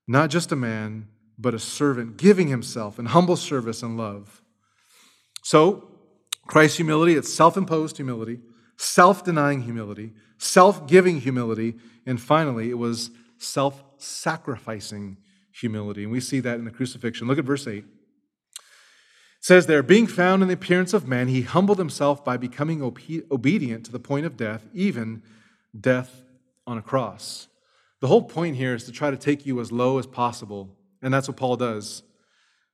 not 0.07 0.31
just 0.31 0.53
a 0.53 0.57
man, 0.57 1.09
but 1.39 1.55
a 1.55 1.59
servant, 1.59 2.17
giving 2.17 2.49
himself 2.49 2.99
in 2.99 3.07
humble 3.07 3.37
service 3.37 3.83
and 3.83 3.97
love. 3.97 4.41
So, 5.43 5.89
Christ's 6.47 6.77
humility, 6.77 7.15
it's 7.15 7.33
self 7.33 7.57
imposed 7.57 7.97
humility, 7.97 8.41
self 8.77 9.25
denying 9.25 9.63
humility, 9.63 10.13
self 10.39 10.87
giving 10.87 11.21
humility, 11.21 11.77
and 12.05 12.21
finally, 12.21 12.71
it 12.71 12.79
was 12.79 13.11
self 13.39 13.83
sacrificing 13.99 15.17
humility. 15.53 16.05
And 16.05 16.13
we 16.13 16.21
see 16.21 16.41
that 16.41 16.59
in 16.59 16.65
the 16.65 16.71
crucifixion. 16.71 17.27
Look 17.27 17.39
at 17.39 17.45
verse 17.45 17.67
8. 17.67 17.79
It 17.79 17.85
says 19.41 19.67
there, 19.67 19.83
being 19.83 20.07
found 20.07 20.43
in 20.43 20.49
the 20.49 20.55
appearance 20.55 20.93
of 20.93 21.07
man, 21.07 21.29
he 21.29 21.43
humbled 21.43 21.79
himself 21.79 22.25
by 22.25 22.37
becoming 22.37 22.83
obedient 22.83 23.87
to 23.87 23.93
the 23.93 24.01
point 24.01 24.27
of 24.27 24.37
death, 24.37 24.67
even 24.75 25.23
death 25.79 26.23
on 26.67 26.79
a 26.79 26.83
cross. 26.83 27.49
The 28.01 28.09
whole 28.09 28.23
point 28.23 28.57
here 28.57 28.75
is 28.75 28.85
to 28.85 28.93
try 28.93 29.11
to 29.11 29.17
take 29.17 29.47
you 29.47 29.61
as 29.61 29.73
low 29.73 29.99
as 29.99 30.07
possible 30.07 30.77
and 31.03 31.13
that's 31.13 31.29
what 31.29 31.37
Paul 31.37 31.57
does. 31.57 32.03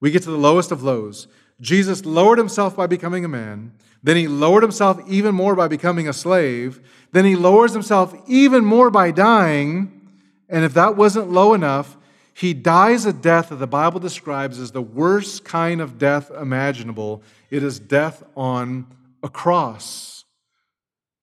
We 0.00 0.10
get 0.10 0.22
to 0.22 0.30
the 0.30 0.36
lowest 0.36 0.72
of 0.72 0.82
lows. 0.82 1.28
Jesus 1.62 2.04
lowered 2.04 2.38
himself 2.38 2.76
by 2.76 2.86
becoming 2.86 3.24
a 3.24 3.28
man. 3.28 3.72
Then 4.02 4.16
he 4.16 4.26
lowered 4.26 4.64
himself 4.64 5.00
even 5.08 5.34
more 5.34 5.54
by 5.54 5.68
becoming 5.68 6.08
a 6.08 6.12
slave. 6.12 6.80
Then 7.12 7.24
he 7.24 7.36
lowers 7.36 7.72
himself 7.72 8.14
even 8.26 8.64
more 8.64 8.90
by 8.90 9.12
dying. 9.12 10.10
And 10.48 10.64
if 10.64 10.74
that 10.74 10.96
wasn't 10.96 11.30
low 11.30 11.54
enough, 11.54 11.96
he 12.34 12.52
dies 12.52 13.06
a 13.06 13.12
death 13.12 13.50
that 13.50 13.56
the 13.56 13.66
Bible 13.68 14.00
describes 14.00 14.58
as 14.58 14.72
the 14.72 14.82
worst 14.82 15.44
kind 15.44 15.80
of 15.80 15.98
death 15.98 16.32
imaginable. 16.32 17.22
It 17.48 17.62
is 17.62 17.78
death 17.78 18.24
on 18.36 18.86
a 19.22 19.28
cross. 19.28 20.24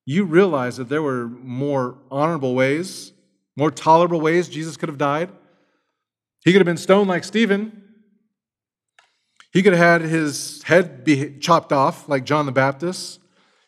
You 0.06 0.24
realize 0.24 0.78
that 0.78 0.88
there 0.88 1.02
were 1.02 1.28
more 1.28 1.98
honorable 2.10 2.56
ways, 2.56 3.12
more 3.58 3.72
tolerable 3.72 4.22
ways 4.22 4.48
Jesus 4.48 4.78
could 4.78 4.90
have 4.90 4.98
died. 4.98 5.30
He 6.46 6.54
could 6.54 6.62
have 6.62 6.66
been 6.66 6.78
stoned 6.78 7.10
like 7.10 7.26
Stephen. 7.26 7.89
He 9.52 9.64
could 9.64 9.74
have 9.74 10.02
had 10.02 10.10
his 10.10 10.64
head 10.64 11.04
be 11.04 11.38
chopped 11.40 11.74
off 11.74 12.08
like 12.08 12.24
John 12.24 12.46
the 12.46 12.52
Baptist. 12.52 13.20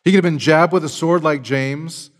He 0.03 0.11
could 0.11 0.23
have 0.23 0.32
been 0.32 0.39
jabbed 0.39 0.73
with 0.73 0.86
a 0.86 0.89
sword 0.89 1.23
like 1.23 1.41
James. 1.41 2.11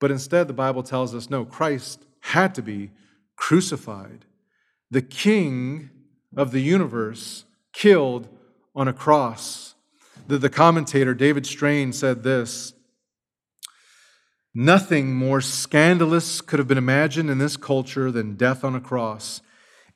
But 0.00 0.10
instead, 0.10 0.48
the 0.48 0.54
Bible 0.54 0.82
tells 0.82 1.14
us 1.14 1.30
no, 1.30 1.44
Christ 1.44 2.04
had 2.20 2.54
to 2.54 2.62
be 2.62 2.90
crucified. 3.36 4.24
The 4.90 5.02
king 5.02 5.90
of 6.36 6.52
the 6.52 6.60
universe 6.60 7.44
killed 7.72 8.28
on 8.74 8.88
a 8.88 8.92
cross. 8.92 9.74
The, 10.26 10.38
the 10.38 10.50
commentator, 10.50 11.14
David 11.14 11.46
Strain, 11.46 11.92
said 11.92 12.22
this 12.22 12.74
Nothing 14.54 15.16
more 15.16 15.40
scandalous 15.40 16.40
could 16.40 16.60
have 16.60 16.68
been 16.68 16.78
imagined 16.78 17.28
in 17.28 17.38
this 17.38 17.56
culture 17.56 18.12
than 18.12 18.36
death 18.36 18.62
on 18.62 18.76
a 18.76 18.80
cross. 18.80 19.40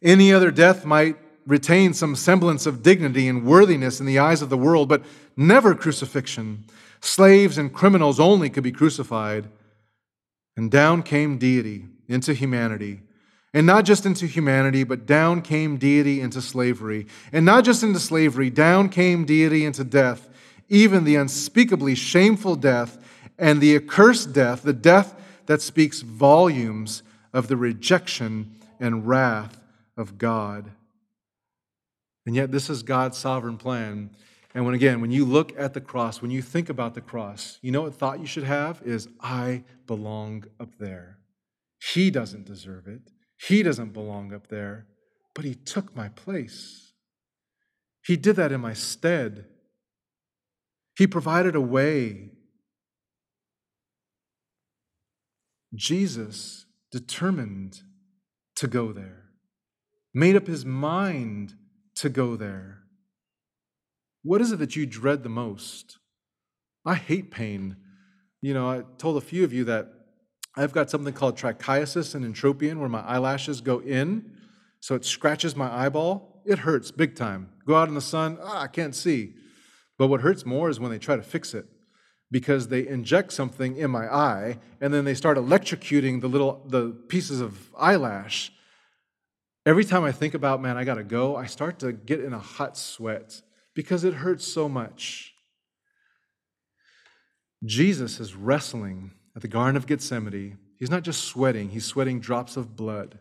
Any 0.03 0.33
other 0.33 0.51
death 0.51 0.85
might 0.85 1.17
retain 1.49 1.95
some 1.95 2.15
semblance 2.15 2.67
of 2.67 2.83
dignity 2.83 3.27
and 3.27 3.45
worthiness 3.45 4.01
in 4.01 4.07
the 4.07 4.19
eyes 4.19 4.43
of 4.43 4.51
the 4.51 4.59
world, 4.59 4.89
but 4.89 5.03
never 5.37 5.75
crucifixion. 5.75 6.65
Slaves 7.01 7.57
and 7.57 7.73
criminals 7.73 8.21
only 8.21 8.51
could 8.51 8.63
be 8.63 8.73
crucified. 8.73 9.47
And 10.57 10.71
down 10.71 11.03
came 11.03 11.39
deity 11.39 11.87
into 12.07 12.35
humanity. 12.35 13.01
And 13.55 13.67
not 13.67 13.87
just 13.87 14.05
into 14.05 14.27
humanity, 14.27 14.85
but 14.85 15.07
down 15.07 15.41
came 15.41 15.79
deity 15.79 16.21
into 16.21 16.43
slavery. 16.43 17.07
And 17.33 17.47
not 17.47 17.65
just 17.65 17.83
into 17.83 17.99
slavery, 17.99 18.51
down 18.51 18.91
came 18.91 19.25
deity 19.25 19.65
into 19.65 19.85
death, 19.85 20.29
even 20.69 21.05
the 21.05 21.17
unspeakably 21.17 21.95
shameful 21.95 22.57
death 22.57 22.99
and 23.39 23.61
the 23.61 23.75
accursed 23.75 24.35
death, 24.35 24.63
the 24.63 24.75
death 24.75 25.15
that 25.47 25.63
speaks 25.63 26.03
volumes 26.03 27.03
of 27.33 27.49
the 27.49 27.57
rejection 27.57 28.55
and 28.79 29.09
wrath 29.09 29.63
of 29.97 30.19
God. 30.19 30.73
And 32.29 32.37
yet, 32.37 32.53
this 32.53 32.69
is 32.69 32.83
God's 32.83 33.17
sovereign 33.17 33.57
plan. 33.57 34.11
And 34.55 34.67
when 34.67 34.75
again, 34.75 35.01
when 35.01 35.11
you 35.11 35.25
look 35.25 35.59
at 35.59 35.73
the 35.73 35.81
cross, 35.81 36.21
when 36.21 36.31
you 36.31 36.43
think 36.43 36.69
about 36.69 36.93
the 36.93 37.01
cross, 37.01 37.59
you 37.63 37.73
know 37.73 37.81
what 37.81 37.95
thought 37.95 38.21
you 38.21 38.27
should 38.27 38.45
have 38.45 38.83
is 38.85 39.09
I 39.19 39.65
belong 39.87 40.45
up 40.61 40.77
there. 40.79 41.21
He 41.95 42.11
doesn't 42.11 42.45
deserve 42.45 42.87
it. 42.87 43.01
He 43.39 43.63
doesn't 43.63 43.95
belong 43.95 44.35
up 44.35 44.49
there, 44.49 44.85
but 45.35 45.47
he 45.47 45.55
took 45.55 45.97
my 45.97 46.11
place. 46.11 46.93
He 48.05 48.19
did 48.19 48.37
that 48.37 48.53
in 48.53 48.61
my 48.61 48.75
stead. 48.75 49.47
He 50.99 51.07
provided 51.07 51.57
a 51.57 51.63
way. 51.63 52.33
Jesus 55.75 56.67
determined 56.93 57.81
to 58.57 58.67
go 58.67 58.93
there, 58.93 59.31
made 60.13 60.37
up 60.37 60.47
his 60.47 60.67
mind 60.67 61.55
to 61.99 62.09
go 62.09 62.37
there. 62.37 62.79
What 64.23 64.41
is 64.41 64.53
it 64.53 64.59
that 64.59 64.77
you 64.77 64.87
dread 64.87 65.23
the 65.23 65.29
most? 65.29 65.99
I 66.85 66.95
hate 66.95 67.31
pain. 67.31 67.77
You 68.41 68.55
know, 68.55 68.69
I 68.69 68.83
told 68.99 69.17
a 69.17 69.21
few 69.21 69.45
of 69.45 69.53
you 69.53 69.65
that 69.65 69.89
I've 70.57 70.73
got 70.73 70.91
something 70.91 71.13
called 71.13 71.37
trichiasis 71.37 72.15
and 72.15 72.25
entropion 72.25 72.79
where 72.79 72.89
my 72.89 73.01
eyelashes 73.01 73.61
go 73.61 73.81
in, 73.81 74.33
so 74.81 74.95
it 74.95 75.05
scratches 75.05 75.57
my 75.57 75.73
eyeball. 75.73 76.43
It 76.45 76.61
hurts 76.61 76.91
big 76.91 77.15
time. 77.15 77.51
Go 77.67 77.75
out 77.75 77.89
in 77.89 77.95
the 77.95 78.01
sun, 78.01 78.39
ah, 78.43 78.63
I 78.63 78.67
can't 78.69 78.95
see. 78.95 79.35
But 79.99 80.07
what 80.07 80.21
hurts 80.21 80.47
more 80.47 80.71
is 80.71 80.81
when 80.81 80.91
they 80.91 80.99
try 80.99 81.17
to 81.17 81.23
fix 81.23 81.53
it 81.53 81.67
because 82.31 82.69
they 82.69 82.87
inject 82.87 83.33
something 83.33 83.77
in 83.77 83.91
my 83.91 84.07
eye 84.07 84.59
and 84.81 84.93
then 84.93 85.05
they 85.05 85.15
start 85.15 85.37
electrocuting 85.37 86.21
the 86.21 86.29
little 86.29 86.65
the 86.69 86.91
pieces 87.09 87.41
of 87.41 87.71
eyelash. 87.77 88.53
Every 89.69 89.85
time 89.85 90.03
I 90.03 90.13
think 90.13 90.33
about, 90.33 90.63
man, 90.63 90.79
I 90.79 90.85
got 90.85 90.95
to 90.95 91.05
go, 91.05 91.37
I 91.37 91.45
start 91.45 91.81
to 91.81 91.93
get 91.93 92.25
in 92.25 92.33
a 92.33 92.39
hot 92.39 92.75
sweat 92.75 93.43
because 93.75 94.03
it 94.03 94.15
hurts 94.15 94.47
so 94.47 94.67
much. 94.67 95.35
Jesus 97.63 98.19
is 98.19 98.35
wrestling 98.35 99.11
at 99.37 99.43
the 99.43 99.49
Garden 99.49 99.77
of 99.77 99.87
Gethsemane. 99.87 100.57
He's 100.79 100.91
not 100.91 101.03
just 101.03 101.25
sweating, 101.25 101.69
he's 101.69 101.85
sweating 101.85 102.19
drops 102.19 102.57
of 102.57 102.77
blood. 102.77 103.19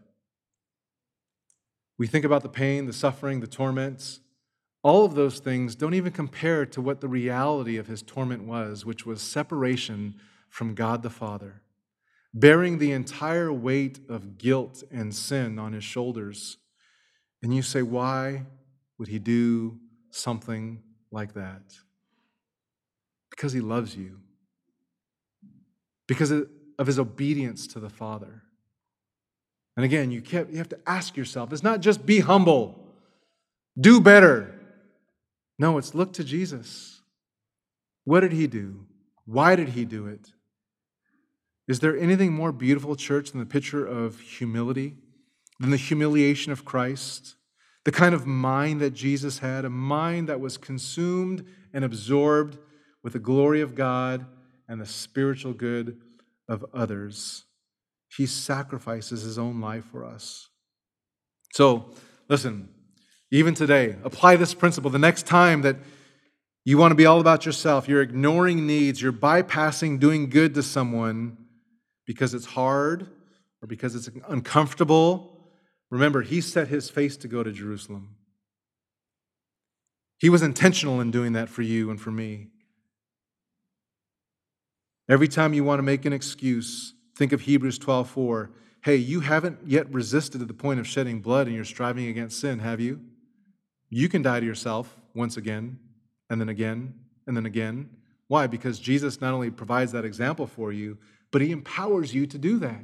We 1.98 2.08
think 2.08 2.24
about 2.24 2.44
the 2.44 2.50
pain, 2.50 2.86
the 2.86 2.94
suffering, 2.94 3.42
the 3.42 3.48
torments. 3.48 4.22
All 4.84 5.04
of 5.04 5.16
those 5.16 5.40
things 5.40 5.76
don't 5.76 5.96
even 5.96 6.14
compare 6.14 6.66
to 6.68 6.80
what 6.80 7.02
the 7.02 7.10
reality 7.10 7.76
of 7.76 7.88
his 7.88 8.02
torment 8.02 8.44
was, 8.44 8.86
which 8.86 9.06
was 9.06 9.22
separation 9.22 10.16
from 10.48 10.76
God 10.76 11.04
the 11.04 11.10
Father, 11.10 11.62
bearing 12.40 12.78
the 12.78 12.92
entire 12.92 13.52
weight 13.52 14.00
of 14.10 14.38
guilt 14.38 14.84
and 14.92 15.14
sin 15.14 15.58
on 15.58 15.74
his 15.74 15.84
shoulders. 15.84 16.58
And 17.42 17.56
you 17.56 17.64
say, 17.64 17.82
why 17.82 18.46
would 19.00 19.08
he 19.08 19.18
do 19.18 19.80
something 20.12 20.84
like 21.12 21.34
that? 21.34 21.64
Because 23.32 23.54
he 23.54 23.60
loves 23.60 23.96
you, 23.96 24.20
because 26.08 26.32
of 26.32 26.88
his 26.88 27.00
obedience 27.00 27.68
to 27.68 27.80
the 27.80 27.90
Father. 27.90 28.44
And 29.76 29.84
again, 29.84 30.12
you, 30.12 30.22
can't, 30.22 30.52
you 30.52 30.58
have 30.58 30.70
to 30.70 30.80
ask 30.88 31.18
yourself 31.18 31.54
it's 31.54 31.64
not 31.64 31.82
just 31.82 32.06
be 32.06 32.20
humble, 32.20 32.94
do 33.80 34.00
better. 34.00 34.54
No, 35.60 35.78
it's 35.78 35.96
look 35.96 36.14
to 36.14 36.24
Jesus. 36.24 37.02
What 38.04 38.20
did 38.20 38.32
he 38.32 38.48
do? 38.48 38.86
Why 39.26 39.56
did 39.56 39.70
he 39.70 39.86
do 39.86 40.08
it? 40.08 40.32
Is 41.68 41.80
there 41.80 41.98
anything 41.98 42.34
more 42.34 42.52
beautiful, 42.52 42.96
church, 42.96 43.32
than 43.32 43.40
the 43.40 43.46
picture 43.46 43.86
of 43.86 44.20
humility, 44.20 44.96
than 45.60 45.70
the 45.70 45.78
humiliation 45.78 46.52
of 46.52 46.64
Christ? 46.64 47.38
the 47.88 47.92
kind 47.94 48.14
of 48.14 48.28
mind 48.28 48.82
that 48.82 48.92
Jesus 48.92 49.40
had, 49.40 49.64
a 49.64 49.70
mind 49.70 50.28
that 50.28 50.42
was 50.42 50.58
consumed 50.58 51.46
and 51.72 51.86
absorbed 51.86 52.58
with 53.02 53.14
the 53.14 53.20
glory 53.20 53.62
of 53.62 53.76
God 53.76 54.26
and 54.68 54.82
the 54.82 54.86
spiritual 54.86 55.54
good 55.54 55.98
of 56.50 56.66
others. 56.74 57.46
He 58.14 58.26
sacrifices 58.26 59.22
his 59.22 59.40
own 59.40 59.62
life 59.62 59.86
for 59.86 60.04
us. 60.04 60.50
So, 61.54 61.94
listen, 62.28 62.68
even 63.32 63.54
today, 63.54 63.96
apply 64.04 64.36
this 64.36 64.54
principle. 64.54 64.92
The 64.92 65.00
next 65.00 65.26
time 65.26 65.62
that 65.62 65.78
you 66.66 66.78
want 66.78 66.92
to 66.92 66.96
be 66.96 67.06
all 67.06 67.22
about 67.22 67.46
yourself, 67.46 67.88
you're 67.88 68.02
ignoring 68.02 68.68
needs, 68.68 69.02
you're 69.02 69.14
bypassing 69.14 69.98
doing 69.98 70.30
good 70.30 70.54
to 70.56 70.62
someone 70.62 71.38
because 72.08 72.34
it's 72.34 72.46
hard 72.46 73.04
or 73.62 73.68
because 73.68 73.94
it's 73.94 74.10
uncomfortable 74.28 75.38
Remember, 75.90 76.22
he 76.22 76.42
set 76.42 76.68
his 76.68 76.90
face 76.90 77.16
to 77.18 77.28
go 77.28 77.44
to 77.44 77.52
Jerusalem. 77.52 78.16
He 80.20 80.30
was 80.30 80.42
intentional 80.42 81.00
in 81.00 81.12
doing 81.12 81.34
that 81.34 81.50
for 81.50 81.62
you 81.62 81.90
and 81.90 82.02
for 82.02 82.12
me. 82.12 82.48
Every 85.10 85.28
time 85.28 85.54
you 85.54 85.64
want 85.64 85.80
to 85.80 85.84
make 85.84 86.06
an 86.06 86.12
excuse, 86.12 86.94
think 87.16 87.32
of 87.32 87.42
Hebrews 87.42 87.80
12:4. 87.80 88.50
Hey, 88.84 88.98
you 88.98 89.22
haven't 89.22 89.60
yet 89.66 89.92
resisted 89.92 90.40
to 90.40 90.46
the 90.46 90.54
point 90.54 90.80
of 90.80 90.88
shedding 90.88 91.22
blood 91.22 91.48
and 91.48 91.56
you're 91.56 91.66
striving 91.66 92.08
against 92.08 92.40
sin, 92.40 92.60
have 92.60 92.80
you? 92.80 93.02
You 93.90 94.10
can 94.10 94.22
die 94.22 94.40
to 94.40 94.46
yourself 94.46 94.98
once 95.14 95.38
again, 95.38 95.80
and 96.30 96.42
then 96.42 96.50
again, 96.50 96.94
and 97.26 97.38
then 97.38 97.46
again. 97.46 97.90
Why? 98.28 98.48
Because 98.48 98.80
Jesus 98.80 99.22
not 99.22 99.34
only 99.34 99.50
provides 99.50 99.94
that 99.94 100.04
example 100.04 100.48
for 100.48 100.74
you, 100.74 100.98
but 101.38 101.46
he 101.46 101.52
empowers 101.52 102.16
you 102.16 102.26
to 102.26 102.40
do 102.40 102.58
that. 102.58 102.84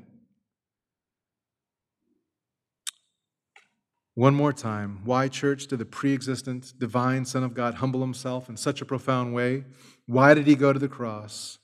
One 4.13 4.35
more 4.35 4.53
time. 4.53 4.99
Why, 5.05 5.27
church, 5.27 5.65
did 5.65 5.79
the 5.79 5.85
pre 5.85 6.13
existent 6.13 6.73
divine 6.77 7.25
Son 7.25 7.43
of 7.43 7.55
God 7.55 7.73
humble 7.73 8.01
himself 8.01 8.49
in 8.49 8.57
such 8.57 8.79
a 8.79 8.85
profound 8.85 9.33
way? 9.33 9.63
Why 10.05 10.35
did 10.35 10.45
he 10.45 10.53
go 10.53 10.71
to 10.71 10.77
the 10.77 10.87
cross? 10.87 11.57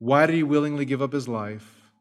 Why 0.00 0.26
did 0.26 0.34
he 0.34 0.42
willingly 0.42 0.84
give 0.84 1.00
up 1.00 1.12
his 1.12 1.28
life? 1.28 1.92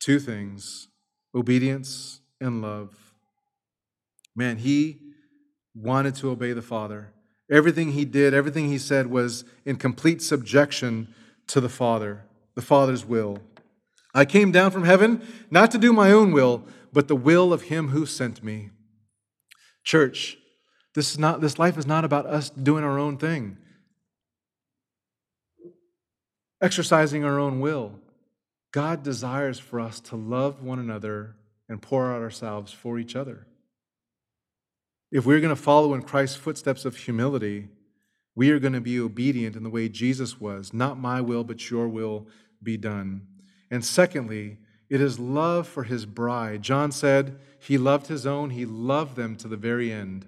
Two 0.00 0.18
things 0.18 0.88
obedience 1.34 2.22
and 2.40 2.62
love. 2.62 2.96
Man, 4.34 4.56
he 4.56 5.00
wanted 5.74 6.14
to 6.14 6.30
obey 6.30 6.54
the 6.54 6.62
Father. 6.62 7.12
Everything 7.50 7.92
he 7.92 8.06
did, 8.06 8.32
everything 8.32 8.70
he 8.70 8.78
said 8.78 9.08
was 9.08 9.44
in 9.66 9.76
complete 9.76 10.22
subjection 10.22 11.14
to 11.48 11.60
the 11.60 11.68
Father, 11.68 12.24
the 12.56 12.62
Father's 12.62 13.04
will. 13.04 13.38
I 14.12 14.24
came 14.24 14.50
down 14.50 14.72
from 14.72 14.84
heaven 14.84 15.24
not 15.50 15.70
to 15.70 15.78
do 15.78 15.92
my 15.92 16.10
own 16.10 16.32
will, 16.32 16.64
but 16.92 17.06
the 17.06 17.14
will 17.14 17.52
of 17.52 17.62
him 17.62 17.88
who 17.88 18.06
sent 18.06 18.42
me. 18.42 18.70
Church, 19.84 20.38
this, 20.94 21.12
is 21.12 21.18
not, 21.18 21.40
this 21.40 21.58
life 21.58 21.76
is 21.78 21.86
not 21.86 22.04
about 22.04 22.26
us 22.26 22.50
doing 22.50 22.82
our 22.82 22.98
own 22.98 23.18
thing, 23.18 23.58
exercising 26.60 27.24
our 27.24 27.38
own 27.38 27.60
will. 27.60 28.00
God 28.72 29.02
desires 29.02 29.58
for 29.58 29.78
us 29.78 30.00
to 30.00 30.16
love 30.16 30.62
one 30.62 30.78
another 30.78 31.36
and 31.68 31.80
pour 31.80 32.12
out 32.12 32.22
ourselves 32.22 32.72
for 32.72 32.98
each 32.98 33.14
other. 33.14 33.46
If 35.12 35.24
we're 35.24 35.40
going 35.40 35.54
to 35.54 35.60
follow 35.60 35.94
in 35.94 36.02
Christ's 36.02 36.36
footsteps 36.36 36.84
of 36.84 36.96
humility, 36.96 37.68
we 38.34 38.50
are 38.50 38.58
going 38.58 38.72
to 38.72 38.80
be 38.80 38.98
obedient 39.00 39.56
in 39.56 39.62
the 39.62 39.70
way 39.70 39.88
Jesus 39.88 40.40
was. 40.40 40.72
Not 40.72 40.98
my 40.98 41.20
will, 41.20 41.44
but 41.44 41.70
your 41.70 41.88
will 41.88 42.26
be 42.62 42.76
done. 42.76 43.26
And 43.70 43.84
secondly, 43.84 44.58
it 44.88 45.00
is 45.00 45.18
love 45.18 45.66
for 45.66 45.84
his 45.84 46.06
bride. 46.06 46.62
John 46.62 46.92
said 46.92 47.38
he 47.58 47.78
loved 47.78 48.06
his 48.06 48.26
own, 48.26 48.50
he 48.50 48.64
loved 48.64 49.16
them 49.16 49.36
to 49.36 49.48
the 49.48 49.56
very 49.56 49.92
end. 49.92 50.26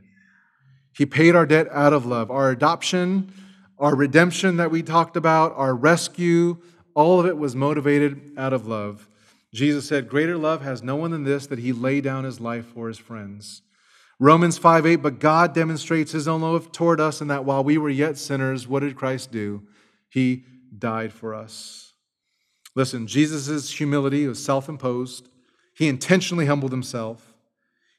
He 0.92 1.06
paid 1.06 1.36
our 1.36 1.46
debt 1.46 1.68
out 1.70 1.92
of 1.92 2.06
love. 2.06 2.30
Our 2.30 2.50
adoption, 2.50 3.32
our 3.78 3.94
redemption 3.94 4.56
that 4.56 4.70
we 4.70 4.82
talked 4.82 5.16
about, 5.16 5.54
our 5.56 5.74
rescue, 5.74 6.58
all 6.94 7.20
of 7.20 7.26
it 7.26 7.38
was 7.38 7.54
motivated 7.54 8.32
out 8.36 8.52
of 8.52 8.66
love. 8.66 9.08
Jesus 9.54 9.86
said, 9.86 10.08
Greater 10.08 10.36
love 10.36 10.62
has 10.62 10.82
no 10.82 10.96
one 10.96 11.12
than 11.12 11.22
this, 11.22 11.46
that 11.46 11.60
he 11.60 11.72
lay 11.72 12.00
down 12.00 12.24
his 12.24 12.40
life 12.40 12.66
for 12.66 12.88
his 12.88 12.98
friends. 12.98 13.62
Romans 14.18 14.58
5 14.58 14.84
8, 14.84 14.96
but 14.96 15.20
God 15.20 15.54
demonstrates 15.54 16.10
his 16.10 16.26
own 16.26 16.42
love 16.42 16.72
toward 16.72 17.00
us 17.00 17.20
in 17.20 17.28
that 17.28 17.44
while 17.44 17.62
we 17.62 17.78
were 17.78 17.88
yet 17.88 18.18
sinners, 18.18 18.66
what 18.66 18.80
did 18.80 18.96
Christ 18.96 19.30
do? 19.30 19.62
He 20.08 20.44
died 20.76 21.12
for 21.12 21.34
us. 21.34 21.87
Listen, 22.78 23.08
Jesus' 23.08 23.72
humility 23.72 24.24
was 24.28 24.40
self 24.42 24.68
imposed. 24.68 25.28
He 25.74 25.88
intentionally 25.88 26.46
humbled 26.46 26.70
himself. 26.70 27.34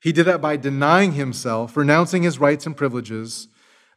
He 0.02 0.14
did 0.14 0.24
that 0.24 0.40
by 0.40 0.56
denying 0.56 1.12
himself, 1.12 1.76
renouncing 1.76 2.24
his 2.24 2.40
rights 2.40 2.66
and 2.66 2.78
privileges. 2.78 3.50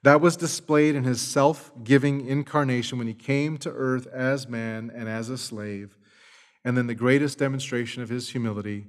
That 0.03 0.20
was 0.20 0.37
displayed 0.37 0.97
in 0.97 1.05
his 1.05 1.20
self 1.20 1.70
giving 1.85 2.26
incarnation 2.26 2.99
when 2.99 3.07
he 3.07 3.14
came 3.14 3.59
to 3.59 3.70
earth 3.70 4.09
as 4.09 4.49
man 4.49 4.91
and 4.93 5.09
as 5.09 5.28
a 5.28 5.39
slave. 5.39 5.97
And 6.64 6.76
then 6.76 6.89
the 6.89 6.97
greatest 6.97 7.39
demonstration 7.39 8.03
of 8.03 8.09
his 8.09 8.30
humility 8.30 8.87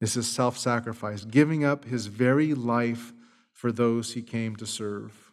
is 0.00 0.14
his 0.14 0.26
self 0.26 0.58
sacrifice, 0.58 1.24
giving 1.24 1.64
up 1.64 1.84
his 1.84 2.06
very 2.06 2.54
life 2.54 3.12
for 3.52 3.70
those 3.70 4.14
he 4.14 4.22
came 4.22 4.56
to 4.56 4.66
serve. 4.66 5.30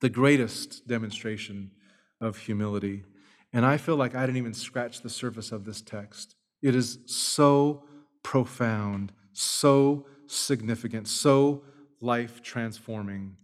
the 0.00 0.08
greatest 0.08 0.86
demonstration 0.86 1.72
of 2.20 2.38
humility. 2.38 3.02
And 3.52 3.66
I 3.66 3.76
feel 3.76 3.96
like 3.96 4.14
I 4.14 4.24
didn't 4.24 4.38
even 4.38 4.54
scratch 4.54 5.02
the 5.02 5.10
surface 5.10 5.52
of 5.52 5.64
this 5.64 5.82
text. 5.82 6.34
It 6.62 6.74
is 6.74 6.98
so 7.06 7.84
profound, 8.22 9.12
so 9.32 10.06
significant, 10.26 11.08
so 11.08 11.64
life 12.00 12.42
transforming. 12.42 13.36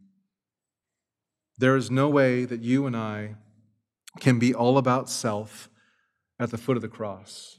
There 1.59 1.77
is 1.77 1.91
no 1.91 2.09
way 2.09 2.45
that 2.45 2.63
you 2.63 2.87
and 2.87 2.97
I 2.97 3.35
can 4.21 4.39
be 4.39 4.55
all 4.55 4.79
about 4.79 5.11
self 5.11 5.69
at 6.39 6.51
the 6.51 6.59
foot 6.59 6.77
of 6.77 6.83
the 6.83 6.89
cross. 6.89 7.59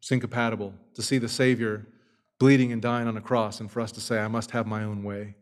It's 0.00 0.10
incompatible 0.10 0.74
to 0.94 1.02
see 1.02 1.18
the 1.18 1.28
Savior 1.28 1.86
bleeding 2.38 2.72
and 2.72 2.82
dying 2.82 3.08
on 3.08 3.16
a 3.16 3.20
cross 3.20 3.60
and 3.60 3.70
for 3.70 3.80
us 3.80 3.92
to 3.92 4.00
say, 4.00 4.18
I 4.18 4.28
must 4.28 4.50
have 4.50 4.66
my 4.66 4.84
own 4.84 5.02
way. 5.02 5.36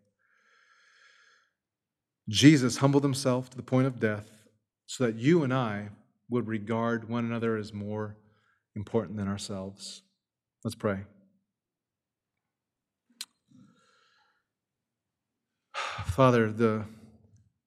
Jesus 2.28 2.76
humbled 2.76 3.02
himself 3.02 3.50
to 3.50 3.56
the 3.56 3.62
point 3.62 3.86
of 3.86 3.98
death 3.98 4.30
so 4.86 5.04
that 5.04 5.16
you 5.16 5.42
and 5.42 5.52
I 5.52 5.88
would 6.30 6.46
regard 6.46 7.08
one 7.08 7.24
another 7.24 7.56
as 7.56 7.74
more 7.74 8.16
important 8.76 9.16
than 9.16 9.28
ourselves. 9.28 10.02
Let's 10.64 10.76
pray. 10.76 11.00
Father, 16.06 16.50
the, 16.50 16.84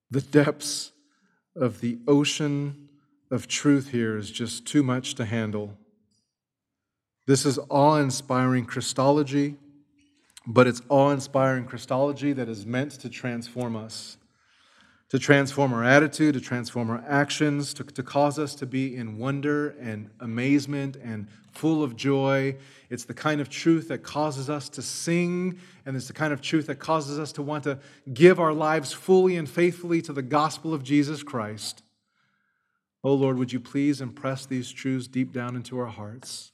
the 0.09 0.21
depths 0.21 0.91
of 1.55 1.81
the 1.81 1.99
ocean 2.07 2.89
of 3.29 3.47
truth 3.47 3.91
here 3.91 4.17
is 4.17 4.31
just 4.31 4.65
too 4.65 4.83
much 4.83 5.15
to 5.15 5.25
handle. 5.25 5.77
This 7.25 7.45
is 7.45 7.59
awe 7.69 7.95
inspiring 7.97 8.65
Christology, 8.65 9.55
but 10.45 10.67
it's 10.67 10.81
awe 10.89 11.11
inspiring 11.11 11.65
Christology 11.65 12.33
that 12.33 12.49
is 12.49 12.65
meant 12.65 12.91
to 12.91 13.09
transform 13.09 13.75
us 13.75 14.17
to 15.13 15.19
transform 15.19 15.71
our 15.75 15.83
attitude, 15.83 16.33
to 16.33 16.41
transform 16.41 16.89
our 16.89 17.03
actions, 17.07 17.71
to, 17.71 17.83
to 17.83 18.01
cause 18.01 18.39
us 18.39 18.55
to 18.55 18.65
be 18.65 18.95
in 18.95 19.19
wonder 19.19 19.75
and 19.79 20.09
amazement 20.21 20.95
and 21.03 21.27
full 21.51 21.83
of 21.83 21.95
joy. 21.95 22.55
It's 22.89 23.05
the 23.05 23.13
kind 23.13 23.39
of 23.39 23.47
truth 23.47 23.89
that 23.89 24.01
causes 24.01 24.49
us 24.49 24.69
to 24.69 24.81
sing, 24.81 25.59
and 25.85 25.95
it's 25.95 26.07
the 26.07 26.13
kind 26.13 26.33
of 26.33 26.41
truth 26.41 26.65
that 26.65 26.79
causes 26.79 27.19
us 27.19 27.31
to 27.33 27.43
want 27.43 27.63
to 27.65 27.77
give 28.11 28.39
our 28.39 28.53
lives 28.53 28.91
fully 28.91 29.37
and 29.37 29.47
faithfully 29.47 30.01
to 30.01 30.13
the 30.13 30.23
gospel 30.23 30.73
of 30.73 30.81
Jesus 30.81 31.21
Christ. 31.21 31.83
Oh 33.03 33.13
Lord, 33.13 33.37
would 33.37 33.53
you 33.53 33.59
please 33.59 34.01
impress 34.01 34.47
these 34.47 34.71
truths 34.71 35.05
deep 35.05 35.31
down 35.31 35.55
into 35.55 35.77
our 35.77 35.85
hearts? 35.85 36.53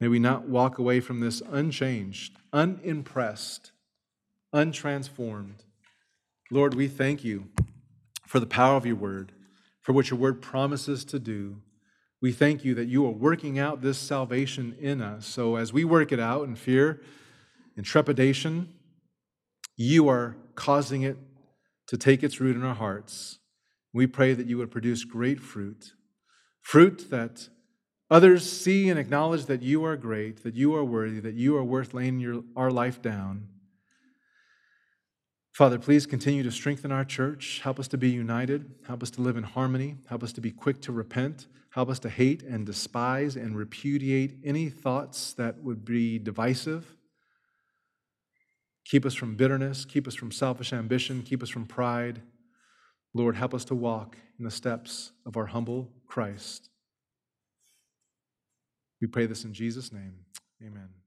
May 0.00 0.08
we 0.08 0.18
not 0.18 0.48
walk 0.48 0.78
away 0.80 0.98
from 0.98 1.20
this 1.20 1.42
unchanged, 1.48 2.38
unimpressed, 2.52 3.70
untransformed. 4.52 5.62
Lord, 6.50 6.74
we 6.74 6.88
thank 6.88 7.24
you 7.24 7.48
for 8.26 8.40
the 8.40 8.46
power 8.46 8.76
of 8.76 8.86
your 8.86 8.96
word, 8.96 9.32
for 9.82 9.92
what 9.92 10.10
your 10.10 10.18
word 10.18 10.40
promises 10.40 11.04
to 11.06 11.18
do. 11.18 11.60
We 12.22 12.32
thank 12.32 12.64
you 12.64 12.74
that 12.74 12.88
you 12.88 13.06
are 13.06 13.10
working 13.10 13.58
out 13.58 13.82
this 13.82 13.98
salvation 13.98 14.74
in 14.80 15.02
us. 15.02 15.26
So 15.26 15.56
as 15.56 15.72
we 15.72 15.84
work 15.84 16.10
it 16.10 16.18
out 16.18 16.44
in 16.44 16.56
fear 16.56 17.02
and 17.76 17.84
trepidation, 17.84 18.72
you 19.76 20.08
are 20.08 20.36
causing 20.54 21.02
it 21.02 21.18
to 21.86 21.98
take 21.98 22.22
its 22.22 22.40
root 22.40 22.56
in 22.56 22.64
our 22.64 22.74
hearts. 22.74 23.38
We 23.92 24.06
pray 24.06 24.32
that 24.32 24.46
you 24.46 24.56
would 24.58 24.70
produce 24.70 25.04
great 25.04 25.40
fruit, 25.40 25.92
fruit 26.62 27.10
that 27.10 27.48
others 28.10 28.50
see 28.50 28.88
and 28.88 28.98
acknowledge 28.98 29.44
that 29.46 29.62
you 29.62 29.84
are 29.84 29.96
great, 29.96 30.42
that 30.44 30.54
you 30.54 30.74
are 30.74 30.84
worthy, 30.84 31.20
that 31.20 31.34
you 31.34 31.56
are 31.56 31.64
worth 31.64 31.92
laying 31.92 32.18
your, 32.18 32.42
our 32.56 32.70
life 32.70 33.02
down 33.02 33.48
Father, 35.58 35.76
please 35.80 36.06
continue 36.06 36.44
to 36.44 36.52
strengthen 36.52 36.92
our 36.92 37.04
church. 37.04 37.58
Help 37.64 37.80
us 37.80 37.88
to 37.88 37.98
be 37.98 38.08
united. 38.08 38.70
Help 38.86 39.02
us 39.02 39.10
to 39.10 39.20
live 39.20 39.36
in 39.36 39.42
harmony. 39.42 39.96
Help 40.06 40.22
us 40.22 40.32
to 40.34 40.40
be 40.40 40.52
quick 40.52 40.80
to 40.82 40.92
repent. 40.92 41.48
Help 41.70 41.88
us 41.88 41.98
to 41.98 42.08
hate 42.08 42.44
and 42.44 42.64
despise 42.64 43.34
and 43.34 43.58
repudiate 43.58 44.36
any 44.44 44.68
thoughts 44.68 45.32
that 45.32 45.60
would 45.64 45.84
be 45.84 46.16
divisive. 46.16 46.96
Keep 48.84 49.04
us 49.04 49.14
from 49.14 49.34
bitterness. 49.34 49.84
Keep 49.84 50.06
us 50.06 50.14
from 50.14 50.30
selfish 50.30 50.72
ambition. 50.72 51.24
Keep 51.24 51.42
us 51.42 51.48
from 51.48 51.66
pride. 51.66 52.22
Lord, 53.12 53.34
help 53.34 53.52
us 53.52 53.64
to 53.64 53.74
walk 53.74 54.16
in 54.38 54.44
the 54.44 54.52
steps 54.52 55.10
of 55.26 55.36
our 55.36 55.46
humble 55.46 55.90
Christ. 56.06 56.70
We 59.00 59.08
pray 59.08 59.26
this 59.26 59.42
in 59.42 59.52
Jesus' 59.54 59.92
name. 59.92 60.20
Amen. 60.64 60.97